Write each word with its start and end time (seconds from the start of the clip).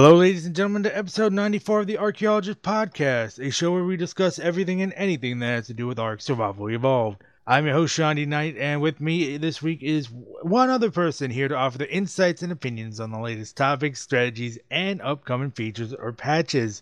Hello, 0.00 0.14
ladies 0.14 0.46
and 0.46 0.54
gentlemen, 0.54 0.84
to 0.84 0.96
episode 0.96 1.32
94 1.32 1.80
of 1.80 1.88
the 1.88 1.98
Archaeologist 1.98 2.62
Podcast, 2.62 3.44
a 3.44 3.50
show 3.50 3.72
where 3.72 3.82
we 3.82 3.96
discuss 3.96 4.38
everything 4.38 4.80
and 4.80 4.92
anything 4.94 5.40
that 5.40 5.46
has 5.46 5.66
to 5.66 5.74
do 5.74 5.88
with 5.88 5.98
Ark 5.98 6.20
Survival 6.20 6.70
Evolved. 6.70 7.20
I'm 7.48 7.64
your 7.64 7.74
host, 7.74 7.96
Sean 7.96 8.28
Knight, 8.28 8.56
and 8.56 8.80
with 8.80 9.00
me 9.00 9.38
this 9.38 9.60
week 9.60 9.82
is 9.82 10.06
one 10.08 10.70
other 10.70 10.92
person 10.92 11.32
here 11.32 11.48
to 11.48 11.56
offer 11.56 11.78
their 11.78 11.88
insights 11.88 12.42
and 12.42 12.52
opinions 12.52 13.00
on 13.00 13.10
the 13.10 13.18
latest 13.18 13.56
topics, 13.56 14.00
strategies, 14.00 14.56
and 14.70 15.02
upcoming 15.02 15.50
features 15.50 15.92
or 15.92 16.12
patches. 16.12 16.80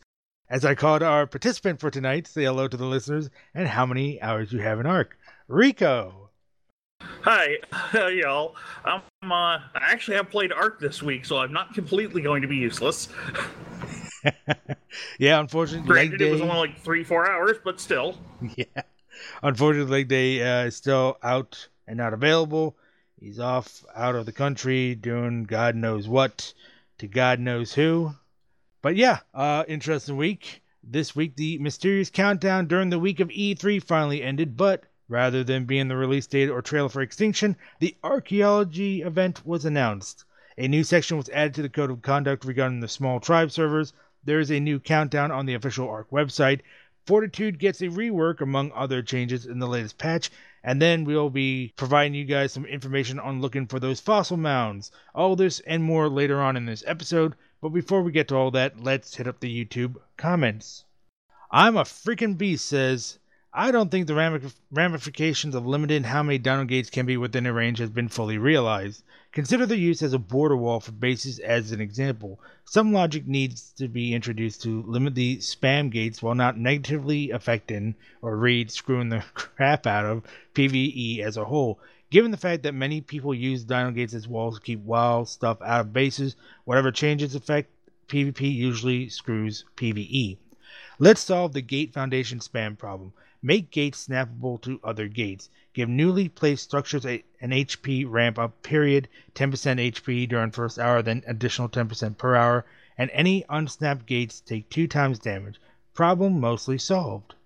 As 0.50 0.66
I 0.66 0.74
called 0.74 1.02
our 1.02 1.26
participant 1.26 1.80
for 1.80 1.90
tonight, 1.90 2.26
say 2.26 2.44
hello 2.44 2.68
to 2.68 2.76
the 2.76 2.84
listeners 2.84 3.30
and 3.54 3.66
how 3.66 3.86
many 3.86 4.20
hours 4.20 4.52
you 4.52 4.58
have 4.58 4.78
in 4.78 4.84
Ark. 4.84 5.16
Rico! 5.48 6.26
Hi, 7.00 7.56
y'all. 8.10 8.56
I'm 8.84 9.00
uh, 9.32 9.60
I 9.74 9.90
actually 9.90 10.16
have 10.16 10.30
played 10.30 10.52
Ark 10.52 10.80
this 10.80 11.02
week, 11.02 11.24
so 11.24 11.38
I'm 11.38 11.52
not 11.52 11.74
completely 11.74 12.22
going 12.22 12.42
to 12.42 12.48
be 12.48 12.56
useless. 12.56 13.08
yeah, 15.18 15.40
unfortunately, 15.40 15.86
Granted, 15.86 16.20
it 16.20 16.30
was 16.30 16.40
only 16.40 16.56
like 16.56 16.80
three, 16.80 17.04
four 17.04 17.30
hours, 17.30 17.56
but 17.64 17.80
still. 17.80 18.18
Yeah, 18.56 18.82
unfortunately, 19.42 19.90
leg 19.90 20.08
day 20.08 20.42
uh, 20.42 20.66
is 20.66 20.76
still 20.76 21.16
out 21.22 21.68
and 21.86 21.96
not 21.96 22.12
available. 22.12 22.76
He's 23.18 23.38
off 23.38 23.82
out 23.94 24.14
of 24.14 24.26
the 24.26 24.32
country 24.32 24.94
doing 24.94 25.44
God 25.44 25.74
knows 25.74 26.06
what 26.06 26.52
to 26.98 27.06
God 27.06 27.40
knows 27.40 27.72
who. 27.72 28.12
But 28.82 28.96
yeah, 28.96 29.20
uh, 29.34 29.64
interesting 29.66 30.16
week. 30.16 30.62
This 30.84 31.16
week, 31.16 31.34
the 31.34 31.58
mysterious 31.58 32.10
countdown 32.10 32.66
during 32.66 32.90
the 32.90 32.98
week 32.98 33.20
of 33.20 33.28
E3 33.28 33.82
finally 33.82 34.22
ended, 34.22 34.56
but 34.56 34.84
Rather 35.08 35.44
than 35.44 35.66
being 35.66 35.88
the 35.88 35.96
release 35.96 36.26
date 36.26 36.48
or 36.48 36.60
trailer 36.60 36.88
for 36.88 37.00
Extinction, 37.00 37.56
the 37.78 37.96
archaeology 38.02 39.02
event 39.02 39.46
was 39.46 39.64
announced. 39.64 40.24
A 40.58 40.66
new 40.66 40.82
section 40.82 41.16
was 41.16 41.28
added 41.28 41.54
to 41.54 41.62
the 41.62 41.68
code 41.68 41.90
of 41.90 42.02
conduct 42.02 42.44
regarding 42.44 42.80
the 42.80 42.88
small 42.88 43.20
tribe 43.20 43.50
servers. 43.50 43.92
There 44.24 44.40
is 44.40 44.50
a 44.50 44.58
new 44.58 44.80
countdown 44.80 45.30
on 45.30 45.46
the 45.46 45.54
official 45.54 45.88
Ark 45.88 46.10
website. 46.10 46.62
Fortitude 47.06 47.60
gets 47.60 47.80
a 47.82 47.88
rework 47.88 48.40
among 48.40 48.72
other 48.72 49.00
changes 49.00 49.46
in 49.46 49.60
the 49.60 49.68
latest 49.68 49.96
patch, 49.96 50.28
and 50.64 50.82
then 50.82 51.04
we'll 51.04 51.30
be 51.30 51.72
providing 51.76 52.14
you 52.14 52.24
guys 52.24 52.52
some 52.52 52.66
information 52.66 53.20
on 53.20 53.40
looking 53.40 53.68
for 53.68 53.78
those 53.78 54.00
fossil 54.00 54.36
mounds. 54.36 54.90
All 55.14 55.36
this 55.36 55.60
and 55.60 55.84
more 55.84 56.08
later 56.08 56.40
on 56.40 56.56
in 56.56 56.66
this 56.66 56.82
episode, 56.84 57.36
but 57.62 57.68
before 57.68 58.02
we 58.02 58.10
get 58.10 58.26
to 58.28 58.34
all 58.34 58.50
that, 58.50 58.80
let's 58.80 59.14
hit 59.14 59.28
up 59.28 59.38
the 59.38 59.64
YouTube 59.64 59.96
comments. 60.16 60.84
I'm 61.52 61.76
a 61.76 61.84
freaking 61.84 62.36
beast 62.36 62.66
says, 62.66 63.20
I 63.58 63.70
don't 63.70 63.90
think 63.90 64.06
the 64.06 64.52
ramifications 64.70 65.54
of 65.54 65.66
limiting 65.66 66.02
how 66.02 66.22
many 66.22 66.36
dino 66.36 66.64
gates 66.64 66.90
can 66.90 67.06
be 67.06 67.16
within 67.16 67.46
a 67.46 67.54
range 67.54 67.78
has 67.78 67.88
been 67.88 68.10
fully 68.10 68.36
realized. 68.36 69.02
Consider 69.32 69.64
their 69.64 69.78
use 69.78 70.02
as 70.02 70.12
a 70.12 70.18
border 70.18 70.58
wall 70.58 70.78
for 70.78 70.92
bases 70.92 71.38
as 71.38 71.72
an 71.72 71.80
example. 71.80 72.38
Some 72.66 72.92
logic 72.92 73.26
needs 73.26 73.70
to 73.78 73.88
be 73.88 74.12
introduced 74.12 74.60
to 74.64 74.82
limit 74.82 75.14
the 75.14 75.38
spam 75.38 75.88
gates 75.90 76.22
while 76.22 76.34
not 76.34 76.58
negatively 76.58 77.30
affecting 77.30 77.94
or 78.20 78.36
read 78.36 78.70
screwing 78.70 79.08
the 79.08 79.24
crap 79.34 79.86
out 79.86 80.04
of 80.04 80.24
PvE 80.52 81.20
as 81.20 81.38
a 81.38 81.46
whole. 81.46 81.80
Given 82.10 82.32
the 82.32 82.36
fact 82.36 82.62
that 82.64 82.74
many 82.74 83.00
people 83.00 83.32
use 83.32 83.64
dino 83.64 83.90
gates 83.90 84.12
as 84.12 84.28
walls 84.28 84.56
to 84.56 84.64
keep 84.66 84.80
wild 84.80 85.30
stuff 85.30 85.62
out 85.62 85.80
of 85.80 85.92
bases, 85.94 86.36
whatever 86.66 86.92
changes 86.92 87.34
affect 87.34 87.70
PvP 88.08 88.54
usually 88.54 89.08
screws 89.08 89.64
PvE. 89.76 90.36
Let's 90.98 91.22
solve 91.22 91.54
the 91.54 91.62
gate 91.62 91.94
foundation 91.94 92.40
spam 92.40 92.76
problem. 92.76 93.14
Make 93.46 93.70
gates 93.70 94.08
snappable 94.08 94.60
to 94.62 94.80
other 94.82 95.06
gates. 95.06 95.50
Give 95.72 95.88
newly 95.88 96.28
placed 96.28 96.64
structures 96.64 97.06
a, 97.06 97.22
an 97.40 97.50
HP 97.50 98.04
ramp 98.04 98.40
up 98.40 98.60
period, 98.64 99.06
10% 99.36 99.52
HP 99.52 100.28
during 100.28 100.50
first 100.50 100.80
hour, 100.80 101.00
then 101.00 101.22
additional 101.28 101.68
10% 101.68 102.18
per 102.18 102.34
hour, 102.34 102.64
and 102.98 103.08
any 103.12 103.44
unsnapped 103.48 104.04
gates 104.04 104.40
take 104.40 104.68
two 104.68 104.88
times 104.88 105.20
damage. 105.20 105.60
Problem 105.94 106.40
mostly 106.40 106.76
solved. 106.76 107.36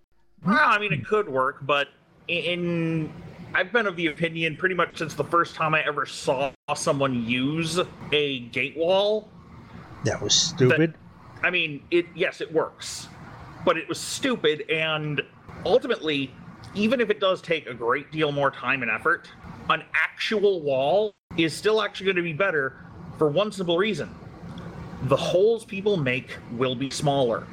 Well, 0.43 0.57
I 0.59 0.79
mean, 0.79 0.95
it 0.95 1.05
could 1.05 1.29
work, 1.29 1.59
but 1.61 1.89
in 2.29 3.13
I've 3.53 3.71
been 3.71 3.87
of 3.87 3.97
the 3.97 4.07
opinion 4.07 4.57
pretty 4.57 4.75
much 4.75 4.97
since 4.97 5.13
the 5.13 5.25
first 5.25 5.55
time 5.55 5.75
I 5.75 5.83
ever 5.83 6.07
saw 6.07 6.51
someone 6.75 7.27
use 7.27 7.79
a 8.11 8.39
gate 8.39 8.75
wall. 8.75 9.29
That 10.05 10.23
was 10.23 10.35
stupid. 10.35 10.95
That, 10.95 11.47
I 11.47 11.51
mean, 11.51 11.83
it 11.91 12.07
yes, 12.15 12.41
it 12.41 12.51
works, 12.51 13.09
but 13.67 13.77
it 13.77 13.87
was 13.87 14.01
stupid, 14.01 14.65
and 14.71 15.21
ultimately, 15.65 16.33
even 16.75 17.01
if 17.01 17.11
it 17.11 17.21
does 17.21 17.43
take 17.43 17.67
a 17.67 17.75
great 17.75 18.11
deal 18.13 18.33
more 18.33 18.51
time 18.51 18.83
and 18.83 18.91
effort, 18.91 19.29
an 19.69 19.83
actual 19.95 20.61
wall 20.61 21.15
is 21.37 21.55
still 21.55 21.83
actually 21.83 22.07
going 22.07 22.17
to 22.17 22.23
be 22.23 22.33
better 22.33 22.85
for 23.19 23.29
one 23.29 23.53
simple 23.53 23.79
reason 23.79 24.15
the 25.05 25.17
holes 25.17 25.65
people 25.65 25.97
make 25.97 26.37
will 26.53 26.75
be 26.75 26.91
smaller. 26.91 27.47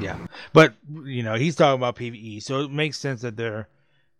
Yeah. 0.00 0.18
But, 0.52 0.74
you 1.04 1.22
know, 1.22 1.34
he's 1.34 1.56
talking 1.56 1.78
about 1.78 1.96
PvE, 1.96 2.42
so 2.42 2.60
it 2.60 2.70
makes 2.70 2.98
sense 2.98 3.20
that 3.20 3.36
they're 3.36 3.68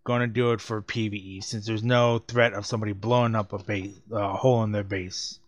going 0.05 0.21
to 0.21 0.27
do 0.27 0.53
it 0.53 0.61
for 0.61 0.83
PvE 0.83 1.43
since 1.43 1.67
there's 1.67 1.83
no 1.83 2.19
threat 2.19 2.53
of 2.53 2.67
somebody 2.67 2.93
blowing 2.93 3.35
up 3.35 3.53
a 3.53 3.59
base, 3.59 3.95
a 4.11 4.37
hole 4.37 4.63
in 4.63 4.73
their 4.73 4.85
base. 4.85 5.39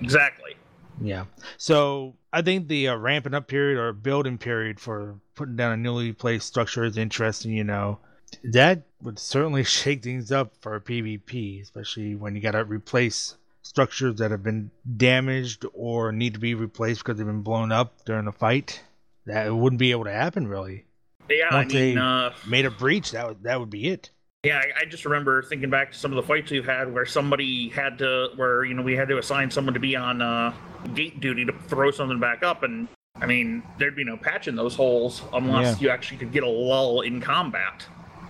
Exactly. 0.00 0.54
Yeah. 1.00 1.24
So 1.56 2.14
I 2.32 2.42
think 2.42 2.68
the 2.68 2.88
uh, 2.88 2.96
ramping 2.96 3.34
up 3.34 3.48
period 3.48 3.78
or 3.78 3.92
building 3.92 4.38
period 4.38 4.78
for 4.78 5.16
putting 5.34 5.56
down 5.56 5.72
a 5.72 5.76
newly 5.76 6.12
placed 6.12 6.46
structure 6.46 6.84
is 6.84 6.96
interesting. 6.96 7.52
You 7.52 7.64
know, 7.64 7.98
that 8.44 8.82
would 9.02 9.18
certainly 9.18 9.64
shake 9.64 10.02
things 10.02 10.30
up 10.30 10.54
for 10.60 10.78
PvP, 10.80 11.62
especially 11.62 12.14
when 12.14 12.34
you 12.34 12.40
got 12.40 12.52
to 12.52 12.64
replace 12.64 13.36
structures 13.62 14.16
that 14.16 14.30
have 14.30 14.42
been 14.42 14.70
damaged 14.96 15.64
or 15.74 16.12
need 16.12 16.34
to 16.34 16.40
be 16.40 16.54
replaced 16.54 17.00
because 17.00 17.18
they've 17.18 17.26
been 17.26 17.42
blown 17.42 17.72
up 17.72 18.04
during 18.04 18.26
a 18.26 18.32
fight. 18.32 18.82
That 19.26 19.54
wouldn't 19.54 19.78
be 19.78 19.90
able 19.90 20.04
to 20.04 20.12
happen 20.12 20.48
really. 20.48 20.84
Yeah, 21.28 21.54
Once 21.54 21.72
I 21.72 21.76
mean, 21.76 21.94
they 21.94 22.00
uh, 22.00 22.30
made 22.48 22.66
a 22.66 22.70
breach, 22.70 23.12
that 23.12 23.28
would, 23.28 23.42
that 23.44 23.60
would 23.60 23.70
be 23.70 23.88
it. 23.88 24.10
Yeah, 24.42 24.58
I, 24.58 24.82
I, 24.82 24.84
just 24.86 25.04
remember 25.04 25.42
thinking 25.42 25.68
back 25.68 25.92
to 25.92 25.98
some 25.98 26.12
of 26.12 26.16
the 26.16 26.22
fights 26.22 26.50
we've 26.50 26.64
had 26.64 26.92
where 26.94 27.04
somebody 27.04 27.68
had 27.68 27.98
to, 27.98 28.30
where 28.36 28.64
you 28.64 28.72
know 28.72 28.80
we 28.80 28.96
had 28.96 29.08
to 29.08 29.18
assign 29.18 29.50
someone 29.50 29.74
to 29.74 29.80
be 29.80 29.96
on 29.96 30.22
uh, 30.22 30.54
gate 30.94 31.20
duty 31.20 31.44
to 31.44 31.52
throw 31.68 31.90
something 31.90 32.18
back 32.18 32.42
up, 32.42 32.62
and 32.62 32.88
I 33.16 33.26
mean 33.26 33.62
there'd 33.78 33.96
be 33.96 34.04
no 34.04 34.16
patch 34.16 34.48
in 34.48 34.56
those 34.56 34.74
holes 34.74 35.20
unless 35.34 35.76
yeah. 35.76 35.84
you 35.84 35.90
actually 35.90 36.16
could 36.16 36.32
get 36.32 36.42
a 36.42 36.48
lull 36.48 37.02
in 37.02 37.20
combat. 37.20 37.86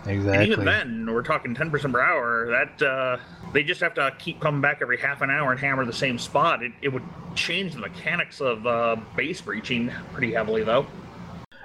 Exactly. 0.07 0.33
And 0.33 0.53
even 0.53 0.65
then, 0.65 1.13
we're 1.13 1.23
talking 1.23 1.55
10% 1.55 1.93
per 1.93 2.01
hour. 2.01 2.47
That 2.51 2.83
uh, 2.83 3.19
they 3.53 3.63
just 3.63 3.81
have 3.81 3.95
to 3.95 4.13
keep 4.19 4.41
coming 4.41 4.61
back 4.61 4.79
every 4.81 4.99
half 4.99 5.21
an 5.21 5.31
hour 5.31 5.53
and 5.53 5.61
hammer 5.61 5.85
the 5.85 5.93
same 5.93 6.19
spot. 6.19 6.63
It, 6.63 6.73
it 6.83 6.89
would 6.89 7.05
change 7.37 7.75
the 7.75 7.81
mechanics 7.81 8.41
of 8.41 8.67
uh, 8.67 8.97
base 9.15 9.41
breaching 9.41 9.93
pretty 10.13 10.33
heavily, 10.33 10.65
though. 10.65 10.87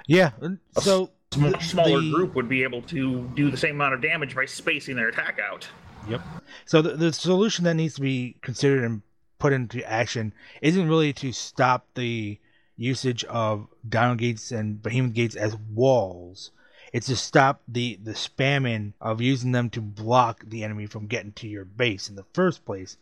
Yeah. 0.06 0.30
So 0.78 1.10
smaller 1.32 2.00
the, 2.00 2.12
group 2.12 2.34
would 2.34 2.48
be 2.48 2.62
able 2.62 2.82
to 2.82 3.30
do 3.34 3.50
the 3.50 3.56
same 3.56 3.76
amount 3.76 3.94
of 3.94 4.02
damage 4.02 4.34
by 4.34 4.46
spacing 4.46 4.96
their 4.96 5.08
attack 5.08 5.38
out. 5.38 5.68
Yep. 6.08 6.20
So 6.64 6.82
the, 6.82 6.90
the 6.90 7.12
solution 7.12 7.64
that 7.64 7.74
needs 7.74 7.94
to 7.94 8.00
be 8.00 8.36
considered 8.42 8.84
and 8.84 9.02
put 9.38 9.52
into 9.52 9.84
action 9.90 10.32
isn't 10.62 10.88
really 10.88 11.12
to 11.14 11.32
stop 11.32 11.86
the 11.94 12.38
usage 12.76 13.24
of 13.24 13.66
dino 13.88 14.14
gates 14.14 14.52
and 14.52 14.82
behemoth 14.82 15.14
gates 15.14 15.36
as 15.36 15.56
walls. 15.56 16.50
It's 16.92 17.08
to 17.08 17.16
stop 17.16 17.62
the, 17.66 17.98
the 18.02 18.12
spamming 18.12 18.92
of 19.00 19.20
using 19.20 19.52
them 19.52 19.70
to 19.70 19.80
block 19.80 20.44
the 20.46 20.62
enemy 20.62 20.86
from 20.86 21.06
getting 21.06 21.32
to 21.32 21.48
your 21.48 21.64
base 21.64 22.08
in 22.08 22.14
the 22.14 22.24
first 22.32 22.64
place. 22.64 22.96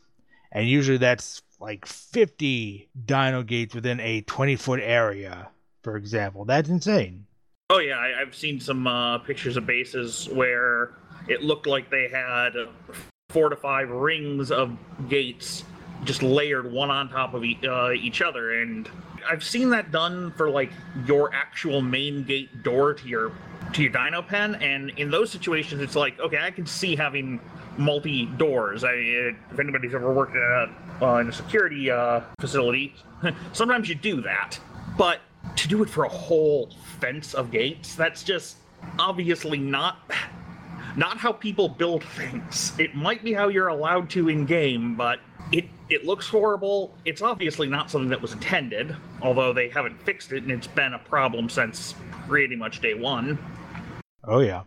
And 0.51 0.69
usually 0.69 0.99
that's 0.99 1.43
like 1.61 1.87
50 1.87 2.89
dino 3.05 3.43
gates 3.43 3.75
within 3.75 4.01
a 4.01 4.23
20 4.23 4.57
foot 4.57 4.81
area, 4.83 5.49
for 5.83 5.97
example. 5.97 6.45
That's 6.45 6.69
insane. 6.69 7.27
Oh 7.75 7.81
yeah, 7.81 7.99
I, 7.99 8.21
have 8.21 8.37
seen 8.37 8.61
some 8.61 8.87
uh, 8.87 9.19
pictures 9.19 9.57
of 9.57 9.67
bases 9.67 10.29
where 10.29 10.93
it 11.27 11.43
looked 11.43 11.67
like 11.67 11.91
they 11.91 12.07
had 12.07 12.53
four 13.31 13.49
to 13.49 13.57
five 13.57 13.91
rings 13.91 14.53
of 14.53 14.79
gates 15.09 15.65
just 16.05 16.23
layered 16.23 16.71
one 16.71 16.93
on 16.93 17.09
top 17.09 17.35
of 17.35 17.45
e- 17.45 17.59
uh, 17.69 17.91
each 17.91 18.23
other, 18.23 18.63
and 18.63 18.89
I've 19.29 19.43
seen 19.43 19.71
that 19.71 19.91
done 19.91 20.31
for 20.37 20.51
like 20.51 20.71
your 21.05 21.35
actual 21.35 21.83
main 21.83 22.23
gate 22.23 22.63
door 22.63 22.95
to 22.95 23.09
your 23.09 23.33
to 23.73 23.83
your 23.83 23.91
dino 23.91 24.23
pen, 24.23 24.55
and 24.55 24.91
in 24.91 25.11
those 25.11 25.33
situations, 25.33 25.83
it's 25.83 25.97
like 25.97 26.21
okay, 26.21 26.39
I 26.41 26.53
can 26.53 26.67
see 26.67 26.95
having 26.95 27.41
multi 27.77 28.27
doors. 28.27 28.85
I, 28.85 28.93
if 28.93 29.59
anybody's 29.59 29.97
ever 29.97 30.13
worked 30.13 30.37
at, 30.37 31.03
uh, 31.03 31.17
in 31.17 31.29
a 31.29 31.33
security 31.33 31.91
uh, 31.91 32.21
facility, 32.41 32.95
sometimes 33.53 33.89
you 33.89 33.97
do 33.97 34.21
that, 34.21 34.61
but 34.97 35.19
to 35.57 35.69
do 35.69 35.83
it 35.83 35.89
for 35.89 36.05
a 36.05 36.09
whole 36.09 36.71
fence 37.01 37.35
of 37.35 37.51
gates, 37.51 37.95
that's 37.95 38.23
just 38.23 38.57
obviously 38.99 39.59
not 39.59 39.99
not 40.97 41.19
how 41.19 41.33
people 41.33 41.69
build 41.69 42.05
things. 42.05 42.73
It 42.79 42.95
might 42.95 43.25
be 43.25 43.33
how 43.33 43.49
you're 43.49 43.69
allowed 43.69 44.11
to 44.11 44.29
in 44.29 44.47
game, 44.47 44.95
but 44.95 45.21
it 45.53 45.69
it 45.89 46.05
looks 46.05 46.29
horrible. 46.29 46.97
It's 47.05 47.23
obviously 47.23 47.69
not 47.69 47.91
something 47.91 48.11
that 48.11 48.23
was 48.23 48.33
intended, 48.33 48.95
although 49.21 49.53
they 49.53 49.69
haven't 49.69 50.01
fixed 50.03 50.33
it 50.33 50.43
and 50.43 50.53
it's 50.53 50.67
been 50.67 50.95
a 50.95 50.99
problem 50.99 51.49
since 51.49 51.95
pretty 52.27 52.57
much 52.57 52.81
day 52.81 52.95
1. 52.95 53.39
Oh 54.25 54.41
yeah. 54.41 54.63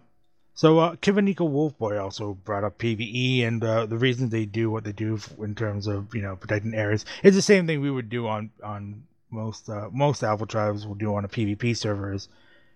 So 0.53 0.80
uh, 0.80 0.95
Kivanika 0.95 1.47
Wolfboy 1.47 2.01
also 2.01 2.33
brought 2.33 2.63
up 2.63 2.80
PVE 2.80 3.47
and 3.47 3.63
uh, 3.63 3.85
the 3.85 3.97
reason 3.97 4.30
they 4.30 4.45
do 4.45 4.71
what 4.71 4.83
they 4.83 4.91
do 4.91 5.19
in 5.39 5.53
terms 5.56 5.88
of 5.88 6.13
you 6.15 6.21
know 6.21 6.35
protecting 6.35 6.73
areas. 6.73 7.06
It's 7.23 7.35
the 7.35 7.41
same 7.41 7.68
thing 7.68 7.81
we 7.81 7.91
would 7.91 8.09
do 8.09 8.27
on 8.27 8.51
on 8.63 9.03
most 9.29 9.69
uh, 9.69 9.89
most 9.91 10.24
alpha 10.24 10.45
tribes 10.45 10.85
will 10.85 10.95
do 10.95 11.15
on 11.15 11.25
a 11.25 11.27
PvP 11.27 11.75
server 11.75 12.13
is, 12.13 12.29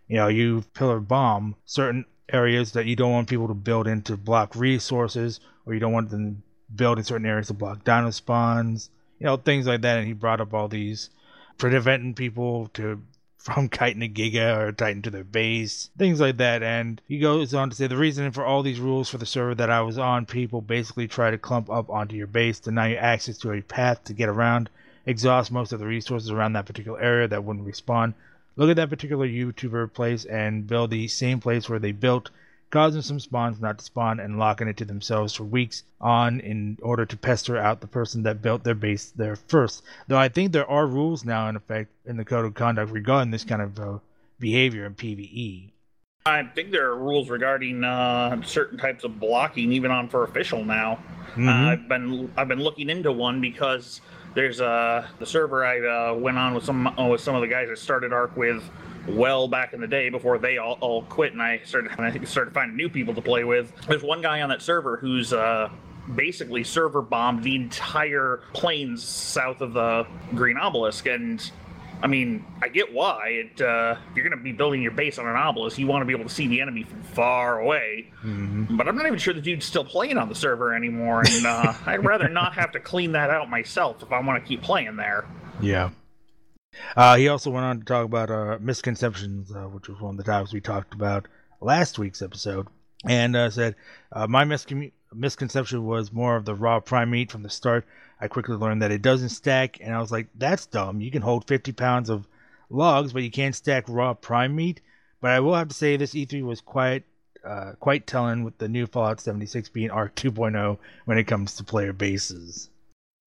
you 0.07 0.17
know, 0.17 0.27
you 0.27 0.63
pillar 0.73 0.99
bomb 0.99 1.55
certain 1.65 2.05
areas 2.29 2.71
that 2.73 2.85
you 2.85 2.95
don't 2.95 3.11
want 3.11 3.29
people 3.29 3.47
to 3.47 3.53
build 3.53 3.87
in 3.87 4.01
to 4.03 4.17
block 4.17 4.55
resources, 4.55 5.39
or 5.65 5.73
you 5.73 5.79
don't 5.79 5.93
want 5.93 6.09
them 6.09 6.35
to 6.35 6.75
build 6.75 6.97
in 6.97 7.03
certain 7.03 7.25
areas 7.25 7.47
to 7.47 7.53
block 7.53 7.83
dino 7.83 8.09
spawns, 8.09 8.89
you 9.19 9.25
know, 9.25 9.37
things 9.37 9.67
like 9.67 9.81
that. 9.81 9.97
And 9.97 10.07
he 10.07 10.13
brought 10.13 10.41
up 10.41 10.53
all 10.53 10.67
these 10.67 11.09
preventing 11.57 12.13
people 12.13 12.67
to 12.73 13.01
from 13.37 13.69
kiting 13.69 14.03
a 14.03 14.09
Giga 14.09 14.57
or 14.57 14.71
Titan 14.71 15.01
to 15.03 15.09
their 15.09 15.23
base, 15.23 15.89
things 15.97 16.19
like 16.19 16.37
that. 16.37 16.63
And 16.63 17.01
he 17.07 17.19
goes 17.19 17.53
on 17.53 17.69
to 17.69 17.75
say 17.75 17.87
the 17.87 17.97
reason 17.97 18.31
for 18.31 18.45
all 18.45 18.63
these 18.63 18.79
rules 18.79 19.09
for 19.09 19.17
the 19.17 19.25
server 19.25 19.55
that 19.55 19.69
I 19.69 19.81
was 19.81 19.97
on, 19.97 20.25
people 20.25 20.61
basically 20.61 21.07
try 21.07 21.31
to 21.31 21.37
clump 21.37 21.69
up 21.69 21.89
onto 21.89 22.15
your 22.15 22.27
base, 22.27 22.59
deny 22.59 22.89
you 22.89 22.97
access 22.97 23.37
to 23.39 23.51
a 23.51 23.61
path 23.61 24.03
to 24.05 24.13
get 24.13 24.29
around, 24.29 24.69
exhaust 25.05 25.51
most 25.51 25.71
of 25.71 25.79
the 25.79 25.85
resources 25.85 26.29
around 26.29 26.53
that 26.53 26.65
particular 26.65 26.99
area 27.01 27.27
that 27.27 27.43
wouldn't 27.43 27.67
respawn. 27.67 28.13
Look 28.55 28.69
at 28.69 28.75
that 28.75 28.89
particular 28.89 29.27
YouTuber 29.27 29.93
place 29.93 30.25
and 30.25 30.67
build 30.67 30.91
the 30.91 31.07
same 31.07 31.39
place 31.39 31.69
where 31.69 31.79
they 31.79 31.91
built 31.91 32.29
causing 32.71 33.01
some 33.01 33.19
spawns 33.19 33.59
not 33.59 33.77
to 33.77 33.85
spawn 33.85 34.19
and 34.19 34.39
locking 34.39 34.67
it 34.67 34.77
to 34.77 34.85
themselves 34.85 35.33
for 35.33 35.43
weeks 35.43 35.83
on 35.99 36.39
in 36.39 36.77
order 36.81 37.05
to 37.05 37.17
pester 37.17 37.57
out 37.57 37.81
the 37.81 37.87
person 37.87 38.23
that 38.23 38.41
built 38.41 38.63
their 38.63 38.73
base 38.73 39.11
there 39.15 39.35
first. 39.35 39.83
Though 40.07 40.17
I 40.17 40.29
think 40.29 40.51
there 40.51 40.69
are 40.69 40.87
rules 40.87 41.23
now 41.25 41.49
in 41.49 41.55
effect 41.55 41.91
in 42.05 42.17
the 42.17 42.25
code 42.25 42.45
of 42.45 42.53
conduct 42.53 42.91
regarding 42.91 43.31
this 43.31 43.43
kind 43.43 43.61
of 43.61 43.79
uh, 43.79 43.99
behavior 44.39 44.85
in 44.85 44.95
PvE. 44.95 45.69
I 46.25 46.43
think 46.43 46.71
there 46.71 46.87
are 46.87 46.95
rules 46.95 47.29
regarding 47.29 47.83
uh, 47.83 48.41
certain 48.43 48.77
types 48.77 49.03
of 49.03 49.19
blocking, 49.19 49.71
even 49.71 49.89
on 49.89 50.07
for 50.07 50.23
official 50.23 50.63
now. 50.63 50.99
Mm-hmm. 51.31 51.49
Uh, 51.49 51.71
I've 51.71 51.87
been 51.87 52.31
I've 52.37 52.47
been 52.47 52.61
looking 52.61 52.89
into 52.89 53.11
one 53.11 53.41
because 53.41 54.01
there's 54.33 54.61
uh, 54.61 55.07
the 55.19 55.25
server 55.25 55.65
I 55.65 55.79
uh, 55.79 56.13
went 56.13 56.37
on 56.37 56.53
with 56.53 56.63
some 56.63 56.87
uh, 56.87 57.07
with 57.07 57.21
some 57.21 57.35
of 57.35 57.41
the 57.41 57.47
guys 57.47 57.69
I 57.69 57.75
started 57.75 58.13
Ark 58.13 58.35
with 58.37 58.63
well 59.07 59.47
back 59.47 59.73
in 59.73 59.81
the 59.81 59.87
day 59.87 60.09
before 60.09 60.37
they 60.37 60.57
all, 60.57 60.77
all 60.79 61.03
quit 61.03 61.33
and 61.33 61.41
I 61.41 61.61
started 61.65 61.91
I 61.99 62.23
started 62.23 62.53
finding 62.53 62.77
new 62.77 62.89
people 62.89 63.13
to 63.13 63.21
play 63.21 63.43
with. 63.43 63.73
There's 63.87 64.03
one 64.03 64.21
guy 64.21 64.41
on 64.41 64.49
that 64.49 64.61
server 64.61 64.97
who's 64.97 65.33
uh, 65.33 65.69
basically 66.15 66.63
server 66.63 67.01
bombed 67.01 67.43
the 67.43 67.55
entire 67.55 68.41
plains 68.53 69.03
south 69.03 69.61
of 69.61 69.73
the 69.73 70.07
Green 70.33 70.57
Obelisk 70.57 71.07
and 71.07 71.51
I 72.03 72.07
mean, 72.07 72.45
I 72.61 72.67
get 72.67 72.91
why. 72.93 73.27
It, 73.27 73.61
uh, 73.61 73.95
you're 74.15 74.27
going 74.27 74.37
to 74.37 74.43
be 74.43 74.51
building 74.51 74.81
your 74.81 74.91
base 74.91 75.19
on 75.19 75.27
an 75.27 75.35
obelisk. 75.35 75.77
You 75.77 75.87
want 75.87 76.01
to 76.01 76.05
be 76.05 76.13
able 76.13 76.27
to 76.27 76.33
see 76.33 76.47
the 76.47 76.59
enemy 76.59 76.83
from 76.83 77.03
far 77.03 77.59
away. 77.59 78.11
Mm-hmm. 78.23 78.75
But 78.75 78.87
I'm 78.87 78.95
not 78.95 79.05
even 79.05 79.19
sure 79.19 79.33
the 79.33 79.41
dude's 79.41 79.65
still 79.65 79.85
playing 79.85 80.17
on 80.17 80.27
the 80.27 80.35
server 80.35 80.73
anymore. 80.73 81.23
And 81.27 81.45
uh, 81.45 81.73
I'd 81.85 82.03
rather 82.03 82.27
not 82.27 82.53
have 82.55 82.71
to 82.71 82.79
clean 82.79 83.11
that 83.11 83.29
out 83.29 83.49
myself 83.49 84.01
if 84.01 84.11
I 84.11 84.19
want 84.19 84.43
to 84.43 84.47
keep 84.47 84.61
playing 84.61 84.95
there. 84.95 85.25
Yeah. 85.61 85.91
Uh, 86.95 87.17
he 87.17 87.27
also 87.27 87.51
went 87.51 87.65
on 87.65 87.79
to 87.79 87.85
talk 87.85 88.05
about 88.05 88.31
uh, 88.31 88.57
misconceptions, 88.59 89.51
uh, 89.51 89.65
which 89.65 89.89
was 89.89 89.99
one 89.99 90.15
of 90.15 90.17
the 90.17 90.23
topics 90.23 90.53
we 90.53 90.61
talked 90.61 90.93
about 90.93 91.27
last 91.59 91.99
week's 91.99 92.21
episode, 92.21 92.67
and 93.05 93.35
uh, 93.35 93.49
said 93.49 93.75
uh, 94.11 94.27
my 94.27 94.45
misconception 95.13 95.85
was 95.85 96.11
more 96.11 96.35
of 96.35 96.45
the 96.45 96.55
raw 96.55 96.79
prime 96.79 97.11
meat 97.11 97.31
from 97.31 97.43
the 97.43 97.49
start. 97.49 97.85
I 98.19 98.27
quickly 98.27 98.55
learned 98.55 98.81
that 98.81 98.91
it 98.91 99.01
doesn't 99.01 99.29
stack, 99.29 99.79
and 99.81 99.93
I 99.93 99.99
was 99.99 100.11
like, 100.11 100.27
"That's 100.35 100.65
dumb. 100.65 101.01
You 101.01 101.11
can 101.11 101.21
hold 101.21 101.47
50 101.47 101.71
pounds 101.71 102.09
of 102.09 102.27
logs, 102.69 103.13
but 103.13 103.23
you 103.23 103.31
can't 103.31 103.55
stack 103.55 103.85
raw 103.87 104.13
prime 104.13 104.55
meat." 104.55 104.81
But 105.21 105.31
I 105.31 105.39
will 105.39 105.55
have 105.55 105.67
to 105.69 105.75
say 105.75 105.97
this 105.97 106.13
E3 106.13 106.43
was 106.43 106.61
quite 106.61 107.03
uh, 107.43 107.73
quite 107.79 108.05
telling 108.05 108.43
with 108.43 108.57
the 108.57 108.67
new 108.67 108.85
Fallout 108.85 109.19
76 109.19 109.69
being 109.69 109.89
Ark 109.89 110.15
2.0 110.15 110.77
when 111.05 111.17
it 111.17 111.23
comes 111.25 111.55
to 111.55 111.63
player 111.63 111.93
bases. 111.93 112.69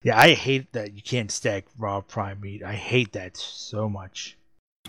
Yeah, 0.02 0.19
I 0.19 0.34
hate 0.34 0.72
that 0.72 0.94
you 0.94 1.02
can't 1.02 1.31
stack 1.31 1.64
raw 1.78 2.00
prime 2.00 2.40
meat. 2.40 2.62
I 2.62 2.75
hate 2.75 3.12
that 3.12 3.36
so 3.36 3.88
much. 3.88 4.36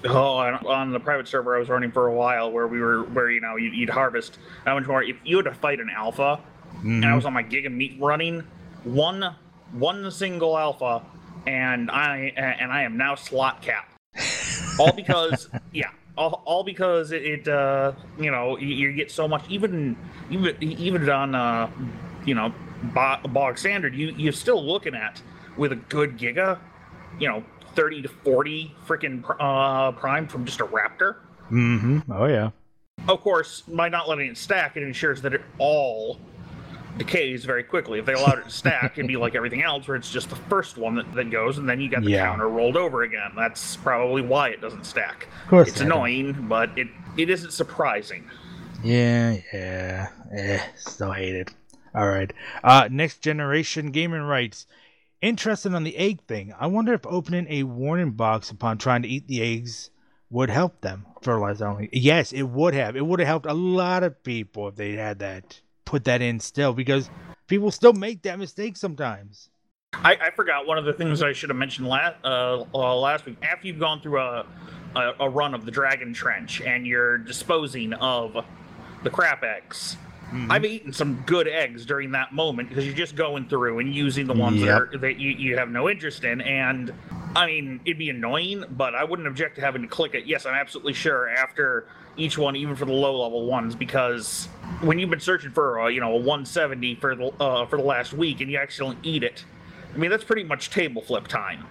Oh, 0.03 0.35
on 0.35 0.91
the 0.91 0.99
private 0.99 1.27
server 1.27 1.55
I 1.55 1.59
was 1.59 1.69
running 1.69 1.91
for 1.91 2.07
a 2.07 2.13
while, 2.13 2.51
where 2.51 2.67
we 2.67 2.81
were, 2.81 3.03
where 3.03 3.31
you 3.31 3.39
know 3.39 3.55
you'd, 3.55 3.73
you'd 3.73 3.89
harvest 3.89 4.37
how 4.65 4.77
much 4.77 4.87
more. 4.87 5.01
If 5.01 5.15
you 5.23 5.37
had 5.37 5.45
to 5.45 5.53
fight 5.53 5.79
an 5.79 5.89
alpha, 5.89 6.41
mm-hmm. 6.85 7.03
and 7.03 7.05
I 7.05 7.15
was 7.15 7.25
on 7.25 7.33
my 7.33 7.43
Giga 7.43 7.71
Meat 7.71 7.97
running, 7.99 8.43
one 8.83 9.35
one 9.71 10.09
single 10.11 10.57
alpha, 10.57 11.01
and 11.47 11.89
I 11.89 12.33
and 12.37 12.71
I 12.71 12.83
am 12.83 12.97
now 12.97 13.15
slot 13.15 13.61
cap. 13.61 13.91
all 14.79 14.91
because 14.93 15.49
yeah, 15.73 15.89
all, 16.17 16.43
all 16.45 16.63
because 16.63 17.11
it, 17.11 17.23
it 17.23 17.47
uh, 17.47 17.93
you 18.19 18.31
know 18.31 18.57
you, 18.57 18.67
you, 18.67 18.93
get 18.93 19.11
so 19.11 19.27
much 19.27 19.43
even 19.49 19.97
even 20.29 20.55
even 20.61 21.09
on 21.09 21.35
uh, 21.35 21.69
you 22.25 22.35
know 22.35 22.53
bog 22.83 23.57
standard, 23.57 23.95
you 23.95 24.13
you're 24.17 24.33
still 24.33 24.63
looking 24.63 24.95
at 24.95 25.21
with 25.57 25.71
a 25.71 25.75
good 25.75 26.17
giga, 26.17 26.59
you 27.19 27.27
know, 27.27 27.43
thirty 27.73 28.01
to 28.01 28.07
forty 28.07 28.73
freaking 28.85 29.23
uh, 29.39 29.91
prime 29.93 30.27
from 30.27 30.45
just 30.45 30.59
a 30.59 30.65
raptor. 30.65 31.17
Mm-hmm. 31.51 32.11
Oh 32.11 32.25
yeah. 32.25 32.51
Of 33.07 33.21
course, 33.21 33.61
by 33.61 33.89
not 33.89 34.07
letting 34.07 34.27
it 34.27 34.37
stack, 34.37 34.77
it 34.77 34.83
ensures 34.83 35.21
that 35.23 35.33
it 35.33 35.41
all 35.57 36.17
decays 36.97 37.45
very 37.45 37.63
quickly. 37.63 37.99
If 37.99 38.05
they 38.05 38.13
allowed 38.13 38.39
it 38.39 38.45
to 38.45 38.49
stack, 38.49 38.97
it'd 38.97 39.07
be 39.07 39.17
like 39.17 39.35
everything 39.35 39.63
else, 39.63 39.87
where 39.87 39.97
it's 39.97 40.11
just 40.11 40.29
the 40.29 40.35
first 40.35 40.77
one 40.77 40.95
that, 40.95 41.13
that 41.13 41.29
goes, 41.29 41.57
and 41.57 41.67
then 41.67 41.81
you 41.81 41.89
get 41.89 42.03
the 42.03 42.11
yeah. 42.11 42.25
counter 42.25 42.47
rolled 42.47 42.77
over 42.77 43.03
again. 43.03 43.31
That's 43.35 43.75
probably 43.77 44.21
why 44.21 44.49
it 44.49 44.61
doesn't 44.61 44.85
stack. 44.85 45.27
Of 45.43 45.49
course, 45.49 45.67
it's 45.69 45.81
annoying, 45.81 46.47
but 46.47 46.77
it 46.77 46.87
it 47.17 47.29
isn't 47.29 47.51
surprising. 47.51 48.29
Yeah, 48.83 49.37
yeah, 49.53 50.09
eh, 50.31 50.61
still 50.75 51.11
hate 51.11 51.35
it. 51.35 51.51
All 51.95 52.07
right. 52.07 52.31
Uh, 52.63 52.89
next 52.91 53.21
generation 53.21 53.91
gaming 53.91 54.21
rights. 54.21 54.67
Interested 55.21 55.73
on 55.73 55.83
the 55.83 55.95
egg 55.95 56.21
thing. 56.27 56.53
I 56.59 56.67
wonder 56.67 56.93
if 56.93 57.05
opening 57.07 57.47
a 57.49 57.63
warning 57.63 58.11
box 58.11 58.51
upon 58.51 58.77
trying 58.77 59.01
to 59.03 59.07
eat 59.07 59.27
the 59.27 59.41
eggs 59.41 59.89
would 60.29 60.49
help 60.49 60.81
them. 60.81 61.05
Fertilize 61.21 61.61
only. 61.61 61.89
Yes, 61.93 62.33
it 62.33 62.43
would 62.43 62.73
have. 62.73 62.95
It 62.95 63.05
would 63.05 63.19
have 63.19 63.27
helped 63.27 63.45
a 63.45 63.53
lot 63.53 64.03
of 64.03 64.23
people 64.23 64.67
if 64.67 64.75
they 64.75 64.91
had 64.91 65.19
that 65.19 65.61
put 65.85 66.03
that 66.05 66.21
in 66.21 66.39
still 66.39 66.73
because 66.73 67.09
people 67.47 67.71
still 67.71 67.93
make 67.93 68.23
that 68.23 68.39
mistake 68.39 68.77
sometimes. 68.77 69.49
I, 69.93 70.15
I 70.15 70.31
forgot 70.31 70.67
one 70.67 70.77
of 70.77 70.85
the 70.85 70.93
things 70.93 71.21
I 71.21 71.31
should 71.31 71.49
have 71.49 71.57
mentioned 71.57 71.87
last 71.87 72.17
uh, 72.23 72.65
uh, 72.73 72.95
last 72.95 73.25
week. 73.25 73.37
After 73.41 73.67
you've 73.67 73.79
gone 73.79 74.01
through 74.01 74.19
a, 74.19 74.45
a, 74.95 75.13
a 75.21 75.29
run 75.29 75.53
of 75.53 75.65
the 75.65 75.71
Dragon 75.71 76.13
Trench 76.13 76.61
and 76.61 76.85
you're 76.85 77.17
disposing 77.17 77.93
of 77.93 78.35
the 79.03 79.09
crap 79.09 79.43
eggs, 79.43 79.95
Mm-hmm. 80.31 80.51
I've 80.51 80.65
eaten 80.65 80.91
some 80.91 81.21
good 81.25 81.47
eggs 81.47 81.85
during 81.85 82.11
that 82.11 82.33
moment 82.33 82.69
because 82.69 82.85
you're 82.85 82.95
just 82.95 83.15
going 83.15 83.47
through 83.47 83.79
and 83.79 83.93
using 83.93 84.25
the 84.25 84.33
ones 84.33 84.57
yep. 84.57 84.65
that, 84.65 84.95
are, 84.95 84.97
that 84.97 85.19
you, 85.19 85.29
you 85.29 85.57
have 85.57 85.69
no 85.69 85.87
interest 85.87 86.23
in. 86.23 86.41
And 86.41 86.91
I 87.35 87.45
mean, 87.45 87.79
it'd 87.85 87.99
be 87.99 88.09
annoying, 88.09 88.65
but 88.71 88.95
I 88.95 89.03
wouldn't 89.03 89.27
object 89.27 89.55
to 89.55 89.61
having 89.61 89.83
to 89.83 89.87
click 89.87 90.15
it. 90.15 90.25
Yes, 90.25 90.45
I'm 90.45 90.55
absolutely 90.55 90.93
sure 90.93 91.29
after 91.29 91.87
each 92.17 92.37
one, 92.37 92.55
even 92.55 92.75
for 92.75 92.85
the 92.85 92.93
low 92.93 93.21
level 93.21 93.45
ones, 93.45 93.75
because 93.75 94.49
when 94.81 94.99
you've 94.99 95.09
been 95.09 95.19
searching 95.19 95.51
for 95.51 95.77
a, 95.77 95.91
you 95.91 95.99
know 95.99 96.13
a 96.13 96.17
170 96.17 96.95
for 96.95 97.15
the 97.15 97.27
uh, 97.39 97.65
for 97.65 97.77
the 97.77 97.83
last 97.83 98.13
week 98.13 98.41
and 98.41 98.49
you 98.49 98.57
actually 98.57 98.97
eat 99.03 99.23
it, 99.23 99.43
I 99.93 99.97
mean 99.97 100.09
that's 100.09 100.23
pretty 100.23 100.43
much 100.43 100.69
table 100.69 101.01
flip 101.01 101.27
time. 101.27 101.65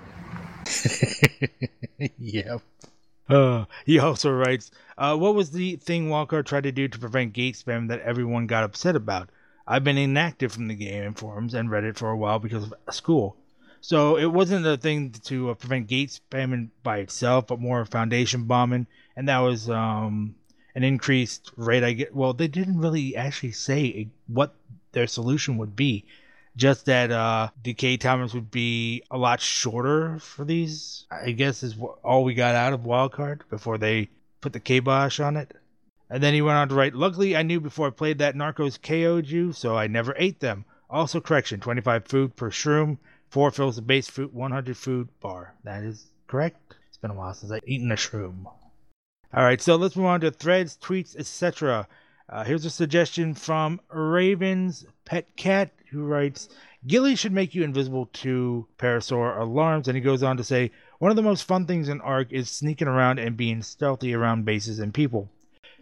yep. 2.18 2.62
Uh, 3.28 3.64
he 3.86 3.98
also 3.98 4.30
writes, 4.30 4.70
uh, 4.98 5.16
"What 5.16 5.34
was 5.34 5.50
the 5.50 5.76
thing 5.76 6.08
Walker 6.10 6.42
tried 6.42 6.64
to 6.64 6.72
do 6.72 6.88
to 6.88 6.98
prevent 6.98 7.32
gate 7.32 7.54
spam 7.54 7.88
that 7.88 8.00
everyone 8.00 8.46
got 8.46 8.64
upset 8.64 8.96
about? 8.96 9.30
I've 9.66 9.84
been 9.84 9.96
inactive 9.96 10.52
from 10.52 10.68
the 10.68 10.74
game 10.74 11.04
and 11.04 11.18
forums 11.18 11.54
and 11.54 11.70
Reddit 11.70 11.96
for 11.96 12.10
a 12.10 12.16
while 12.16 12.38
because 12.38 12.64
of 12.64 12.94
school, 12.94 13.36
so 13.80 14.16
it 14.16 14.26
wasn't 14.26 14.66
a 14.66 14.76
thing 14.76 15.10
to 15.24 15.50
uh, 15.50 15.54
prevent 15.54 15.86
gate 15.86 16.20
spamming 16.30 16.68
by 16.82 16.98
itself, 16.98 17.46
but 17.46 17.60
more 17.60 17.84
foundation 17.86 18.44
bombing, 18.44 18.86
and 19.16 19.28
that 19.28 19.38
was 19.38 19.70
um, 19.70 20.34
an 20.74 20.84
increased 20.84 21.52
rate. 21.56 21.84
I 21.84 21.92
get. 21.92 22.14
Well, 22.14 22.32
they 22.32 22.48
didn't 22.48 22.80
really 22.80 23.16
actually 23.16 23.52
say 23.52 24.08
what 24.26 24.54
their 24.92 25.06
solution 25.06 25.56
would 25.58 25.76
be." 25.76 26.04
just 26.56 26.86
that 26.86 27.10
uh, 27.10 27.48
decay 27.62 27.96
timers 27.96 28.34
would 28.34 28.50
be 28.50 29.02
a 29.10 29.18
lot 29.18 29.40
shorter 29.40 30.18
for 30.20 30.44
these. 30.44 31.06
I 31.10 31.32
guess 31.32 31.62
is 31.62 31.76
all 32.02 32.24
we 32.24 32.34
got 32.34 32.54
out 32.54 32.72
of 32.72 32.82
Wildcard 32.82 33.40
before 33.50 33.78
they 33.78 34.08
put 34.40 34.52
the 34.52 34.60
kibosh 34.60 35.20
on 35.20 35.36
it. 35.36 35.56
And 36.10 36.22
then 36.22 36.34
he 36.34 36.42
went 36.42 36.58
on 36.58 36.68
to 36.68 36.74
write, 36.74 36.94
Luckily, 36.94 37.34
I 37.34 37.42
knew 37.42 37.60
before 37.60 37.88
I 37.88 37.90
played 37.90 38.18
that 38.18 38.36
Narcos 38.36 38.80
KO'd 38.80 39.28
you, 39.28 39.52
so 39.52 39.76
I 39.76 39.86
never 39.86 40.14
ate 40.16 40.40
them. 40.40 40.64
Also, 40.88 41.20
correction 41.20 41.60
25 41.60 42.04
food 42.06 42.36
per 42.36 42.50
shroom, 42.50 42.98
4 43.30 43.50
fills 43.50 43.78
of 43.78 43.86
base 43.86 44.08
fruit, 44.08 44.32
100 44.32 44.76
food 44.76 45.08
bar. 45.20 45.54
That 45.64 45.82
is 45.82 46.06
correct. 46.28 46.76
It's 46.88 46.98
been 46.98 47.10
a 47.10 47.14
while 47.14 47.34
since 47.34 47.50
I've 47.50 47.62
eaten 47.66 47.90
a 47.90 47.96
shroom. 47.96 48.46
Alright, 49.36 49.60
so 49.60 49.74
let's 49.74 49.96
move 49.96 50.06
on 50.06 50.20
to 50.20 50.30
threads, 50.30 50.78
tweets, 50.80 51.16
etc. 51.16 51.88
Uh, 52.28 52.44
here's 52.44 52.64
a 52.64 52.70
suggestion 52.70 53.34
from 53.34 53.80
Raven's 53.88 54.86
Pet 55.04 55.34
Cat 55.34 55.72
who 55.90 56.04
writes, 56.04 56.48
Ghillie 56.86 57.16
should 57.16 57.32
make 57.32 57.52
you 57.52 57.64
invisible 57.64 58.06
to 58.12 58.68
Parasaur 58.78 59.40
alarms. 59.40 59.88
And 59.88 59.96
he 59.96 60.02
goes 60.02 60.22
on 60.22 60.36
to 60.36 60.44
say, 60.44 60.70
one 61.00 61.10
of 61.10 61.16
the 61.16 61.22
most 61.22 61.42
fun 61.42 61.66
things 61.66 61.88
in 61.88 62.00
Ark 62.00 62.28
is 62.30 62.48
sneaking 62.48 62.86
around 62.86 63.18
and 63.18 63.36
being 63.36 63.60
stealthy 63.62 64.14
around 64.14 64.44
bases 64.44 64.78
and 64.78 64.94
people. 64.94 65.28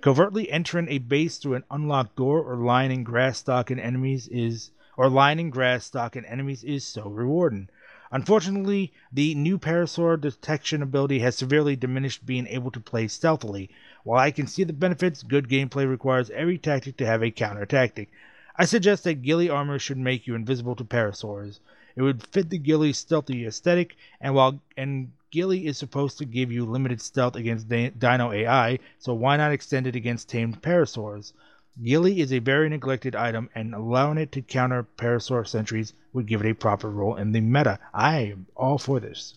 Covertly 0.00 0.50
entering 0.50 0.88
a 0.88 0.96
base 0.96 1.36
through 1.36 1.56
an 1.56 1.64
unlocked 1.70 2.16
door 2.16 2.42
or 2.42 2.56
lining 2.56 3.04
grass 3.04 3.36
stalking 3.36 3.78
enemies 3.78 4.28
is 4.28 4.70
or 4.96 5.10
lining 5.10 5.50
grass 5.50 5.84
stalking 5.84 6.24
enemies 6.24 6.64
is 6.64 6.86
so 6.86 7.06
rewarding. 7.06 7.68
Unfortunately, 8.14 8.92
the 9.10 9.34
new 9.34 9.58
Parasaur 9.58 10.20
detection 10.20 10.82
ability 10.82 11.20
has 11.20 11.34
severely 11.34 11.76
diminished 11.76 12.26
being 12.26 12.46
able 12.46 12.70
to 12.70 12.78
play 12.78 13.08
stealthily. 13.08 13.70
While 14.04 14.20
I 14.20 14.30
can 14.30 14.46
see 14.46 14.64
the 14.64 14.74
benefits, 14.74 15.22
good 15.22 15.48
gameplay 15.48 15.88
requires 15.88 16.28
every 16.28 16.58
tactic 16.58 16.98
to 16.98 17.06
have 17.06 17.22
a 17.22 17.30
counter 17.30 17.64
tactic. 17.64 18.10
I 18.54 18.66
suggest 18.66 19.04
that 19.04 19.22
ghillie 19.22 19.48
armor 19.48 19.78
should 19.78 19.96
make 19.96 20.26
you 20.26 20.34
invisible 20.34 20.76
to 20.76 20.84
Parasaurs. 20.84 21.60
It 21.96 22.02
would 22.02 22.22
fit 22.26 22.50
the 22.50 22.58
ghillie 22.58 22.92
stealthy 22.92 23.46
aesthetic, 23.46 23.96
and 24.20 24.34
while 24.34 24.60
and 24.76 25.12
ghillie 25.30 25.66
is 25.66 25.78
supposed 25.78 26.18
to 26.18 26.26
give 26.26 26.52
you 26.52 26.66
limited 26.66 27.00
stealth 27.00 27.34
against 27.34 27.70
Dino 27.70 28.30
AI, 28.30 28.78
so 28.98 29.14
why 29.14 29.38
not 29.38 29.52
extend 29.52 29.86
it 29.86 29.96
against 29.96 30.28
tamed 30.28 30.60
Parasaurs? 30.60 31.32
Ghillie 31.80 32.20
is 32.20 32.32
a 32.32 32.38
very 32.38 32.68
neglected 32.68 33.16
item, 33.16 33.48
and 33.54 33.74
allowing 33.74 34.18
it 34.18 34.30
to 34.32 34.42
counter 34.42 34.86
Parasaur 34.98 35.46
sentries 35.46 35.94
would 36.12 36.26
give 36.26 36.44
it 36.44 36.50
a 36.50 36.54
proper 36.54 36.90
role 36.90 37.16
in 37.16 37.32
the 37.32 37.40
meta. 37.40 37.78
I 37.94 38.32
am 38.32 38.46
all 38.54 38.76
for 38.76 39.00
this. 39.00 39.34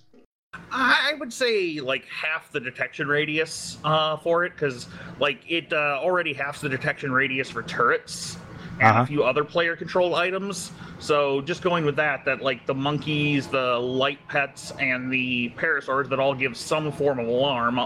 I 0.72 1.14
would 1.18 1.32
say 1.32 1.80
like 1.80 2.06
half 2.06 2.52
the 2.52 2.60
detection 2.60 3.08
radius 3.08 3.78
uh, 3.84 4.18
for 4.18 4.44
it, 4.44 4.54
because 4.54 4.88
like 5.20 5.40
it 5.48 5.72
uh, 5.72 6.00
already 6.02 6.34
halves 6.34 6.62
the 6.62 6.70
detection 6.70 7.12
radius 7.12 7.50
for 7.50 7.64
turrets 7.64 8.38
and 8.80 8.90
uh-huh. 8.90 9.04
a 9.04 9.06
few 9.06 9.24
other 9.24 9.46
player 9.46 9.76
control 9.78 10.16
items. 10.16 10.72
So 11.00 11.42
just 11.42 11.62
going 11.62 11.86
with 11.86 11.96
that, 11.96 12.26
that 12.26 12.42
like 12.42 12.66
the 12.66 12.74
monkeys, 12.74 13.48
the 13.48 13.78
light 13.78 14.20
pets, 14.28 14.72
and 14.80 15.12
the 15.12 15.52
parasaurs 15.52 16.10
that 16.10 16.20
all 16.20 16.34
give 16.34 16.58
some 16.58 16.92
form 16.92 17.20
of 17.20 17.28
alarm 17.28 17.80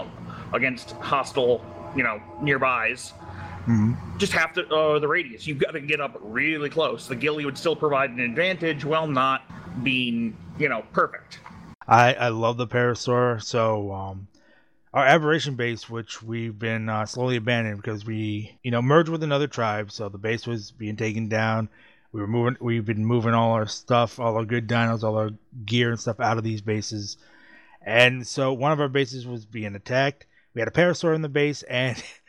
against 0.52 0.90
hostile, 0.92 1.64
you 1.94 2.02
know, 2.02 2.20
nearbys 2.40 3.12
Mm-hmm. 3.70 4.18
Just 4.18 4.32
half 4.32 4.52
to 4.54 4.66
uh, 4.68 4.98
the 4.98 5.06
radius. 5.06 5.46
You've 5.46 5.58
got 5.58 5.72
to 5.72 5.80
get 5.80 6.00
up 6.00 6.18
really 6.20 6.68
close. 6.68 7.06
The 7.06 7.14
ghillie 7.14 7.44
would 7.44 7.56
still 7.56 7.76
provide 7.76 8.10
an 8.10 8.20
advantage 8.20 8.84
while 8.84 9.06
not 9.06 9.42
being, 9.84 10.36
you 10.58 10.68
know, 10.68 10.82
perfect. 10.92 11.38
I 11.86 12.14
I 12.14 12.28
love 12.28 12.56
the 12.56 12.66
parasaur. 12.66 13.42
So 13.42 13.92
um, 13.92 14.28
our 14.92 15.06
aberration 15.06 15.54
base, 15.54 15.88
which 15.88 16.22
we've 16.22 16.58
been 16.58 16.88
uh, 16.88 17.06
slowly 17.06 17.36
abandoning 17.36 17.76
because 17.76 18.04
we, 18.04 18.58
you 18.62 18.72
know, 18.72 18.82
merged 18.82 19.08
with 19.08 19.22
another 19.22 19.46
tribe, 19.46 19.92
so 19.92 20.08
the 20.08 20.18
base 20.18 20.46
was 20.46 20.72
being 20.72 20.96
taken 20.96 21.28
down. 21.28 21.68
We 22.12 22.20
were 22.20 22.26
moving. 22.26 22.56
We've 22.60 22.84
been 22.84 23.04
moving 23.04 23.34
all 23.34 23.52
our 23.52 23.68
stuff, 23.68 24.18
all 24.18 24.36
our 24.36 24.44
good 24.44 24.68
dinos, 24.68 25.04
all 25.04 25.16
our 25.16 25.30
gear 25.64 25.90
and 25.90 26.00
stuff 26.00 26.18
out 26.18 26.38
of 26.38 26.44
these 26.44 26.60
bases, 26.60 27.18
and 27.82 28.26
so 28.26 28.52
one 28.52 28.72
of 28.72 28.80
our 28.80 28.88
bases 28.88 29.28
was 29.28 29.44
being 29.44 29.76
attacked. 29.76 30.26
We 30.54 30.60
had 30.60 30.66
a 30.66 30.72
parasaur 30.72 31.14
in 31.14 31.22
the 31.22 31.28
base, 31.28 31.62
and 31.62 32.02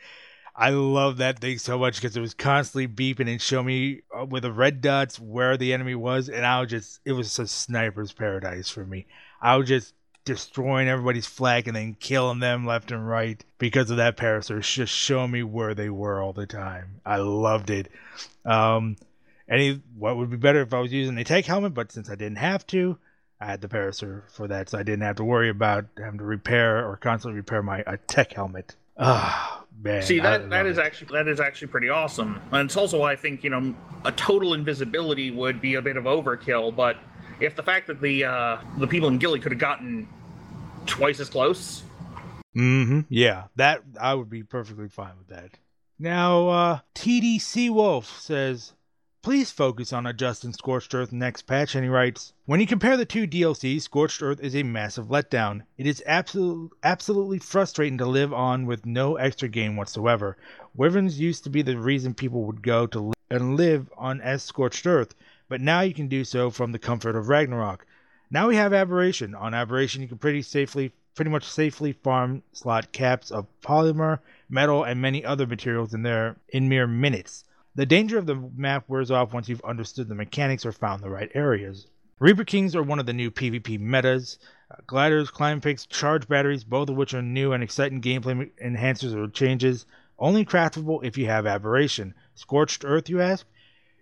I 0.54 0.70
love 0.70 1.16
that 1.16 1.38
thing 1.38 1.58
so 1.58 1.78
much 1.78 1.96
because 1.96 2.16
it 2.16 2.20
was 2.20 2.34
constantly 2.34 2.86
beeping 2.86 3.30
and 3.30 3.40
showing 3.40 3.66
me 3.66 4.02
uh, 4.16 4.26
with 4.26 4.42
the 4.42 4.52
red 4.52 4.82
dots 4.82 5.18
where 5.18 5.56
the 5.56 5.72
enemy 5.72 5.94
was, 5.94 6.28
and 6.28 6.44
I 6.44 6.60
was 6.60 6.70
just 6.70 7.00
it 7.04 7.12
was 7.12 7.38
a 7.38 7.46
sniper's 7.46 8.12
paradise 8.12 8.68
for 8.68 8.84
me. 8.84 9.06
I 9.40 9.56
was 9.56 9.66
just 9.66 9.94
destroying 10.24 10.88
everybody's 10.88 11.26
flag 11.26 11.66
and 11.66 11.76
then 11.76 11.94
killing 11.98 12.38
them 12.38 12.66
left 12.66 12.92
and 12.92 13.08
right 13.08 13.42
because 13.58 13.90
of 13.90 13.96
that 13.96 14.16
parasaur. 14.16 14.60
Just 14.60 14.94
showing 14.94 15.30
me 15.30 15.42
where 15.42 15.74
they 15.74 15.88
were 15.88 16.20
all 16.20 16.34
the 16.34 16.46
time. 16.46 17.00
I 17.04 17.16
loved 17.16 17.70
it. 17.70 17.90
Um, 18.44 18.96
any 19.48 19.80
what 19.96 20.16
would 20.18 20.30
be 20.30 20.36
better 20.36 20.60
if 20.60 20.74
I 20.74 20.80
was 20.80 20.92
using 20.92 21.16
a 21.16 21.24
tech 21.24 21.46
helmet, 21.46 21.72
but 21.72 21.92
since 21.92 22.10
I 22.10 22.14
didn't 22.14 22.38
have 22.38 22.66
to, 22.68 22.98
I 23.40 23.46
had 23.46 23.62
the 23.62 23.68
parasaur 23.68 24.30
for 24.30 24.46
that, 24.48 24.68
so 24.68 24.78
I 24.78 24.82
didn't 24.82 25.02
have 25.02 25.16
to 25.16 25.24
worry 25.24 25.48
about 25.48 25.86
having 25.96 26.18
to 26.18 26.24
repair 26.24 26.86
or 26.86 26.98
constantly 26.98 27.36
repair 27.36 27.62
my 27.62 27.82
tech 28.06 28.34
helmet. 28.34 28.76
Ah. 29.02 29.48
Man, 29.84 30.00
See 30.00 30.20
that 30.20 30.48
that 30.50 30.66
is 30.66 30.78
it. 30.78 30.84
actually 30.86 31.08
that 31.18 31.26
is 31.26 31.40
actually 31.40 31.66
pretty 31.66 31.88
awesome, 31.88 32.40
and 32.52 32.66
it's 32.66 32.76
also 32.76 33.00
why 33.00 33.10
I 33.10 33.16
think 33.16 33.42
you 33.42 33.50
know 33.50 33.74
a 34.04 34.12
total 34.12 34.54
invisibility 34.54 35.32
would 35.32 35.60
be 35.60 35.74
a 35.74 35.82
bit 35.82 35.96
of 35.96 36.04
overkill. 36.04 36.76
But 36.76 36.98
if 37.40 37.56
the 37.56 37.64
fact 37.64 37.88
that 37.88 38.00
the 38.00 38.24
uh, 38.24 38.58
the 38.78 38.86
people 38.86 39.08
in 39.08 39.18
ghillie 39.18 39.40
could 39.40 39.50
have 39.50 39.58
gotten 39.58 40.06
twice 40.86 41.18
as 41.18 41.28
close, 41.28 41.82
mm-hmm, 42.56 43.00
yeah, 43.08 43.46
that 43.56 43.82
I 44.00 44.14
would 44.14 44.30
be 44.30 44.44
perfectly 44.44 44.88
fine 44.88 45.18
with 45.18 45.26
that. 45.36 45.50
Now, 45.98 46.48
uh, 46.48 46.78
TDC 46.94 47.68
Wolf 47.70 48.06
says 48.20 48.74
Please 49.22 49.52
focus 49.52 49.92
on 49.92 50.04
adjusting 50.04 50.52
Scorched 50.52 50.92
Earth 50.92 51.12
next 51.12 51.42
patch, 51.42 51.76
and 51.76 51.84
he 51.84 51.88
writes 51.88 52.32
When 52.46 52.58
you 52.58 52.66
compare 52.66 52.96
the 52.96 53.04
two 53.04 53.24
DLCs, 53.24 53.82
Scorched 53.82 54.20
Earth 54.20 54.40
is 54.40 54.56
a 54.56 54.64
massive 54.64 55.06
letdown. 55.06 55.62
It 55.78 55.86
is 55.86 56.02
absolute, 56.06 56.72
absolutely 56.82 57.38
frustrating 57.38 57.98
to 57.98 58.04
live 58.04 58.32
on 58.32 58.66
with 58.66 58.84
no 58.84 59.14
extra 59.14 59.48
game 59.48 59.76
whatsoever. 59.76 60.36
Wyverns 60.74 61.20
used 61.20 61.44
to 61.44 61.50
be 61.50 61.62
the 61.62 61.78
reason 61.78 62.14
people 62.14 62.42
would 62.46 62.62
go 62.62 62.88
to 62.88 62.98
li- 62.98 63.12
and 63.30 63.56
live 63.56 63.88
on 63.96 64.20
as 64.20 64.42
Scorched 64.42 64.88
Earth, 64.88 65.14
but 65.48 65.60
now 65.60 65.82
you 65.82 65.94
can 65.94 66.08
do 66.08 66.24
so 66.24 66.50
from 66.50 66.72
the 66.72 66.80
comfort 66.80 67.14
of 67.14 67.28
Ragnarok. 67.28 67.86
Now 68.28 68.48
we 68.48 68.56
have 68.56 68.72
Aberration. 68.72 69.36
On 69.36 69.54
Aberration, 69.54 70.02
you 70.02 70.08
can 70.08 70.18
pretty 70.18 70.42
safely, 70.42 70.90
pretty 71.14 71.30
much 71.30 71.44
safely 71.44 71.92
farm 71.92 72.42
slot 72.50 72.90
caps 72.90 73.30
of 73.30 73.46
polymer, 73.60 74.18
metal, 74.50 74.82
and 74.82 75.00
many 75.00 75.24
other 75.24 75.46
materials 75.46 75.94
in 75.94 76.02
there 76.02 76.34
in 76.48 76.68
mere 76.68 76.88
minutes. 76.88 77.44
The 77.74 77.86
danger 77.86 78.18
of 78.18 78.26
the 78.26 78.34
map 78.34 78.84
wears 78.86 79.10
off 79.10 79.32
once 79.32 79.48
you've 79.48 79.64
understood 79.64 80.08
the 80.08 80.14
mechanics 80.14 80.66
or 80.66 80.72
found 80.72 81.02
the 81.02 81.08
right 81.08 81.30
areas. 81.34 81.86
Reaper 82.18 82.44
Kings 82.44 82.76
are 82.76 82.82
one 82.82 82.98
of 82.98 83.06
the 83.06 83.14
new 83.14 83.30
PvP 83.30 83.80
metas. 83.80 84.38
Uh, 84.70 84.76
gliders, 84.86 85.30
climb 85.30 85.60
picks, 85.62 85.86
charge 85.86 86.28
batteries, 86.28 86.64
both 86.64 86.90
of 86.90 86.96
which 86.96 87.14
are 87.14 87.22
new 87.22 87.52
and 87.52 87.62
exciting 87.62 88.02
gameplay 88.02 88.50
enhancers 88.62 89.14
or 89.14 89.26
changes. 89.26 89.86
Only 90.18 90.44
craftable 90.44 91.02
if 91.02 91.16
you 91.16 91.26
have 91.26 91.46
Aberration. 91.46 92.14
Scorched 92.34 92.84
Earth, 92.84 93.08
you 93.08 93.22
ask? 93.22 93.46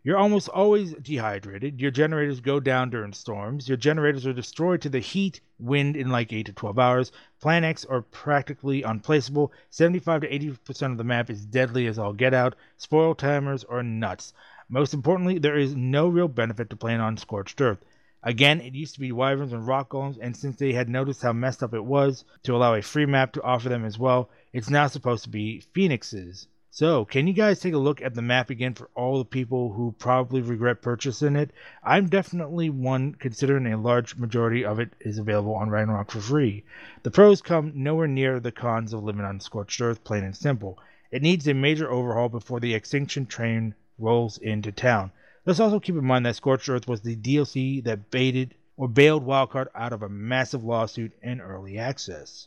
You're 0.02 0.16
almost 0.16 0.48
always 0.48 0.94
dehydrated. 0.94 1.78
Your 1.78 1.90
generators 1.90 2.40
go 2.40 2.58
down 2.58 2.88
during 2.88 3.12
storms. 3.12 3.68
Your 3.68 3.76
generators 3.76 4.26
are 4.26 4.32
destroyed 4.32 4.80
to 4.80 4.88
the 4.88 4.98
heat, 4.98 5.42
wind 5.58 5.94
in 5.94 6.08
like 6.08 6.32
8 6.32 6.46
to 6.46 6.54
12 6.54 6.78
hours. 6.78 7.12
Plant 7.38 7.66
X 7.66 7.84
are 7.84 8.00
practically 8.00 8.82
unplaceable. 8.82 9.52
75 9.68 10.22
to 10.22 10.30
80% 10.30 10.92
of 10.92 10.96
the 10.96 11.04
map 11.04 11.28
is 11.28 11.44
deadly 11.44 11.86
as 11.86 11.98
all 11.98 12.14
get 12.14 12.32
out. 12.32 12.56
Spoil 12.78 13.14
timers 13.14 13.62
are 13.64 13.82
nuts. 13.82 14.32
Most 14.70 14.94
importantly, 14.94 15.38
there 15.38 15.58
is 15.58 15.76
no 15.76 16.08
real 16.08 16.28
benefit 16.28 16.70
to 16.70 16.76
playing 16.76 17.00
on 17.00 17.18
Scorched 17.18 17.60
Earth. 17.60 17.84
Again, 18.22 18.62
it 18.62 18.74
used 18.74 18.94
to 18.94 19.00
be 19.00 19.12
wyverns 19.12 19.52
and 19.52 19.66
rock 19.66 19.90
golems, 19.90 20.16
and 20.18 20.34
since 20.34 20.56
they 20.56 20.72
had 20.72 20.88
noticed 20.88 21.20
how 21.20 21.34
messed 21.34 21.62
up 21.62 21.74
it 21.74 21.84
was 21.84 22.24
to 22.44 22.56
allow 22.56 22.72
a 22.72 22.80
free 22.80 23.04
map 23.04 23.32
to 23.32 23.42
offer 23.42 23.68
them 23.68 23.84
as 23.84 23.98
well, 23.98 24.30
it's 24.54 24.70
now 24.70 24.86
supposed 24.86 25.24
to 25.24 25.30
be 25.30 25.60
phoenixes. 25.60 26.46
So, 26.72 27.04
can 27.04 27.26
you 27.26 27.32
guys 27.32 27.58
take 27.58 27.74
a 27.74 27.78
look 27.78 28.00
at 28.00 28.14
the 28.14 28.22
map 28.22 28.48
again 28.48 28.74
for 28.74 28.88
all 28.94 29.18
the 29.18 29.24
people 29.24 29.72
who 29.72 29.92
probably 29.98 30.40
regret 30.40 30.82
purchasing 30.82 31.34
it? 31.34 31.50
I'm 31.82 32.08
definitely 32.08 32.70
one, 32.70 33.16
considering 33.16 33.66
a 33.66 33.76
large 33.76 34.16
majority 34.16 34.64
of 34.64 34.78
it 34.78 34.92
is 35.00 35.18
available 35.18 35.56
on 35.56 35.68
Ragnarok 35.68 36.12
for 36.12 36.20
free. 36.20 36.62
The 37.02 37.10
pros 37.10 37.42
come 37.42 37.72
nowhere 37.74 38.06
near 38.06 38.38
the 38.38 38.52
cons 38.52 38.92
of 38.92 39.02
living 39.02 39.24
on 39.24 39.40
scorched 39.40 39.80
earth, 39.80 40.04
plain 40.04 40.22
and 40.22 40.36
simple. 40.36 40.78
It 41.10 41.22
needs 41.22 41.48
a 41.48 41.54
major 41.54 41.90
overhaul 41.90 42.28
before 42.28 42.60
the 42.60 42.74
extinction 42.74 43.26
train 43.26 43.74
rolls 43.98 44.38
into 44.38 44.70
town. 44.70 45.10
Let's 45.44 45.58
also 45.58 45.80
keep 45.80 45.96
in 45.96 46.04
mind 46.04 46.24
that 46.26 46.36
Scorched 46.36 46.68
Earth 46.68 46.86
was 46.86 47.00
the 47.00 47.16
DLC 47.16 47.82
that 47.82 48.12
baited 48.12 48.54
or 48.76 48.86
bailed 48.86 49.26
Wildcard 49.26 49.66
out 49.74 49.92
of 49.92 50.02
a 50.02 50.08
massive 50.08 50.62
lawsuit 50.62 51.12
and 51.20 51.40
early 51.40 51.78
access. 51.78 52.46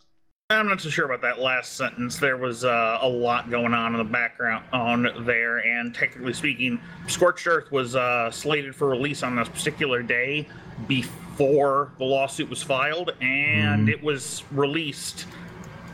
I'm 0.49 0.67
not 0.67 0.81
so 0.81 0.89
sure 0.89 1.05
about 1.05 1.21
that 1.21 1.39
last 1.39 1.73
sentence. 1.77 2.17
There 2.17 2.37
was 2.37 2.65
uh, 2.65 2.99
a 3.01 3.07
lot 3.07 3.49
going 3.49 3.73
on 3.73 3.93
in 3.93 3.97
the 3.97 4.03
background 4.03 4.65
on 4.73 5.25
there, 5.25 5.59
and 5.59 5.95
technically 5.95 6.33
speaking, 6.33 6.79
Scorched 7.07 7.47
Earth 7.47 7.71
was 7.71 7.95
uh, 7.95 8.29
slated 8.29 8.75
for 8.75 8.89
release 8.89 9.23
on 9.23 9.35
this 9.35 9.47
particular 9.47 10.03
day 10.03 10.47
before 10.87 11.91
the 11.97 12.03
lawsuit 12.03 12.49
was 12.49 12.61
filed, 12.61 13.11
and 13.21 13.87
mm. 13.87 13.91
it 13.91 14.03
was 14.03 14.43
released 14.51 15.27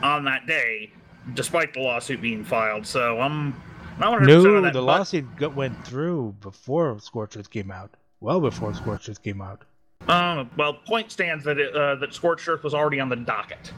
on 0.02 0.26
that 0.26 0.48
day, 0.48 0.92
despite 1.36 1.74
the 1.74 1.80
lawsuit 1.80 2.22
being 2.22 2.44
filed. 2.44 2.86
So 2.86 3.20
I'm 3.20 3.52
not 4.00 4.20
100% 4.20 4.28
no, 4.28 4.62
that, 4.62 4.74
the 4.74 4.82
lawsuit 4.82 5.56
went 5.56 5.86
through 5.86 6.36
before 6.42 7.00
Scorched 7.00 7.38
Earth 7.38 7.50
came 7.50 7.72
out. 7.72 7.96
Well, 8.20 8.42
before 8.42 8.74
Scorched 8.74 9.10
Earth 9.10 9.24
came 9.24 9.42
out. 9.42 9.64
Um, 10.08 10.50
well, 10.58 10.74
point 10.74 11.12
stands 11.12 11.44
that 11.46 11.60
it, 11.60 11.76
uh, 11.76 11.96
that 11.96 12.14
Scorched 12.14 12.48
Earth 12.48 12.64
was 12.64 12.74
already 12.74 13.00
on 13.00 13.10
the 13.10 13.16
docket 13.16 13.72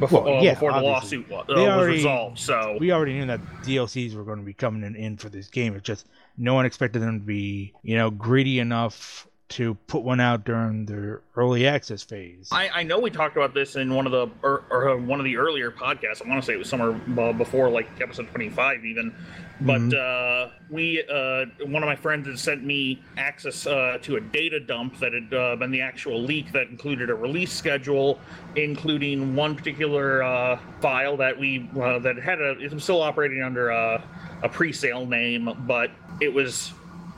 before, 0.00 0.24
well, 0.24 0.42
yeah, 0.42 0.54
before 0.54 0.72
the 0.72 0.80
lawsuit 0.80 1.28
was, 1.28 1.46
uh, 1.48 1.54
was 1.54 1.86
resolved. 1.86 2.38
So 2.38 2.76
we 2.80 2.92
already 2.92 3.14
knew 3.14 3.26
that 3.26 3.40
DLCs 3.62 4.14
were 4.14 4.24
going 4.24 4.38
to 4.38 4.44
be 4.44 4.54
coming 4.54 4.94
in 4.96 5.16
for 5.16 5.28
this 5.28 5.48
game. 5.48 5.74
It's 5.76 5.86
just 5.86 6.08
no 6.36 6.54
one 6.54 6.66
expected 6.66 7.00
them 7.00 7.20
to 7.20 7.24
be, 7.24 7.72
you 7.82 7.96
know, 7.96 8.10
greedy 8.10 8.58
enough 8.58 9.28
to 9.50 9.74
put 9.86 10.02
one 10.02 10.20
out 10.20 10.44
during 10.44 10.86
their 10.86 11.20
early 11.36 11.66
access 11.66 12.02
phase. 12.02 12.48
I, 12.52 12.68
I 12.68 12.82
know 12.82 12.98
we 12.98 13.10
talked 13.10 13.36
about 13.36 13.52
this 13.52 13.76
in 13.76 13.94
one 13.94 14.06
of 14.06 14.12
the 14.12 14.28
or, 14.42 14.64
or 14.70 14.96
one 14.96 15.20
of 15.20 15.24
the 15.24 15.36
earlier 15.36 15.70
podcasts. 15.70 16.24
I 16.24 16.28
want 16.28 16.40
to 16.40 16.46
say 16.46 16.54
it 16.54 16.58
was 16.58 16.68
somewhere 16.68 16.92
before 17.32 17.68
like 17.70 17.88
episode 18.00 18.28
twenty 18.28 18.48
five 18.48 18.84
even. 18.84 19.14
But 19.62 19.80
mm-hmm. 19.80 20.48
uh, 20.48 20.52
we 20.70 21.02
uh, 21.02 21.44
one 21.66 21.82
of 21.82 21.86
my 21.86 21.96
friends 21.96 22.26
had 22.26 22.38
sent 22.38 22.64
me 22.64 23.02
access 23.18 23.66
uh, 23.66 23.98
to 24.02 24.16
a 24.16 24.20
data 24.20 24.58
dump 24.58 24.98
that 25.00 25.12
had 25.12 25.34
uh, 25.34 25.56
been 25.56 25.70
the 25.70 25.82
actual 25.82 26.22
leak 26.22 26.52
that 26.52 26.68
included 26.68 27.10
a 27.10 27.14
release 27.14 27.52
schedule, 27.52 28.18
including 28.56 29.34
one 29.34 29.54
particular 29.54 30.22
uh, 30.22 30.58
file 30.80 31.16
that 31.18 31.38
we 31.38 31.68
uh, 31.78 31.98
that 31.98 32.16
had 32.16 32.40
a 32.40 32.58
it 32.58 32.72
was 32.72 32.82
still 32.82 33.02
operating 33.02 33.42
under 33.42 33.68
a, 33.68 34.02
a 34.42 34.48
pre-sale 34.48 35.04
name, 35.04 35.52
but 35.66 35.90
it 36.20 36.32
was 36.32 36.72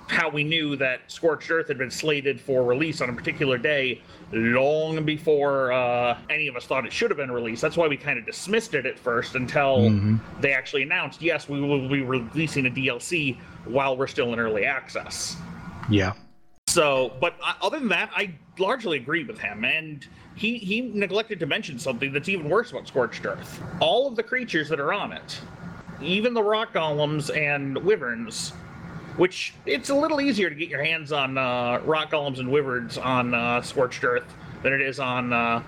how 0.09 0.29
we 0.29 0.45
knew 0.45 0.77
that 0.77 1.01
Scorched 1.11 1.51
Earth 1.51 1.69
had 1.69 1.79
been 1.79 1.91
slated 1.91 2.41
for 2.41 2.65
release 2.65 3.01
on 3.01 3.09
a 3.09 3.13
particular 3.13 3.57
day 3.57 4.01
long 4.33 5.05
before 5.05 5.73
uh, 5.73 6.19
any 6.29 6.49
of 6.49 6.57
us 6.57 6.65
thought 6.65 6.85
it 6.85 6.93
should 6.93 7.11
have 7.11 7.17
been 7.17 7.31
released. 7.31 7.63
That's 7.63 7.77
why 7.77 7.87
we 7.89 7.97
kind 7.97 8.19
of 8.19 8.27
dismissed 8.27 8.75
it 8.75 8.85
at 8.87 8.99
first 8.99 9.35
until 9.35 9.79
Mhm. 9.91 10.19
they 10.41 10.53
actually 10.53 10.83
announced, 10.83 11.23
yes, 11.23 11.49
we 11.49 11.61
will 11.61 11.89
be 11.89 12.03
releasing 12.03 12.67
a 12.67 12.71
DLC 12.71 13.39
while 13.65 13.97
we're 13.97 14.07
still 14.07 14.33
in 14.33 14.39
early 14.39 14.65
access. 14.65 15.37
Yeah. 15.91 16.13
So, 16.69 17.13
but 17.21 17.35
uh, 17.43 17.55
other 17.63 17.79
than 17.79 17.89
that, 17.89 18.11
I 18.15 18.35
largely 18.59 18.97
agree 18.99 19.25
with 19.25 19.39
him. 19.39 19.65
And 19.65 20.07
he, 20.35 20.59
he 20.59 20.81
neglected 20.81 21.39
to 21.41 21.47
mention 21.47 21.79
something 21.79 22.13
that's 22.13 22.29
even 22.29 22.49
worse 22.49 22.71
about 22.71 22.87
Scorched 22.89 23.25
Earth. 23.27 23.63
All 23.81 24.07
of 24.09 24.17
the 24.17 24.23
creatures 24.23 24.69
that 24.71 24.81
are 24.81 24.93
on 24.93 25.13
it, 25.13 25.41
even 26.01 26.33
the 26.35 26.43
rock 26.43 26.73
golems 26.73 27.35
and 27.37 27.77
wyverns, 27.85 28.53
which 29.17 29.55
it's 29.67 29.91
a 29.91 29.95
little 29.95 30.21
easier 30.21 30.49
to 30.49 30.55
get 30.55 30.69
your 30.69 30.83
hands 30.83 31.13
on 31.13 31.37
uh, 31.37 31.81
rock 31.85 32.11
golems 32.11 32.39
and 32.39 32.51
wyverns 32.51 32.99
on 32.99 33.35
uh, 33.35 33.61
Scorched 33.63 34.03
Earth 34.05 34.35
than 34.63 34.73
it 34.73 34.81
is 34.81 34.99
on 34.99 35.33
uh, 35.33 35.63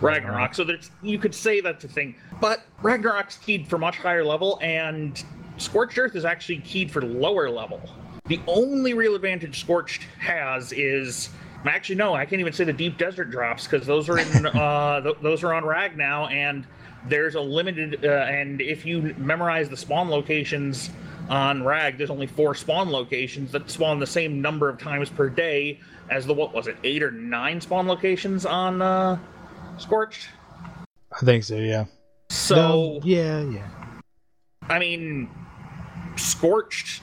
Ragnarok. 0.00 0.54
So 0.54 0.64
there's, 0.64 0.90
you 1.02 1.18
could 1.18 1.34
say 1.34 1.60
that's 1.60 1.84
a 1.84 1.88
thing. 1.88 2.14
But 2.40 2.62
Ragnarok's 2.82 3.38
keyed 3.38 3.66
for 3.66 3.78
much 3.78 3.96
higher 3.96 4.24
level, 4.24 4.58
and 4.62 5.22
Scorched 5.56 5.98
Earth 5.98 6.14
is 6.16 6.24
actually 6.24 6.58
keyed 6.58 6.90
for 6.90 7.02
lower 7.02 7.50
level. 7.50 7.80
The 8.26 8.40
only 8.46 8.94
real 8.94 9.14
advantage 9.14 9.60
Scorched 9.60 10.02
has 10.18 10.72
is 10.72 11.30
actually 11.64 11.96
no, 11.96 12.14
I 12.14 12.24
can't 12.24 12.40
even 12.40 12.52
say 12.52 12.64
the 12.64 12.72
deep 12.72 12.98
desert 12.98 13.30
drops 13.30 13.66
because 13.66 13.86
those 13.86 14.08
are 14.08 14.18
in 14.18 14.46
uh, 14.46 15.00
th- 15.00 15.16
those 15.22 15.42
are 15.42 15.54
on 15.54 15.64
Rag 15.64 15.96
now, 15.96 16.26
and 16.26 16.66
there's 17.08 17.34
a 17.34 17.40
limited. 17.40 18.04
Uh, 18.04 18.08
and 18.08 18.60
if 18.60 18.84
you 18.84 19.14
memorize 19.16 19.68
the 19.68 19.76
spawn 19.76 20.10
locations 20.10 20.90
on 21.28 21.64
Rag, 21.64 21.98
there's 21.98 22.10
only 22.10 22.26
four 22.26 22.54
spawn 22.54 22.90
locations 22.90 23.52
that 23.52 23.68
spawn 23.70 23.98
the 23.98 24.06
same 24.06 24.40
number 24.40 24.68
of 24.68 24.78
times 24.78 25.10
per 25.10 25.28
day 25.28 25.80
as 26.10 26.26
the 26.26 26.34
what 26.34 26.54
was 26.54 26.68
it, 26.68 26.76
eight 26.84 27.02
or 27.02 27.10
nine 27.10 27.60
spawn 27.60 27.86
locations 27.86 28.46
on 28.46 28.80
uh, 28.80 29.18
Scorched. 29.78 30.28
I 31.12 31.24
think 31.24 31.44
so, 31.44 31.56
yeah. 31.56 31.86
So 32.30 32.54
No, 32.54 33.00
yeah, 33.02 33.42
yeah. 33.42 33.68
I 34.68 34.78
mean, 34.78 35.28
Scorched, 36.16 37.02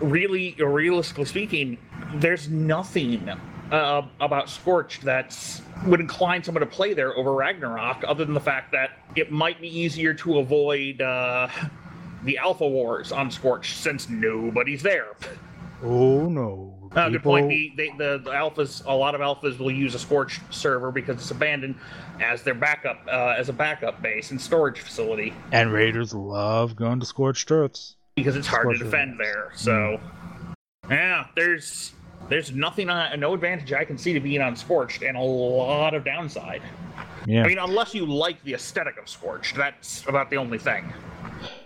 really, 0.00 0.54
realistically 0.58 1.24
speaking, 1.24 1.78
there's 2.14 2.48
nothing 2.48 3.28
uh, 3.70 4.02
about 4.20 4.50
Scorched 4.50 5.02
that 5.02 5.36
would 5.86 6.00
incline 6.00 6.42
someone 6.42 6.60
to 6.60 6.66
play 6.66 6.92
there 6.92 7.16
over 7.16 7.32
Ragnarok, 7.32 8.04
other 8.06 8.24
than 8.24 8.34
the 8.34 8.40
fact 8.40 8.72
that 8.72 8.90
it 9.16 9.30
might 9.30 9.60
be 9.60 9.68
easier 9.68 10.12
to 10.14 10.38
avoid 10.38 11.00
uh, 11.00 11.48
the 12.24 12.38
Alpha 12.38 12.66
Wars 12.66 13.12
on 13.12 13.30
Scorched 13.30 13.76
since 13.76 14.08
nobody's 14.08 14.82
there. 14.82 15.14
Oh 15.82 16.28
no. 16.28 16.76
Uh, 16.94 17.08
good 17.08 17.22
point. 17.22 17.48
The, 17.48 17.72
they, 17.76 17.88
the, 17.96 18.20
the 18.24 18.30
alphas, 18.30 18.84
a 18.84 18.92
lot 18.92 19.14
of 19.14 19.20
alphas 19.20 19.58
will 19.58 19.70
use 19.70 19.94
a 19.94 19.98
Scorched 19.98 20.40
server 20.50 20.90
because 20.90 21.16
it's 21.16 21.30
abandoned 21.30 21.76
as 22.20 22.42
their 22.42 22.54
backup, 22.54 23.00
uh, 23.06 23.34
as 23.38 23.48
a 23.48 23.52
backup 23.52 24.02
base 24.02 24.32
and 24.32 24.40
storage 24.40 24.80
facility. 24.80 25.32
And 25.52 25.72
Raiders 25.72 26.12
love 26.12 26.74
going 26.74 26.98
to 27.00 27.06
scorched 27.06 27.50
earths. 27.50 27.94
because 28.16 28.34
it's 28.34 28.48
hard 28.48 28.70
to 28.70 28.74
Scorched 28.74 28.90
defend 28.90 29.20
there. 29.20 29.52
So, 29.54 30.00
yeah, 30.88 31.26
there's 31.36 31.92
there's 32.28 32.52
nothing, 32.52 32.90
uh, 32.90 33.14
no 33.16 33.34
advantage 33.34 33.72
I 33.72 33.84
can 33.84 33.96
see 33.96 34.12
to 34.12 34.20
being 34.20 34.40
on 34.40 34.56
Scorched, 34.56 35.02
and 35.02 35.16
a 35.16 35.20
lot 35.20 35.94
of 35.94 36.04
downside. 36.04 36.62
Yeah. 37.26 37.44
I 37.44 37.48
mean, 37.48 37.58
unless 37.58 37.94
you 37.94 38.06
like 38.06 38.42
the 38.44 38.54
aesthetic 38.54 38.98
of 38.98 39.08
Scorched, 39.08 39.56
that's 39.56 40.06
about 40.06 40.30
the 40.30 40.36
only 40.36 40.58
thing. 40.58 40.92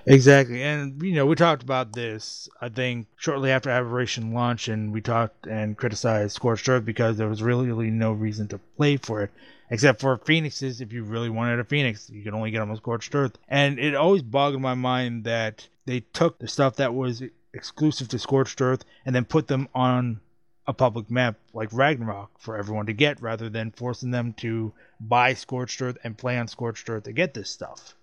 Exactly. 0.07 0.62
And, 0.62 1.01
you 1.03 1.14
know, 1.14 1.27
we 1.27 1.35
talked 1.35 1.62
about 1.62 1.93
this, 1.93 2.49
I 2.61 2.69
think, 2.69 3.07
shortly 3.17 3.51
after 3.51 3.71
Aberration 3.71 4.33
launched, 4.33 4.69
and 4.69 4.93
we 4.93 5.01
talked 5.01 5.47
and 5.47 5.77
criticized 5.77 6.35
Scorched 6.35 6.69
Earth 6.69 6.85
because 6.85 7.17
there 7.17 7.29
was 7.29 7.43
really, 7.43 7.67
really 7.67 7.90
no 7.90 8.12
reason 8.12 8.49
to 8.49 8.59
play 8.77 8.97
for 8.97 9.23
it. 9.23 9.31
Except 9.71 10.01
for 10.01 10.19
Phoenixes, 10.19 10.83
if 10.83 10.93
you 10.93 11.05
really 11.05 11.31
wanted 11.31 11.59
a 11.59 11.64
Phoenix, 11.64 12.11
you 12.11 12.23
could 12.23 12.35
only 12.35 12.51
get 12.51 12.61
them 12.61 12.71
on 12.71 12.77
Scorched 12.77 13.14
Earth. 13.14 13.38
And 13.49 13.79
it 13.79 13.95
always 13.95 14.23
boggled 14.23 14.61
my 14.61 14.75
mind 14.75 15.25
that 15.25 15.69
they 15.87 16.01
took 16.01 16.38
the 16.38 16.49
stuff 16.49 16.77
that 16.77 16.95
was 16.95 17.23
exclusive 17.55 18.09
to 18.09 18.19
Scorched 18.19 18.61
Earth 18.61 18.85
and 19.07 19.14
then 19.14 19.25
put 19.25 19.49
them 19.49 19.69
on 19.75 20.21
a 20.66 20.72
public 20.72 21.11
map 21.11 21.37
like 21.53 21.68
Ragnarok 21.72 22.31
for 22.38 22.57
everyone 22.57 22.87
to 22.87 22.92
get 22.92 23.20
rather 23.20 23.48
than 23.48 23.70
forcing 23.70 24.11
them 24.11 24.33
to 24.35 24.72
buy 25.00 25.35
Scorched 25.35 25.81
Earth 25.83 25.98
and 26.05 26.16
play 26.16 26.38
on 26.38 26.48
Scorched 26.48 26.88
Earth 26.88 27.05
to 27.05 27.12
get 27.12 27.35
this 27.35 27.50
stuff. 27.50 27.94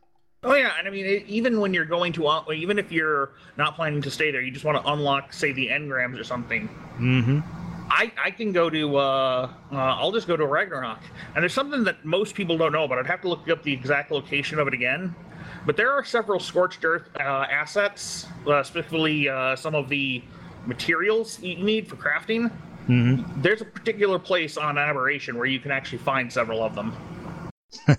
Oh 0.43 0.55
yeah, 0.55 0.71
and 0.79 0.87
I 0.87 0.91
mean, 0.91 1.05
it, 1.05 1.25
even 1.27 1.59
when 1.59 1.73
you're 1.73 1.85
going 1.85 2.13
to, 2.13 2.51
even 2.51 2.79
if 2.79 2.91
you're 2.91 3.31
not 3.57 3.75
planning 3.75 4.01
to 4.01 4.11
stay 4.11 4.31
there, 4.31 4.41
you 4.41 4.51
just 4.51 4.65
want 4.65 4.83
to 4.83 4.91
unlock, 4.91 5.33
say, 5.33 5.51
the 5.51 5.67
engrams 5.67 6.19
or 6.19 6.23
something. 6.23 6.67
Mm-hmm. 6.97 7.39
I, 7.91 8.11
I 8.23 8.31
can 8.31 8.51
go 8.51 8.69
to 8.69 8.97
uh, 8.97 9.49
uh, 9.71 9.75
I'll 9.75 10.11
just 10.11 10.27
go 10.27 10.37
to 10.37 10.45
Ragnarok. 10.45 11.01
And 11.35 11.43
there's 11.43 11.53
something 11.53 11.83
that 11.83 12.05
most 12.05 12.35
people 12.35 12.57
don't 12.57 12.71
know, 12.71 12.87
but 12.87 12.97
I'd 12.97 13.05
have 13.05 13.21
to 13.21 13.27
look 13.27 13.49
up 13.49 13.63
the 13.63 13.73
exact 13.73 14.11
location 14.11 14.59
of 14.59 14.67
it 14.67 14.73
again. 14.73 15.13
But 15.65 15.77
there 15.77 15.91
are 15.91 16.03
several 16.03 16.39
scorched 16.39 16.83
earth 16.85 17.09
uh, 17.19 17.21
assets, 17.21 18.25
uh, 18.47 18.63
specifically 18.63 19.29
uh, 19.29 19.55
some 19.55 19.75
of 19.75 19.89
the 19.89 20.23
materials 20.65 21.39
you 21.41 21.55
need 21.57 21.87
for 21.87 21.95
crafting. 21.95 22.51
Mm-hmm. 22.87 23.41
There's 23.41 23.61
a 23.61 23.65
particular 23.65 24.19
place 24.19 24.57
on 24.57 24.77
Aberration 24.77 25.37
where 25.37 25.45
you 25.45 25.59
can 25.59 25.71
actually 25.71 25.99
find 25.99 26.31
several 26.31 26.63
of 26.63 26.75
them. 26.75 26.95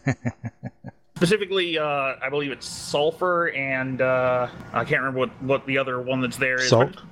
Specifically, 1.17 1.79
uh, 1.79 1.85
I 2.21 2.29
believe 2.31 2.51
it's 2.51 2.67
sulfur 2.67 3.49
and 3.51 4.01
uh, 4.03 4.49
I 4.73 4.85
can't 4.85 5.01
remember 5.03 5.21
what, 5.21 5.43
what 5.43 5.67
the 5.67 5.79
other 5.79 6.01
one 6.01 6.21
that's 6.21 6.37
there 6.37 6.57
is. 6.57 6.71
but- 6.71 6.95
Salt? 6.95 7.03